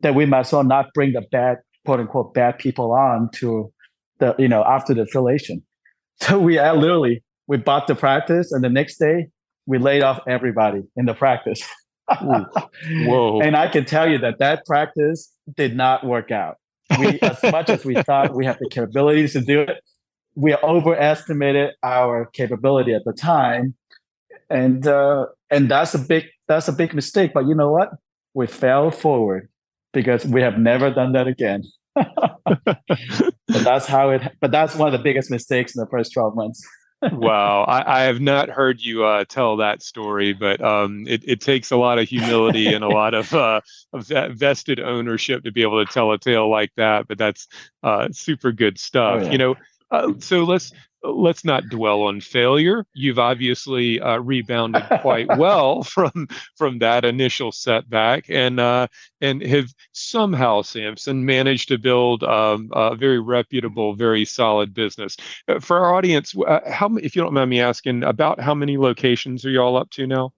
that 0.00 0.14
we 0.14 0.24
might 0.24 0.40
as 0.40 0.52
well 0.52 0.64
not 0.64 0.86
bring 0.94 1.12
the 1.12 1.22
bad, 1.30 1.58
quote 1.84 2.00
unquote, 2.00 2.32
bad 2.32 2.58
people 2.58 2.90
on 2.92 3.28
to 3.34 3.70
the, 4.18 4.34
you 4.38 4.48
know, 4.48 4.64
after 4.64 4.94
the 4.94 5.02
affiliation. 5.02 5.62
So 6.20 6.38
we 6.38 6.60
literally 6.60 7.24
we 7.48 7.56
bought 7.56 7.88
the 7.88 7.96
practice, 7.96 8.52
and 8.52 8.62
the 8.62 8.68
next 8.68 8.98
day 8.98 9.26
we 9.66 9.78
laid 9.78 10.04
off 10.04 10.20
everybody 10.28 10.82
in 10.94 11.06
the 11.06 11.14
practice. 11.14 11.60
Whoa! 12.20 13.40
And 13.40 13.56
I 13.56 13.66
can 13.66 13.84
tell 13.84 14.08
you 14.08 14.18
that 14.18 14.38
that 14.38 14.64
practice 14.64 15.32
did 15.56 15.74
not 15.74 16.06
work 16.06 16.30
out. 16.30 16.58
We, 16.98 17.20
as 17.20 17.42
much 17.52 17.70
as 17.70 17.84
we 17.84 17.94
thought 18.02 18.34
we 18.34 18.46
had 18.46 18.58
the 18.58 18.68
capabilities 18.68 19.32
to 19.34 19.40
do 19.40 19.60
it, 19.60 19.82
we 20.34 20.54
overestimated 20.56 21.74
our 21.82 22.26
capability 22.26 22.94
at 22.94 23.04
the 23.04 23.12
time, 23.12 23.74
and 24.48 24.86
uh, 24.86 25.26
and 25.50 25.70
that's 25.70 25.94
a 25.94 25.98
big 25.98 26.26
that's 26.48 26.68
a 26.68 26.72
big 26.72 26.94
mistake. 26.94 27.32
But 27.34 27.46
you 27.46 27.54
know 27.54 27.70
what? 27.70 27.90
We 28.34 28.46
fell 28.46 28.90
forward 28.90 29.48
because 29.92 30.24
we 30.24 30.40
have 30.40 30.58
never 30.58 30.90
done 30.90 31.12
that 31.12 31.26
again. 31.26 31.64
but 31.94 32.82
that's 33.46 33.86
how 33.86 34.10
it. 34.10 34.22
But 34.40 34.50
that's 34.50 34.74
one 34.74 34.88
of 34.88 34.92
the 34.92 35.02
biggest 35.02 35.30
mistakes 35.30 35.74
in 35.74 35.80
the 35.80 35.88
first 35.90 36.12
twelve 36.12 36.34
months 36.34 36.66
wow, 37.10 37.64
I, 37.64 38.00
I, 38.00 38.02
have 38.02 38.20
not 38.20 38.48
heard 38.48 38.80
you 38.80 39.04
uh, 39.04 39.24
tell 39.24 39.56
that 39.56 39.82
story, 39.82 40.32
but 40.32 40.60
um, 40.60 41.04
it, 41.08 41.22
it, 41.26 41.40
takes 41.40 41.70
a 41.70 41.76
lot 41.76 41.98
of 41.98 42.08
humility 42.08 42.72
and 42.72 42.84
a 42.84 42.88
lot 43.00 43.14
of, 43.14 43.32
uh, 43.34 43.60
of 43.92 44.06
vested 44.06 44.78
ownership 44.78 45.44
to 45.44 45.52
be 45.52 45.62
able 45.62 45.84
to 45.84 45.92
tell 45.92 46.12
a 46.12 46.18
tale 46.18 46.48
like 46.48 46.72
that. 46.76 47.08
But 47.08 47.18
that's 47.18 47.48
uh, 47.82 48.08
super 48.12 48.52
good 48.52 48.78
stuff. 48.78 49.22
Oh, 49.22 49.24
yeah. 49.24 49.32
You 49.32 49.38
know, 49.38 49.56
uh, 49.92 50.12
so 50.18 50.44
let's 50.44 50.72
let's 51.04 51.44
not 51.44 51.68
dwell 51.68 52.02
on 52.02 52.20
failure. 52.20 52.86
You've 52.94 53.18
obviously 53.18 54.00
uh, 54.00 54.18
rebounded 54.18 54.84
quite 55.00 55.28
well 55.38 55.82
from 55.82 56.28
from 56.56 56.78
that 56.78 57.04
initial 57.04 57.52
setback, 57.52 58.26
and 58.28 58.58
uh, 58.58 58.88
and 59.20 59.42
have 59.42 59.72
somehow 59.92 60.62
Samson 60.62 61.24
managed 61.24 61.68
to 61.68 61.78
build 61.78 62.22
um, 62.24 62.70
a 62.72 62.96
very 62.96 63.20
reputable, 63.20 63.94
very 63.94 64.24
solid 64.24 64.74
business. 64.74 65.16
Uh, 65.48 65.60
for 65.60 65.78
our 65.78 65.94
audience, 65.94 66.34
uh, 66.46 66.60
how 66.70 66.94
if 66.96 67.14
you 67.14 67.22
don't 67.22 67.34
mind 67.34 67.50
me 67.50 67.60
asking, 67.60 68.02
about 68.02 68.40
how 68.40 68.54
many 68.54 68.78
locations 68.78 69.44
are 69.44 69.50
you 69.50 69.60
all 69.60 69.76
up 69.76 69.90
to 69.90 70.06
now? 70.06 70.32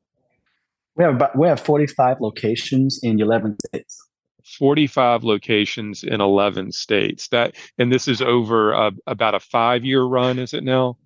We 0.96 1.04
have 1.04 1.14
about, 1.14 1.38
we 1.38 1.48
have 1.48 1.60
forty 1.60 1.86
five 1.86 2.20
locations 2.20 3.00
in 3.02 3.20
eleven 3.20 3.56
states. 3.66 4.04
45 4.44 5.24
locations 5.24 6.02
in 6.02 6.20
11 6.20 6.72
states. 6.72 7.28
That 7.28 7.54
and 7.78 7.92
this 7.92 8.08
is 8.08 8.22
over 8.22 8.72
a, 8.72 8.92
about 9.06 9.34
a 9.34 9.40
five 9.40 9.84
year 9.84 10.02
run, 10.02 10.38
is 10.38 10.54
it 10.54 10.64
now? 10.64 10.96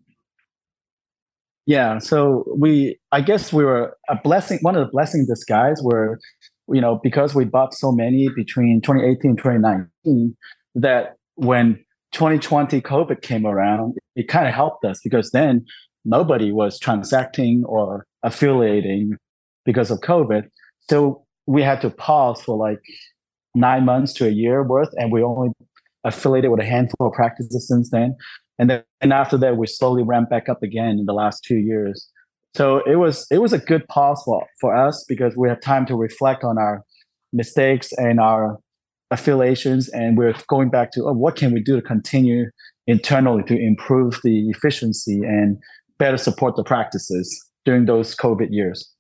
Yeah. 1.66 1.98
So 1.98 2.44
we, 2.56 2.98
I 3.12 3.20
guess 3.20 3.52
we 3.52 3.62
were 3.62 3.96
a 4.08 4.16
blessing. 4.16 4.58
One 4.62 4.74
of 4.74 4.86
the 4.86 4.90
blessing 4.90 5.26
disguise 5.28 5.80
were, 5.82 6.18
you 6.66 6.80
know, 6.80 6.98
because 7.02 7.34
we 7.34 7.44
bought 7.44 7.74
so 7.74 7.92
many 7.92 8.28
between 8.34 8.80
2018 8.80 9.32
and 9.32 9.38
2019, 9.38 10.36
that 10.76 11.16
when 11.34 11.74
2020 12.12 12.80
COVID 12.80 13.20
came 13.20 13.46
around, 13.46 13.96
it 14.16 14.28
kind 14.28 14.48
of 14.48 14.54
helped 14.54 14.84
us 14.86 15.00
because 15.04 15.30
then 15.32 15.66
nobody 16.06 16.52
was 16.52 16.78
transacting 16.78 17.64
or 17.66 18.06
affiliating 18.22 19.12
because 19.66 19.90
of 19.90 20.00
COVID. 20.00 20.48
So 20.88 21.22
we 21.46 21.62
had 21.62 21.82
to 21.82 21.90
pause 21.90 22.40
for 22.40 22.56
like 22.56 22.80
nine 23.58 23.84
months 23.84 24.12
to 24.14 24.26
a 24.26 24.30
year 24.30 24.62
worth, 24.62 24.90
and 24.96 25.12
we 25.12 25.22
only 25.22 25.50
affiliated 26.04 26.50
with 26.50 26.60
a 26.60 26.64
handful 26.64 27.08
of 27.08 27.12
practices 27.12 27.66
since 27.68 27.90
then. 27.90 28.16
And 28.58 28.70
then 28.70 28.82
and 29.00 29.12
after 29.12 29.36
that, 29.38 29.56
we 29.56 29.66
slowly 29.66 30.02
ramped 30.02 30.30
back 30.30 30.48
up 30.48 30.62
again 30.62 30.98
in 30.98 31.06
the 31.06 31.12
last 31.12 31.44
two 31.44 31.56
years. 31.56 32.08
So 32.54 32.82
it 32.86 32.96
was 32.96 33.26
it 33.30 33.38
was 33.38 33.52
a 33.52 33.58
good 33.58 33.86
pause 33.88 34.22
for, 34.24 34.46
for 34.60 34.74
us 34.74 35.04
because 35.06 35.36
we 35.36 35.48
had 35.48 35.62
time 35.62 35.86
to 35.86 35.94
reflect 35.94 36.44
on 36.44 36.58
our 36.58 36.84
mistakes 37.32 37.92
and 37.92 38.18
our 38.20 38.58
affiliations, 39.10 39.88
and 39.90 40.16
we're 40.18 40.34
going 40.48 40.70
back 40.70 40.92
to 40.92 41.04
oh, 41.04 41.12
what 41.12 41.36
can 41.36 41.52
we 41.52 41.62
do 41.62 41.76
to 41.76 41.82
continue 41.82 42.46
internally 42.86 43.42
to 43.44 43.56
improve 43.56 44.18
the 44.24 44.48
efficiency 44.48 45.20
and 45.22 45.58
better 45.98 46.16
support 46.16 46.56
the 46.56 46.64
practices 46.64 47.28
during 47.64 47.84
those 47.84 48.16
COVID 48.16 48.48
years. 48.50 48.90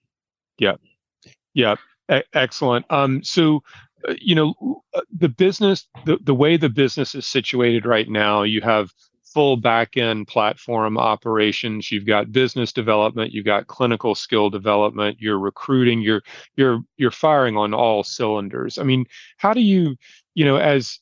Yeah, 0.58 0.74
yeah, 1.54 1.76
e- 2.12 2.22
excellent. 2.34 2.84
Um, 2.90 3.24
so 3.24 3.60
you 4.18 4.34
know 4.34 4.82
uh, 4.94 5.00
the 5.16 5.28
business 5.28 5.86
the, 6.04 6.18
the 6.22 6.34
way 6.34 6.56
the 6.56 6.68
business 6.68 7.14
is 7.14 7.26
situated 7.26 7.86
right 7.86 8.08
now 8.08 8.42
you 8.42 8.60
have 8.60 8.92
full 9.32 9.56
back 9.56 9.96
end 9.96 10.26
platform 10.26 10.96
operations 10.96 11.92
you've 11.92 12.06
got 12.06 12.32
business 12.32 12.72
development 12.72 13.32
you've 13.32 13.44
got 13.44 13.66
clinical 13.66 14.14
skill 14.14 14.48
development 14.50 15.16
you're 15.20 15.38
recruiting 15.38 16.00
you're 16.00 16.22
you're 16.56 16.80
you're 16.96 17.10
firing 17.10 17.56
on 17.56 17.74
all 17.74 18.02
cylinders. 18.02 18.78
I 18.78 18.84
mean 18.84 19.04
how 19.36 19.52
do 19.52 19.60
you 19.60 19.96
you 20.34 20.44
know 20.44 20.56
as 20.56 20.98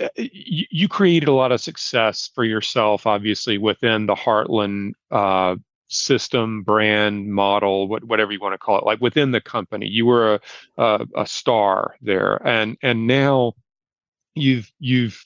uh, 0.00 0.08
you, 0.16 0.66
you 0.70 0.88
created 0.88 1.28
a 1.28 1.32
lot 1.32 1.52
of 1.52 1.60
success 1.60 2.30
for 2.34 2.44
yourself 2.44 3.06
obviously 3.06 3.58
within 3.58 4.06
the 4.06 4.14
heartland 4.14 4.92
uh, 5.10 5.56
system, 5.92 6.62
brand, 6.62 7.32
model, 7.32 7.88
what, 7.88 8.04
whatever 8.04 8.32
you 8.32 8.40
want 8.40 8.54
to 8.54 8.58
call 8.58 8.78
it, 8.78 8.84
like 8.84 9.00
within 9.00 9.30
the 9.32 9.40
company. 9.40 9.86
You 9.86 10.06
were 10.06 10.34
a, 10.34 10.40
a, 10.78 11.06
a 11.16 11.26
star 11.26 11.96
there, 12.00 12.40
and 12.46 12.76
and 12.82 13.06
now 13.06 13.54
you've 14.34 14.72
you've 14.78 15.24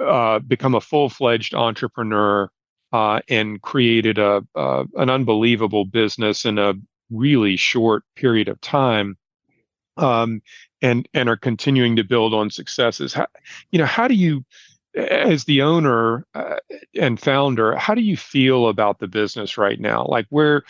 uh, 0.00 0.38
become 0.40 0.74
a 0.74 0.80
full 0.80 1.08
fledged 1.08 1.54
entrepreneur 1.54 2.50
uh, 2.92 3.20
and 3.28 3.60
created 3.62 4.18
a, 4.18 4.42
a 4.54 4.84
an 4.96 5.10
unbelievable 5.10 5.84
business 5.84 6.44
in 6.44 6.58
a 6.58 6.74
really 7.10 7.56
short 7.56 8.02
period 8.14 8.48
of 8.48 8.60
time. 8.60 9.16
Um, 9.98 10.42
and 10.82 11.08
and 11.14 11.28
are 11.28 11.38
continuing 11.38 11.96
to 11.96 12.04
build 12.04 12.34
on 12.34 12.50
successes. 12.50 13.14
How, 13.14 13.26
you 13.70 13.78
know, 13.78 13.86
how 13.86 14.06
do 14.06 14.14
you 14.14 14.44
as 14.96 15.44
the 15.44 15.62
owner 15.62 16.26
uh, 16.34 16.56
and 16.94 17.20
founder, 17.20 17.76
how 17.76 17.94
do 17.94 18.00
you 18.00 18.16
feel 18.16 18.68
about 18.68 18.98
the 18.98 19.06
business 19.06 19.58
right 19.58 19.78
now? 19.78 20.06
Like 20.08 20.26
where, 20.30 20.62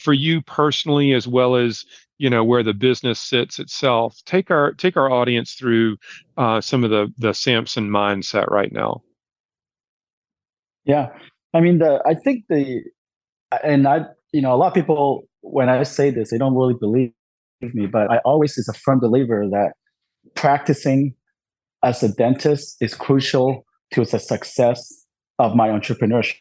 for 0.00 0.14
you 0.14 0.40
personally, 0.42 1.12
as 1.12 1.28
well 1.28 1.56
as 1.56 1.84
you 2.18 2.28
know 2.28 2.44
where 2.44 2.62
the 2.62 2.74
business 2.74 3.18
sits 3.18 3.58
itself. 3.58 4.18
Take 4.26 4.50
our 4.50 4.72
take 4.74 4.96
our 4.96 5.10
audience 5.10 5.54
through 5.54 5.96
uh, 6.36 6.60
some 6.60 6.84
of 6.84 6.90
the 6.90 7.12
the 7.18 7.32
Samson 7.32 7.90
mindset 7.90 8.48
right 8.50 8.72
now. 8.72 9.02
Yeah, 10.84 11.08
I 11.54 11.60
mean 11.60 11.78
the 11.78 12.02
I 12.06 12.14
think 12.14 12.44
the 12.48 12.82
and 13.64 13.86
I 13.86 14.06
you 14.32 14.42
know 14.42 14.54
a 14.54 14.56
lot 14.56 14.68
of 14.68 14.74
people 14.74 15.24
when 15.40 15.68
I 15.68 15.82
say 15.82 16.10
this 16.10 16.30
they 16.30 16.38
don't 16.38 16.54
really 16.54 16.74
believe 16.78 17.12
me, 17.62 17.86
but 17.86 18.10
I 18.10 18.18
always 18.18 18.56
is 18.56 18.68
a 18.68 18.78
firm 18.78 19.00
believer 19.00 19.46
that 19.50 19.72
practicing 20.34 21.14
as 21.82 22.02
a 22.02 22.12
dentist 22.12 22.76
is 22.80 22.94
crucial 22.94 23.64
to 23.92 24.04
the 24.04 24.18
success 24.18 25.06
of 25.38 25.54
my 25.54 25.68
entrepreneurship. 25.68 26.36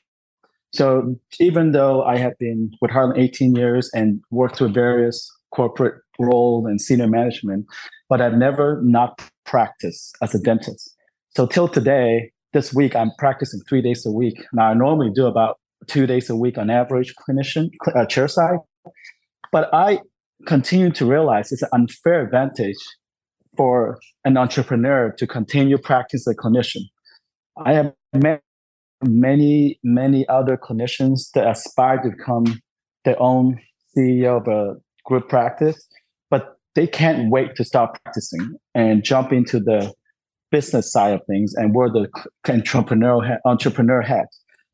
So 0.74 1.16
even 1.40 1.72
though 1.72 2.04
I 2.04 2.18
have 2.18 2.38
been 2.38 2.72
with 2.82 2.92
Heartland 2.92 3.18
18 3.18 3.56
years 3.56 3.90
and 3.94 4.22
worked 4.30 4.62
with 4.62 4.74
various 4.74 5.30
corporate 5.52 5.96
roles 6.20 6.66
and 6.66 6.80
senior 6.80 7.08
management, 7.08 7.66
but 8.08 8.22
I've 8.22 8.36
never 8.36 8.80
not 8.84 9.20
practiced 9.46 10.16
as 10.22 10.36
a 10.36 10.40
dentist. 10.40 10.96
So 11.36 11.48
till 11.48 11.68
today, 11.68 12.32
this 12.54 12.74
week, 12.74 12.96
I'm 12.96 13.12
practicing 13.18 13.62
three 13.68 13.82
days 13.82 14.06
a 14.06 14.12
week. 14.12 14.44
Now, 14.54 14.70
I 14.70 14.74
normally 14.74 15.12
do 15.14 15.26
about 15.26 15.60
two 15.88 16.06
days 16.06 16.30
a 16.30 16.36
week 16.36 16.58
on 16.58 16.70
average 16.70 17.14
clinician 17.16 17.70
uh, 17.96 18.06
chair 18.06 18.28
side, 18.28 18.60
but 19.52 19.70
I 19.74 20.00
continue 20.46 20.92
to 20.92 21.06
realize 21.06 21.52
it's 21.52 21.62
an 21.62 21.70
unfair 21.74 22.22
advantage 22.22 22.78
for 23.60 24.00
an 24.24 24.38
entrepreneur 24.38 25.14
to 25.18 25.28
continue 25.28 25.78
practice 25.78 26.26
as 26.26 26.34
a 26.34 26.38
clinician. 26.38 26.84
I 27.66 27.74
have 27.74 27.92
met 28.14 28.42
many, 29.04 29.78
many 29.84 30.26
other 30.30 30.56
clinicians 30.56 31.30
that 31.34 31.46
aspire 31.46 32.02
to 32.04 32.12
become 32.12 32.46
their 33.04 33.22
own 33.22 33.60
CEO 33.94 34.40
of 34.40 34.48
a 34.48 34.78
group 35.04 35.28
practice, 35.28 35.86
but 36.30 36.58
they 36.76 36.88
can't 36.88 37.30
wait 37.30 37.58
to 37.58 37.66
start 37.66 38.00
practicing 38.02 38.56
and 38.76 39.04
jump 39.04 39.34
into 39.34 39.60
the 39.60 39.94
business 40.52 40.90
side 40.90 41.16
of 41.16 41.22
things 41.28 41.54
and 41.54 41.76
wear 41.76 41.90
the 41.90 42.08
entrepreneurial 42.48 43.40
entrepreneur 43.44 44.02
hat. 44.02 44.28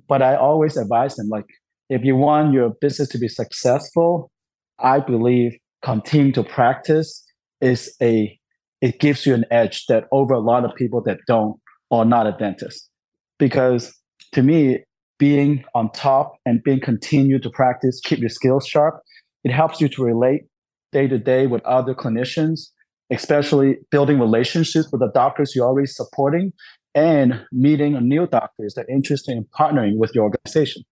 But 0.07 0.21
I 0.21 0.35
always 0.35 0.77
advise 0.77 1.15
them 1.15 1.29
like, 1.29 1.47
if 1.89 2.03
you 2.03 2.15
want 2.15 2.53
your 2.53 2.69
business 2.81 3.09
to 3.09 3.17
be 3.17 3.29
successful, 3.29 4.29
I 4.77 4.99
believe 4.99 5.57
continue 5.81 6.33
to 6.33 6.43
practice 6.43 7.25
is 7.61 7.95
a 7.99 8.39
it 8.81 8.99
gives 8.99 9.25
you 9.25 9.33
an 9.33 9.45
edge 9.51 9.85
that 9.87 10.05
over 10.11 10.33
a 10.33 10.39
lot 10.39 10.65
of 10.65 10.75
people 10.75 11.01
that 11.03 11.19
don't 11.27 11.59
or 11.89 12.05
not 12.05 12.27
a 12.27 12.35
dentist. 12.37 12.89
Because 13.37 13.93
to 14.33 14.43
me, 14.43 14.79
being 15.17 15.63
on 15.73 15.91
top 15.91 16.33
and 16.45 16.61
being 16.63 16.79
continued 16.79 17.43
to 17.43 17.49
practice, 17.49 18.01
keep 18.03 18.19
your 18.19 18.29
skills 18.29 18.67
sharp, 18.67 18.99
it 19.43 19.51
helps 19.51 19.79
you 19.79 19.87
to 19.89 20.03
relate 20.03 20.43
day 20.91 21.07
to 21.07 21.17
day 21.17 21.47
with 21.47 21.63
other 21.65 21.93
clinicians, 21.93 22.69
especially 23.11 23.77
building 23.91 24.19
relationships 24.19 24.89
with 24.91 25.01
the 25.01 25.11
doctors 25.13 25.55
you're 25.55 25.65
already 25.65 25.87
supporting 25.87 26.51
and 26.93 27.45
meeting 27.51 27.93
new 28.07 28.27
doctors 28.27 28.73
that 28.73 28.85
are 28.85 28.95
interested 28.95 29.35
in 29.35 29.45
partnering 29.57 29.97
with 29.97 30.11
your 30.15 30.23
organization. 30.23 30.83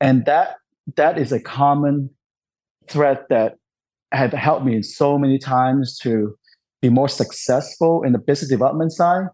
And 0.00 0.24
that 0.26 0.56
that 0.96 1.18
is 1.18 1.32
a 1.32 1.40
common 1.40 2.10
thread 2.88 3.24
that 3.30 3.54
have 4.12 4.32
helped 4.32 4.64
me 4.64 4.82
so 4.82 5.18
many 5.18 5.38
times 5.38 5.98
to 6.02 6.36
be 6.82 6.88
more 6.88 7.08
successful 7.08 8.02
in 8.02 8.12
the 8.12 8.18
business 8.18 8.50
development 8.50 8.92
side, 8.92 9.26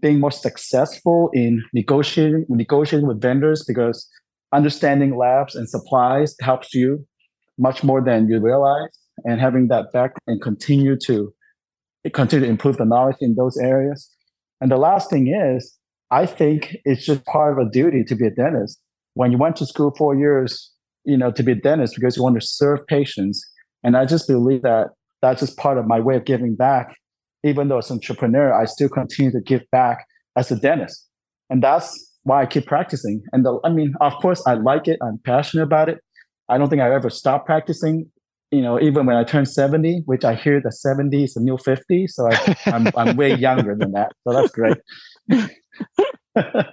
being 0.00 0.20
more 0.20 0.30
successful 0.30 1.30
in 1.32 1.62
negotiating 1.72 2.46
negotiating 2.48 3.06
with 3.06 3.20
vendors 3.20 3.64
because 3.66 4.08
understanding 4.52 5.16
labs 5.16 5.54
and 5.54 5.68
supplies 5.68 6.34
helps 6.40 6.74
you 6.74 7.06
much 7.58 7.84
more 7.84 8.02
than 8.02 8.28
you 8.28 8.40
realize. 8.40 8.90
And 9.24 9.40
having 9.40 9.68
that 9.68 9.92
back 9.92 10.12
and 10.26 10.40
continue 10.40 10.96
to 11.04 11.32
continue 12.14 12.46
to 12.46 12.50
improve 12.50 12.78
the 12.78 12.86
knowledge 12.86 13.16
in 13.20 13.34
those 13.34 13.58
areas. 13.58 14.10
And 14.60 14.70
the 14.70 14.78
last 14.78 15.10
thing 15.10 15.28
is, 15.28 15.76
I 16.10 16.26
think 16.26 16.76
it's 16.84 17.04
just 17.04 17.24
part 17.26 17.52
of 17.52 17.66
a 17.66 17.70
duty 17.70 18.02
to 18.04 18.14
be 18.14 18.26
a 18.26 18.30
dentist. 18.30 18.80
When 19.14 19.30
you 19.30 19.38
went 19.38 19.56
to 19.56 19.66
school 19.66 19.92
four 19.96 20.14
years, 20.14 20.72
you 21.04 21.16
know, 21.16 21.30
to 21.32 21.42
be 21.42 21.52
a 21.52 21.54
dentist 21.54 21.94
because 21.94 22.16
you 22.16 22.22
want 22.22 22.40
to 22.40 22.46
serve 22.46 22.86
patients. 22.86 23.44
And 23.84 23.96
I 23.96 24.06
just 24.06 24.26
believe 24.26 24.62
that 24.62 24.88
that's 25.22 25.40
just 25.40 25.56
part 25.56 25.78
of 25.78 25.86
my 25.86 26.00
way 26.00 26.16
of 26.16 26.24
giving 26.24 26.54
back. 26.56 26.96
Even 27.44 27.68
though 27.68 27.78
as 27.78 27.90
an 27.90 27.96
entrepreneur, 27.96 28.52
I 28.52 28.66
still 28.66 28.88
continue 28.88 29.32
to 29.32 29.40
give 29.40 29.62
back 29.70 30.06
as 30.36 30.50
a 30.50 30.56
dentist. 30.56 31.06
And 31.48 31.62
that's 31.62 32.10
why 32.24 32.42
I 32.42 32.46
keep 32.46 32.66
practicing. 32.66 33.22
And 33.32 33.44
the, 33.44 33.58
I 33.64 33.70
mean, 33.70 33.94
of 34.00 34.14
course, 34.16 34.42
I 34.46 34.54
like 34.54 34.88
it. 34.88 34.98
I'm 35.02 35.18
passionate 35.24 35.62
about 35.62 35.88
it. 35.88 35.98
I 36.48 36.58
don't 36.58 36.68
think 36.68 36.82
I 36.82 36.92
ever 36.92 37.10
stop 37.10 37.46
practicing. 37.46 38.10
You 38.50 38.62
know, 38.62 38.80
even 38.80 39.06
when 39.06 39.16
I 39.16 39.24
turn 39.24 39.46
70, 39.46 40.02
which 40.06 40.24
I 40.24 40.34
hear 40.34 40.60
the 40.60 40.72
70 40.72 41.24
is 41.24 41.34
the 41.34 41.40
new 41.40 41.56
50. 41.56 42.08
So 42.08 42.28
I, 42.30 42.56
I'm, 42.66 42.88
I'm 42.96 43.16
way 43.16 43.34
younger 43.38 43.76
than 43.76 43.92
that. 43.92 44.12
So 44.26 44.34
that's 44.34 44.50
great. 44.52 44.76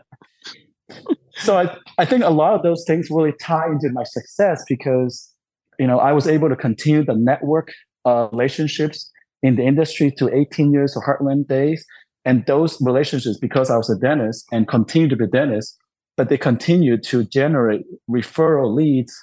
so 1.35 1.57
I, 1.57 1.77
I 1.97 2.05
think 2.05 2.23
a 2.23 2.29
lot 2.29 2.55
of 2.55 2.63
those 2.63 2.83
things 2.87 3.09
really 3.11 3.33
tie 3.39 3.67
into 3.67 3.89
my 3.91 4.03
success 4.03 4.63
because, 4.67 5.31
you 5.77 5.85
know, 5.85 5.99
I 5.99 6.13
was 6.13 6.27
able 6.27 6.49
to 6.49 6.55
continue 6.55 7.05
the 7.05 7.15
network 7.15 7.71
uh, 8.07 8.29
relationships 8.31 9.11
in 9.43 9.55
the 9.55 9.63
industry 9.63 10.11
to 10.17 10.33
18 10.33 10.71
years 10.71 10.95
of 10.95 11.03
Heartland 11.03 11.47
days. 11.47 11.85
And 12.25 12.45
those 12.45 12.81
relationships, 12.81 13.37
because 13.39 13.69
I 13.69 13.77
was 13.77 13.89
a 13.89 13.97
dentist 13.97 14.45
and 14.51 14.67
continue 14.67 15.07
to 15.09 15.15
be 15.15 15.25
a 15.25 15.27
dentist, 15.27 15.77
but 16.15 16.29
they 16.29 16.37
continue 16.37 16.97
to 16.97 17.23
generate 17.25 17.85
referral 18.09 18.73
leads 18.73 19.13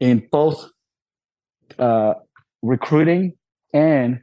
in 0.00 0.26
both 0.30 0.68
uh, 1.78 2.14
recruiting 2.62 3.32
and 3.72 4.20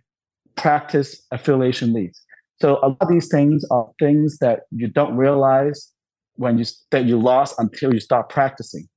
practice 0.56 1.26
affiliation 1.32 1.94
leads. 1.94 2.22
So 2.62 2.78
a 2.84 2.90
lot 2.90 2.98
of 3.02 3.10
these 3.10 3.28
things 3.30 3.66
are 3.72 3.90
things 4.00 4.38
that 4.40 4.62
you 4.72 4.88
don't 4.88 5.16
realize 5.18 5.92
when 6.36 6.58
you 6.58 6.66
that 6.92 7.06
you 7.06 7.20
lost 7.20 7.56
until 7.58 7.94
you 7.94 8.00
start 8.00 8.30
practicing. 8.30 8.88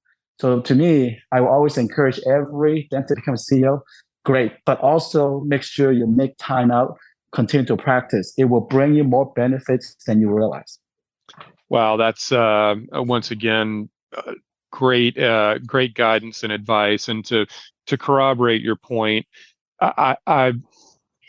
So 0.40 0.60
to 0.60 0.74
me, 0.74 1.18
I 1.32 1.40
will 1.40 1.48
always 1.48 1.78
encourage 1.78 2.20
every 2.26 2.88
dentist 2.90 3.08
to 3.08 3.14
become 3.16 3.34
a 3.34 3.38
CEO 3.38 3.80
great. 4.24 4.52
But 4.66 4.80
also 4.80 5.40
make 5.40 5.62
sure 5.62 5.92
you 5.92 6.06
make 6.06 6.36
time 6.38 6.70
out, 6.70 6.96
continue 7.32 7.66
to 7.66 7.76
practice. 7.76 8.32
It 8.36 8.46
will 8.46 8.62
bring 8.62 8.94
you 8.94 9.04
more 9.04 9.32
benefits 9.34 9.96
than 10.06 10.20
you 10.20 10.30
realize. 10.30 10.78
Wow, 11.68 11.96
that's 11.96 12.32
uh, 12.32 12.74
once 12.92 13.30
again 13.30 13.88
uh, 14.16 14.32
great, 14.70 15.18
uh, 15.18 15.58
great 15.58 15.94
guidance 15.94 16.42
and 16.42 16.52
advice. 16.52 17.08
And 17.08 17.24
to 17.26 17.46
to 17.86 17.98
corroborate 17.98 18.62
your 18.62 18.76
point, 18.76 19.26
I 19.80 20.16
I, 20.26 20.52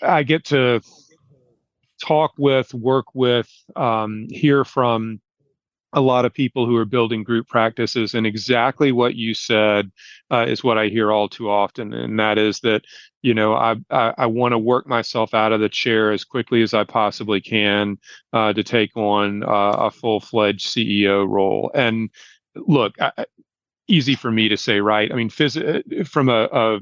I 0.02 0.24
get 0.24 0.46
to 0.46 0.82
talk 2.04 2.34
with, 2.38 2.74
work 2.74 3.06
with, 3.14 3.50
um, 3.76 4.28
hear 4.30 4.66
from 4.66 5.22
a 5.96 6.02
lot 6.02 6.26
of 6.26 6.34
people 6.34 6.68
who 6.68 6.76
are 6.78 6.86
building 6.86 7.24
group 7.24 7.48
practices 7.48 8.14
and 8.14 8.28
exactly 8.28 8.91
what 8.91 9.16
you 9.16 9.34
said 9.34 9.91
uh, 10.32 10.46
is 10.48 10.64
what 10.64 10.78
i 10.78 10.88
hear 10.88 11.12
all 11.12 11.30
too 11.30 11.50
often 11.50 11.93
and 11.93 12.20
that 12.20 12.38
is 12.38 12.60
that 12.60 12.84
you 13.24 13.34
know 13.34 13.56
i 13.56 13.76
i, 13.89 14.14
I 14.20 14.26
want 14.28 14.52
to 14.52 14.60
work 14.60 14.88
myself 14.88 15.34
out 15.34 15.54
of 15.54 15.62
the 15.62 15.70
chair 15.70 16.12
as 16.12 16.26
quickly 16.26 16.62
as 16.62 16.74
i 16.76 16.84
possibly 16.84 17.41
can 17.41 17.98
uh, 18.34 18.54
to 18.54 18.64
take 18.64 18.96
on 18.98 19.43
uh, 19.43 19.48
a 19.88 19.91
full-fledged 19.91 20.68
ceo 20.68 21.28
role. 21.28 21.72
And 21.74 22.10
look 22.56 22.96
I, 23.02 23.26
easy 23.88 24.16
for 24.16 24.32
me 24.32 24.50
to 24.50 24.58
say 24.58 24.82
right? 24.82 25.12
I 25.12 25.16
mean 25.16 25.30
phys- 25.30 26.08
from 26.08 26.30
a, 26.30 26.50
a 26.52 26.82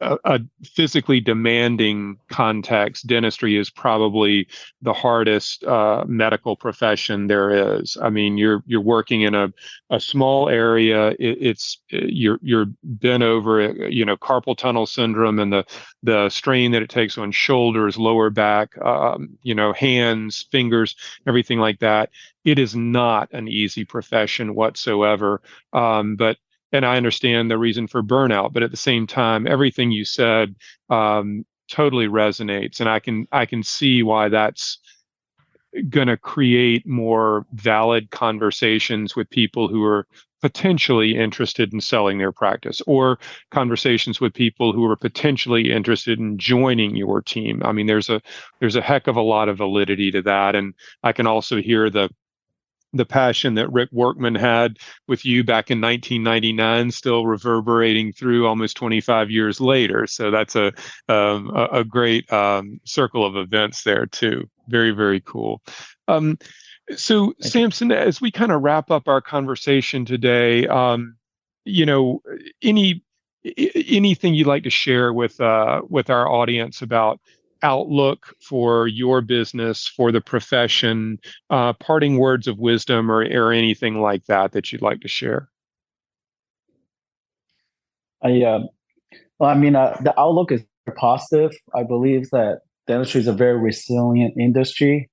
a, 0.00 0.18
a, 0.24 0.40
physically 0.62 1.20
demanding 1.20 2.18
context, 2.28 3.06
dentistry 3.06 3.56
is 3.56 3.70
probably 3.70 4.46
the 4.82 4.92
hardest 4.92 5.64
uh, 5.64 6.04
medical 6.06 6.56
profession 6.56 7.26
there 7.26 7.78
is. 7.78 7.96
I 8.00 8.10
mean, 8.10 8.36
you're 8.36 8.62
you're 8.66 8.80
working 8.80 9.22
in 9.22 9.34
a, 9.34 9.52
a 9.90 9.98
small 9.98 10.48
area. 10.48 11.10
It, 11.18 11.38
it's 11.40 11.78
you're 11.88 12.38
you're 12.42 12.66
bent 12.82 13.22
over, 13.22 13.88
you 13.88 14.04
know, 14.04 14.16
carpal 14.16 14.56
tunnel 14.56 14.86
syndrome 14.86 15.38
and 15.38 15.52
the 15.52 15.64
the 16.02 16.28
strain 16.28 16.72
that 16.72 16.82
it 16.82 16.90
takes 16.90 17.16
on 17.16 17.32
shoulders, 17.32 17.96
lower 17.96 18.30
back, 18.30 18.76
um, 18.84 19.38
you 19.42 19.54
know, 19.54 19.72
hands, 19.72 20.46
fingers, 20.50 20.94
everything 21.26 21.58
like 21.58 21.78
that. 21.80 22.10
It 22.44 22.58
is 22.58 22.76
not 22.76 23.28
an 23.32 23.48
easy 23.48 23.84
profession 23.84 24.54
whatsoever. 24.54 25.40
Um, 25.72 26.16
but 26.16 26.36
and 26.76 26.86
I 26.86 26.96
understand 26.96 27.50
the 27.50 27.58
reason 27.58 27.86
for 27.86 28.02
burnout, 28.02 28.52
but 28.52 28.62
at 28.62 28.70
the 28.70 28.76
same 28.76 29.06
time, 29.06 29.46
everything 29.46 29.90
you 29.90 30.04
said 30.04 30.54
um, 30.90 31.44
totally 31.68 32.06
resonates, 32.06 32.80
and 32.80 32.88
I 32.88 33.00
can 33.00 33.26
I 33.32 33.46
can 33.46 33.62
see 33.62 34.02
why 34.02 34.28
that's 34.28 34.78
going 35.90 36.08
to 36.08 36.16
create 36.16 36.86
more 36.86 37.44
valid 37.52 38.10
conversations 38.10 39.14
with 39.14 39.28
people 39.28 39.68
who 39.68 39.84
are 39.84 40.06
potentially 40.42 41.16
interested 41.16 41.72
in 41.72 41.80
selling 41.80 42.18
their 42.18 42.32
practice 42.32 42.80
or 42.86 43.18
conversations 43.50 44.20
with 44.20 44.32
people 44.32 44.72
who 44.72 44.84
are 44.84 44.96
potentially 44.96 45.72
interested 45.72 46.18
in 46.18 46.38
joining 46.38 46.94
your 46.94 47.20
team. 47.20 47.62
I 47.64 47.72
mean 47.72 47.86
there's 47.86 48.10
a 48.10 48.20
there's 48.60 48.76
a 48.76 48.82
heck 48.82 49.06
of 49.06 49.16
a 49.16 49.22
lot 49.22 49.48
of 49.48 49.56
validity 49.56 50.10
to 50.12 50.22
that 50.22 50.54
and 50.54 50.74
i 51.02 51.12
can 51.12 51.26
also 51.26 51.60
hear 51.60 51.90
the 51.90 52.10
the 52.96 53.04
passion 53.04 53.54
that 53.54 53.70
Rick 53.72 53.90
Workman 53.92 54.34
had 54.34 54.78
with 55.06 55.24
you 55.24 55.44
back 55.44 55.70
in 55.70 55.80
1999 55.80 56.90
still 56.90 57.26
reverberating 57.26 58.12
through 58.12 58.46
almost 58.46 58.76
25 58.76 59.30
years 59.30 59.60
later. 59.60 60.06
So 60.06 60.30
that's 60.30 60.56
a 60.56 60.72
um, 61.08 61.50
a, 61.54 61.84
great 61.84 62.30
um, 62.32 62.80
circle 62.84 63.24
of 63.24 63.36
events 63.36 63.82
there 63.82 64.06
too. 64.06 64.48
Very 64.68 64.90
very 64.90 65.20
cool. 65.20 65.62
Um, 66.08 66.38
so 66.94 67.34
Thank 67.40 67.52
Samson, 67.52 67.90
you. 67.90 67.96
as 67.96 68.20
we 68.20 68.30
kind 68.30 68.52
of 68.52 68.62
wrap 68.62 68.90
up 68.90 69.08
our 69.08 69.20
conversation 69.20 70.04
today, 70.04 70.66
um, 70.68 71.16
you 71.64 71.84
know, 71.84 72.22
any 72.62 73.02
anything 73.44 74.34
you'd 74.34 74.46
like 74.46 74.64
to 74.64 74.70
share 74.70 75.12
with 75.12 75.40
uh, 75.40 75.82
with 75.88 76.10
our 76.10 76.28
audience 76.28 76.82
about 76.82 77.20
outlook 77.62 78.34
for 78.40 78.86
your 78.86 79.20
business, 79.20 79.86
for 79.86 80.12
the 80.12 80.20
profession, 80.20 81.18
uh, 81.50 81.72
parting 81.74 82.18
words 82.18 82.46
of 82.46 82.58
wisdom, 82.58 83.10
or, 83.10 83.22
or 83.22 83.52
anything 83.52 84.00
like 84.00 84.24
that 84.26 84.52
that 84.52 84.72
you'd 84.72 84.82
like 84.82 85.00
to 85.00 85.08
share? 85.08 85.48
I, 88.22 88.42
uh, 88.42 88.60
well, 89.38 89.50
I 89.50 89.54
mean, 89.54 89.76
uh, 89.76 89.96
the 90.02 90.18
outlook 90.18 90.52
is 90.52 90.64
positive. 90.96 91.52
I 91.74 91.82
believe 91.82 92.30
that 92.30 92.60
dentistry 92.86 93.20
is 93.20 93.26
a 93.26 93.32
very 93.32 93.58
resilient 93.58 94.34
industry. 94.38 95.10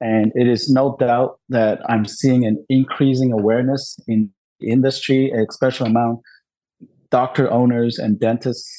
And 0.00 0.30
it 0.34 0.46
is 0.46 0.70
no 0.70 0.96
doubt 0.98 1.38
that 1.48 1.80
I'm 1.90 2.04
seeing 2.04 2.44
an 2.44 2.64
increasing 2.68 3.32
awareness 3.32 3.98
in 4.06 4.30
industry, 4.60 5.30
especially 5.30 5.90
among 5.90 6.20
doctor 7.10 7.50
owners 7.50 7.98
and 7.98 8.20
dentists 8.20 8.70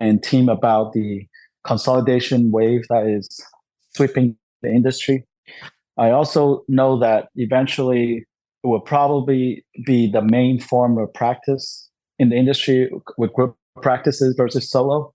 and 0.00 0.22
team 0.22 0.48
about 0.48 0.92
the 0.92 1.26
consolidation 1.68 2.50
wave 2.50 2.82
that 2.88 3.06
is 3.06 3.28
sweeping 3.94 4.36
the 4.62 4.70
industry. 4.70 5.24
I 5.98 6.10
also 6.10 6.64
know 6.66 6.98
that 6.98 7.28
eventually 7.36 8.24
it 8.64 8.66
will 8.66 8.80
probably 8.80 9.64
be 9.84 10.10
the 10.10 10.22
main 10.22 10.58
form 10.60 10.96
of 10.98 11.12
practice 11.12 11.90
in 12.18 12.30
the 12.30 12.36
industry 12.36 12.90
with 13.18 13.32
group 13.34 13.54
practices 13.82 14.34
versus 14.36 14.70
solo. 14.70 15.12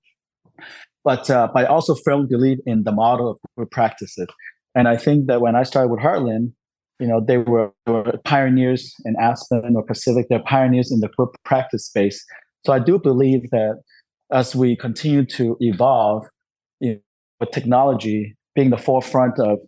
But 1.04 1.30
uh, 1.30 1.50
but 1.54 1.66
I 1.66 1.66
also 1.66 1.96
firmly 1.96 2.28
believe 2.30 2.60
in 2.66 2.84
the 2.84 2.94
model 2.94 3.32
of 3.32 3.38
group 3.58 3.72
practices, 3.72 4.28
and 4.74 4.88
I 4.88 4.96
think 4.96 5.28
that 5.28 5.42
when 5.42 5.56
I 5.56 5.64
started 5.64 5.90
with 5.90 6.00
Heartland, 6.00 6.54
you 7.00 7.08
know, 7.08 7.20
they 7.20 7.40
were, 7.40 7.72
were 7.86 8.18
pioneers 8.24 8.94
in 9.04 9.16
Aspen 9.20 9.76
or 9.76 9.84
Pacific. 9.84 10.28
They're 10.30 10.48
pioneers 10.56 10.92
in 10.94 11.02
the 11.02 11.10
group 11.10 11.36
practice 11.44 11.86
space. 11.86 12.24
So 12.66 12.72
I 12.72 12.80
do 12.80 12.98
believe 12.98 13.50
that 13.52 13.82
as 14.32 14.56
we 14.56 14.78
continue 14.78 15.26
to 15.26 15.58
evolve 15.60 16.26
with 17.44 17.52
technology 17.52 18.36
being 18.56 18.70
the 18.70 18.78
forefront 18.78 19.38
of 19.40 19.60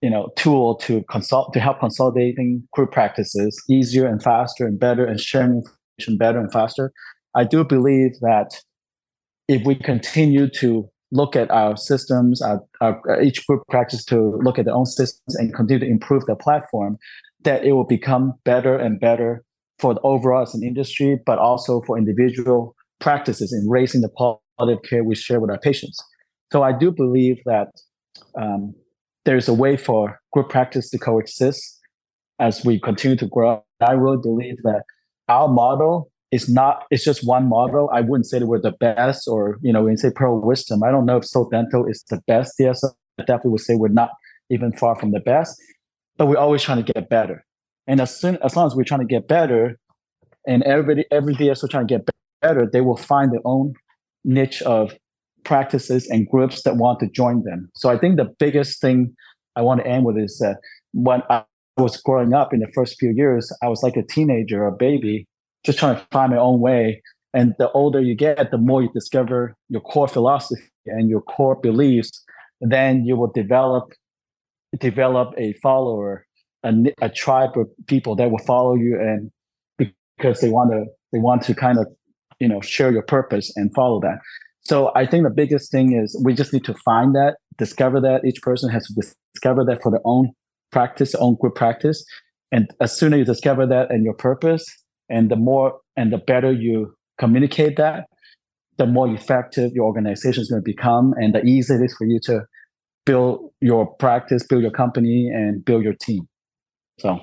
you 0.00 0.10
know 0.10 0.30
tool 0.36 0.76
to 0.76 1.02
consult 1.10 1.52
to 1.52 1.60
help 1.60 1.80
consolidating 1.80 2.66
group 2.72 2.90
practices 2.92 3.62
easier 3.70 4.06
and 4.06 4.22
faster 4.22 4.66
and 4.66 4.78
better 4.78 5.04
and 5.04 5.20
sharing 5.20 5.62
information 5.62 6.16
better 6.18 6.40
and 6.40 6.52
faster 6.52 6.92
i 7.36 7.44
do 7.44 7.64
believe 7.64 8.12
that 8.20 8.60
if 9.48 9.64
we 9.64 9.74
continue 9.74 10.48
to 10.48 10.88
look 11.10 11.36
at 11.36 11.50
our 11.50 11.76
systems 11.76 12.42
our, 12.42 12.60
our, 12.80 13.22
each 13.22 13.46
group 13.46 13.62
practice 13.68 14.04
to 14.04 14.38
look 14.42 14.58
at 14.58 14.64
their 14.64 14.74
own 14.74 14.86
systems 14.86 15.34
and 15.36 15.54
continue 15.54 15.80
to 15.80 15.90
improve 15.90 16.24
the 16.26 16.36
platform 16.36 16.96
that 17.44 17.64
it 17.64 17.72
will 17.72 17.86
become 17.86 18.34
better 18.44 18.76
and 18.76 19.00
better 19.00 19.44
for 19.78 19.94
the 19.94 20.00
overall 20.00 20.42
as 20.42 20.54
an 20.54 20.62
industry 20.62 21.18
but 21.24 21.38
also 21.38 21.80
for 21.82 21.96
individual 21.96 22.74
practices 23.00 23.52
in 23.52 23.68
raising 23.68 24.00
the 24.00 24.08
quality 24.08 24.72
of 24.72 24.82
care 24.82 25.04
we 25.04 25.14
share 25.14 25.40
with 25.40 25.50
our 25.50 25.58
patients 25.58 26.02
so 26.52 26.62
i 26.62 26.72
do 26.72 26.90
believe 26.90 27.40
that 27.44 27.68
um, 28.40 28.74
there's 29.24 29.48
a 29.48 29.54
way 29.54 29.76
for 29.76 30.20
group 30.32 30.48
practice 30.48 30.90
to 30.90 30.98
coexist 30.98 31.78
as 32.38 32.64
we 32.64 32.80
continue 32.80 33.16
to 33.16 33.26
grow. 33.26 33.62
I 33.80 33.92
really 33.92 34.18
believe 34.22 34.56
that 34.62 34.84
our 35.28 35.48
model 35.48 36.10
is 36.30 36.48
not 36.48 36.84
it's 36.90 37.04
just 37.04 37.26
one 37.26 37.48
model. 37.48 37.90
I 37.92 38.00
wouldn't 38.00 38.26
say 38.26 38.38
that 38.38 38.46
we're 38.46 38.60
the 38.60 38.72
best 38.72 39.28
or 39.28 39.58
you 39.62 39.72
know 39.72 39.86
you 39.86 39.96
say 39.96 40.10
Pearl 40.14 40.40
Wisdom, 40.40 40.82
I 40.82 40.90
don't 40.90 41.06
know 41.06 41.18
if 41.18 41.26
SOH 41.26 41.50
Dental 41.50 41.86
is 41.86 42.04
the 42.08 42.20
best. 42.26 42.54
Yes, 42.58 42.82
I 42.84 43.22
definitely 43.22 43.52
would 43.52 43.60
say 43.60 43.74
we're 43.74 43.88
not 43.88 44.10
even 44.50 44.72
far 44.72 44.96
from 44.96 45.12
the 45.12 45.20
best, 45.20 45.60
but 46.16 46.26
we're 46.26 46.38
always 46.38 46.62
trying 46.62 46.82
to 46.82 46.92
get 46.92 47.08
better. 47.08 47.44
And 47.86 48.00
as 48.00 48.18
soon 48.18 48.38
as 48.44 48.56
long 48.56 48.66
as 48.66 48.74
we're 48.74 48.84
trying 48.84 49.00
to 49.00 49.06
get 49.06 49.28
better, 49.28 49.78
and 50.46 50.62
everybody 50.62 51.04
every 51.10 51.34
DSO 51.34 51.68
trying 51.68 51.86
to 51.86 51.94
get 51.94 52.08
better, 52.42 52.68
they 52.70 52.80
will 52.80 52.96
find 52.96 53.32
their 53.32 53.40
own 53.44 53.74
niche 54.24 54.62
of 54.62 54.94
practices 55.44 56.08
and 56.10 56.28
groups 56.28 56.62
that 56.62 56.76
want 56.76 57.00
to 57.00 57.08
join 57.08 57.42
them. 57.44 57.70
So 57.74 57.88
I 57.88 57.98
think 57.98 58.16
the 58.16 58.32
biggest 58.38 58.80
thing 58.80 59.14
I 59.56 59.62
want 59.62 59.80
to 59.80 59.86
end 59.86 60.04
with 60.04 60.18
is 60.18 60.38
that 60.38 60.58
when 60.92 61.22
I 61.30 61.44
was 61.76 61.96
growing 62.00 62.34
up 62.34 62.52
in 62.52 62.60
the 62.60 62.70
first 62.74 62.96
few 62.98 63.12
years, 63.14 63.52
I 63.62 63.68
was 63.68 63.82
like 63.82 63.96
a 63.96 64.02
teenager, 64.02 64.66
a 64.66 64.72
baby, 64.72 65.26
just 65.64 65.78
trying 65.78 65.96
to 65.96 66.06
find 66.10 66.32
my 66.32 66.38
own 66.38 66.60
way. 66.60 67.02
And 67.34 67.54
the 67.58 67.70
older 67.72 68.00
you 68.00 68.14
get, 68.14 68.50
the 68.50 68.58
more 68.58 68.82
you 68.82 68.90
discover 68.92 69.54
your 69.68 69.80
core 69.82 70.08
philosophy 70.08 70.62
and 70.86 71.08
your 71.08 71.20
core 71.20 71.56
beliefs. 71.56 72.24
Then 72.60 73.04
you 73.04 73.16
will 73.16 73.30
develop 73.32 73.92
develop 74.80 75.32
a 75.38 75.54
follower, 75.62 76.26
a, 76.62 76.72
a 77.00 77.08
tribe 77.08 77.56
of 77.56 77.68
people 77.86 78.16
that 78.16 78.30
will 78.30 78.44
follow 78.44 78.74
you, 78.74 78.98
and 78.98 79.30
because 79.78 80.40
they 80.40 80.48
want 80.48 80.72
to 80.72 80.84
they 81.12 81.18
want 81.18 81.42
to 81.44 81.54
kind 81.54 81.78
of 81.78 81.86
you 82.40 82.48
know 82.48 82.60
share 82.60 82.90
your 82.90 83.02
purpose 83.02 83.52
and 83.56 83.72
follow 83.74 84.00
that. 84.00 84.18
So 84.62 84.92
I 84.94 85.06
think 85.06 85.24
the 85.24 85.30
biggest 85.30 85.70
thing 85.70 85.98
is 85.98 86.20
we 86.24 86.34
just 86.34 86.52
need 86.52 86.64
to 86.64 86.74
find 86.84 87.14
that, 87.14 87.36
discover 87.56 88.00
that. 88.00 88.24
Each 88.24 88.42
person 88.42 88.70
has 88.70 88.86
to 88.86 89.14
discover 89.34 89.64
that 89.64 89.82
for 89.82 89.90
their 89.90 90.02
own 90.04 90.30
practice, 90.70 91.14
own 91.14 91.36
group 91.40 91.54
practice. 91.54 92.04
And 92.52 92.68
as 92.80 92.96
soon 92.96 93.12
as 93.14 93.18
you 93.18 93.24
discover 93.24 93.66
that 93.66 93.90
and 93.90 94.04
your 94.04 94.14
purpose, 94.14 94.64
and 95.08 95.30
the 95.30 95.36
more 95.36 95.78
and 95.96 96.12
the 96.12 96.18
better 96.18 96.52
you 96.52 96.94
communicate 97.18 97.76
that, 97.76 98.04
the 98.76 98.86
more 98.86 99.08
effective 99.08 99.72
your 99.72 99.86
organization 99.86 100.42
is 100.42 100.50
going 100.50 100.62
to 100.62 100.64
become, 100.64 101.14
and 101.16 101.34
the 101.34 101.42
easier 101.44 101.82
it 101.82 101.84
is 101.84 101.94
for 101.96 102.06
you 102.06 102.20
to 102.24 102.42
build 103.06 103.50
your 103.60 103.86
practice, 103.96 104.46
build 104.46 104.62
your 104.62 104.70
company, 104.70 105.30
and 105.32 105.64
build 105.64 105.82
your 105.82 105.94
team. 106.00 106.28
So 107.00 107.18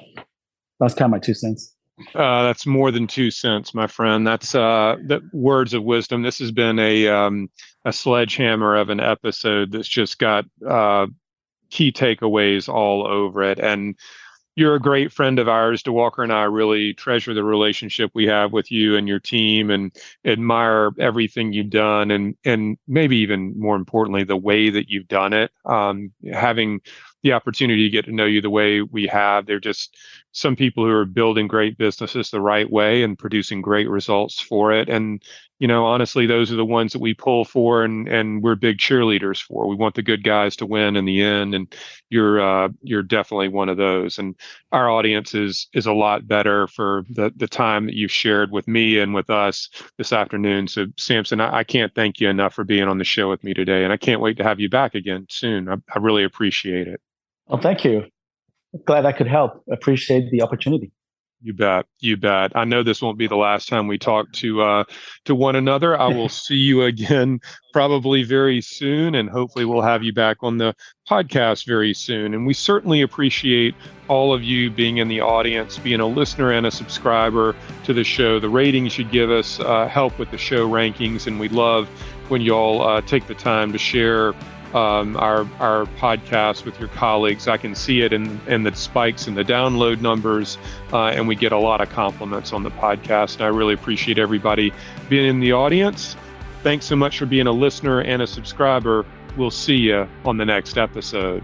that's 0.79 0.95
kind 0.95 1.05
of 1.05 1.11
my 1.11 1.19
two 1.19 1.35
cents. 1.35 1.74
Uh, 2.13 2.43
that's 2.43 2.65
more 2.65 2.91
than 2.91 3.07
two 3.07 3.31
cents, 3.31 3.73
my 3.73 3.87
friend. 3.87 4.27
That's 4.27 4.53
uh, 4.53 4.97
the 5.05 5.21
words 5.31 5.73
of 5.73 5.83
wisdom. 5.83 6.23
This 6.23 6.39
has 6.39 6.51
been 6.51 6.77
a 6.77 7.07
um, 7.07 7.49
a 7.85 7.93
sledgehammer 7.93 8.75
of 8.75 8.89
an 8.89 8.99
episode 8.99 9.71
that's 9.71 9.87
just 9.87 10.19
got 10.19 10.45
uh, 10.67 11.07
key 11.69 11.91
takeaways 11.93 12.67
all 12.67 13.07
over 13.07 13.43
it. 13.43 13.59
And 13.59 13.95
you're 14.57 14.75
a 14.75 14.79
great 14.79 15.11
friend 15.11 15.39
of 15.39 15.47
ours. 15.47 15.83
Diwakar 15.83 16.23
and 16.23 16.33
I 16.33 16.43
really 16.43 16.93
treasure 16.93 17.33
the 17.33 17.43
relationship 17.43 18.11
we 18.13 18.25
have 18.27 18.51
with 18.53 18.71
you 18.71 18.97
and 18.97 19.07
your 19.07 19.19
team, 19.19 19.69
and 19.69 19.95
admire 20.25 20.91
everything 20.99 21.53
you've 21.53 21.69
done, 21.69 22.11
and 22.11 22.35
and 22.43 22.77
maybe 22.87 23.17
even 23.17 23.57
more 23.57 23.77
importantly, 23.77 24.25
the 24.25 24.35
way 24.37 24.69
that 24.69 24.89
you've 24.89 25.07
done 25.07 25.31
it. 25.31 25.51
Um, 25.63 26.11
having 26.33 26.81
the 27.23 27.33
opportunity 27.33 27.83
to 27.83 27.89
get 27.89 28.05
to 28.05 28.11
know 28.11 28.25
you 28.25 28.41
the 28.41 28.49
way 28.49 28.81
we 28.81 29.07
have. 29.07 29.45
They're 29.45 29.59
just 29.59 29.97
some 30.35 30.53
people 30.57 30.83
who 30.83 30.91
are 30.91 31.05
building 31.05 31.47
great 31.47 31.77
businesses 31.77 32.29
the 32.29 32.41
right 32.41 32.69
way 32.69 33.03
and 33.03 33.17
producing 33.17 33.61
great 33.61 33.89
results 33.89 34.41
for 34.41 34.73
it. 34.73 34.89
And 34.89 35.23
you 35.59 35.67
know, 35.69 35.85
honestly, 35.85 36.25
those 36.25 36.51
are 36.51 36.57
the 36.57 36.65
ones 36.65 36.91
that 36.91 36.99
we 36.99 37.13
pull 37.13 37.45
for 37.45 37.85
and 37.85 38.09
and 38.09 38.43
we're 38.43 38.55
big 38.55 38.77
cheerleaders 38.77 39.41
for. 39.41 39.65
We 39.65 39.77
want 39.77 39.95
the 39.95 40.01
good 40.01 40.25
guys 40.25 40.57
to 40.57 40.65
win 40.65 40.97
in 40.97 41.05
the 41.05 41.23
end, 41.23 41.55
and 41.55 41.73
you're 42.09 42.41
uh, 42.41 42.69
you're 42.81 43.01
definitely 43.01 43.47
one 43.47 43.69
of 43.69 43.77
those. 43.77 44.17
And 44.17 44.35
our 44.73 44.89
audience 44.89 45.33
is 45.33 45.69
is 45.73 45.85
a 45.85 45.93
lot 45.93 46.27
better 46.27 46.67
for 46.67 47.05
the 47.09 47.31
the 47.37 47.47
time 47.47 47.85
that 47.85 47.95
you've 47.95 48.11
shared 48.11 48.51
with 48.51 48.67
me 48.67 48.99
and 48.99 49.13
with 49.13 49.29
us 49.29 49.69
this 49.97 50.11
afternoon. 50.11 50.67
So, 50.67 50.87
Samson, 50.97 51.39
I, 51.39 51.59
I 51.59 51.63
can't 51.63 51.95
thank 51.95 52.19
you 52.19 52.27
enough 52.27 52.53
for 52.53 52.65
being 52.65 52.89
on 52.89 52.97
the 52.97 53.05
show 53.05 53.29
with 53.29 53.41
me 53.41 53.53
today, 53.53 53.85
and 53.85 53.93
I 53.93 53.97
can't 53.97 54.19
wait 54.19 54.35
to 54.37 54.43
have 54.43 54.59
you 54.59 54.67
back 54.67 54.95
again 54.95 55.27
soon. 55.29 55.69
I, 55.69 55.75
I 55.95 55.99
really 55.99 56.25
appreciate 56.25 56.89
it. 56.89 56.99
Well, 57.47 57.61
thank 57.61 57.85
you. 57.85 58.09
Glad 58.85 59.05
I 59.05 59.11
could 59.11 59.27
help. 59.27 59.63
Appreciate 59.69 60.29
the 60.31 60.41
opportunity. 60.41 60.91
You 61.45 61.53
bet. 61.53 61.85
You 61.99 62.17
bet. 62.17 62.53
I 62.55 62.65
know 62.65 62.81
this 62.81 63.03
won't 63.03 63.19
be 63.19 63.27
the 63.27 63.35
last 63.35 63.69
time 63.69 63.87
we 63.87 63.99
talk 63.99 64.31
to 64.33 64.63
uh, 64.63 64.83
to 65.25 65.35
one 65.35 65.55
another. 65.55 65.99
I 65.99 66.07
will 66.07 66.29
see 66.45 66.55
you 66.55 66.81
again 66.81 67.39
probably 67.71 68.23
very 68.23 68.61
soon, 68.61 69.13
and 69.13 69.29
hopefully 69.29 69.63
we'll 69.63 69.83
have 69.83 70.01
you 70.01 70.11
back 70.11 70.37
on 70.41 70.57
the 70.57 70.73
podcast 71.07 71.67
very 71.67 71.93
soon. 71.93 72.33
And 72.33 72.47
we 72.47 72.55
certainly 72.55 73.01
appreciate 73.01 73.75
all 74.07 74.33
of 74.33 74.41
you 74.41 74.71
being 74.71 74.97
in 74.97 75.07
the 75.07 75.21
audience, 75.21 75.77
being 75.77 75.99
a 75.99 76.07
listener 76.07 76.51
and 76.51 76.65
a 76.65 76.71
subscriber 76.71 77.55
to 77.83 77.93
the 77.93 78.03
show. 78.03 78.39
The 78.39 78.49
ratings 78.49 78.97
you 78.97 79.03
give 79.03 79.29
us 79.29 79.59
uh, 79.59 79.87
help 79.87 80.17
with 80.17 80.31
the 80.31 80.39
show 80.39 80.67
rankings, 80.67 81.27
and 81.27 81.39
we 81.39 81.49
love 81.49 81.87
when 82.29 82.41
y'all 82.41 82.81
uh, 82.81 83.01
take 83.01 83.27
the 83.27 83.35
time 83.35 83.71
to 83.71 83.77
share 83.77 84.33
um, 84.75 85.15
our 85.15 85.47
our 85.59 85.85
podcast 85.97 86.65
with 86.65 86.77
your 86.79 86.89
colleagues. 86.89 87.47
I 87.47 87.57
can 87.57 87.73
see 87.73 88.01
it 88.01 88.11
in 88.11 88.39
in 88.47 88.63
the 88.63 88.75
spikes 88.75 89.27
in 89.27 89.33
the 89.33 89.43
download 89.43 90.01
numbers, 90.01 90.57
uh, 90.91 91.07
and 91.07 91.27
we 91.27 91.35
get 91.35 91.53
a 91.53 91.57
lot 91.57 91.79
of 91.79 91.89
compliments 91.89 92.51
on 92.51 92.63
the 92.63 92.71
podcast. 92.71 93.35
And 93.35 93.43
I 93.43 93.47
really 93.47 93.73
appreciate 93.73 94.19
everybody 94.19 94.73
being 95.09 95.27
in 95.27 95.39
the 95.39 95.53
audience. 95.53 96.17
Thanks 96.61 96.85
so 96.85 96.95
much 96.95 97.17
for 97.19 97.25
being 97.25 97.47
a 97.47 97.51
listener 97.51 98.01
and 98.01 98.21
a 98.21 98.27
subscriber. 98.27 99.05
We'll 99.37 99.51
see 99.51 99.75
you 99.75 100.07
on 100.25 100.37
the 100.37 100.45
next 100.45 100.77
episode. 100.77 101.43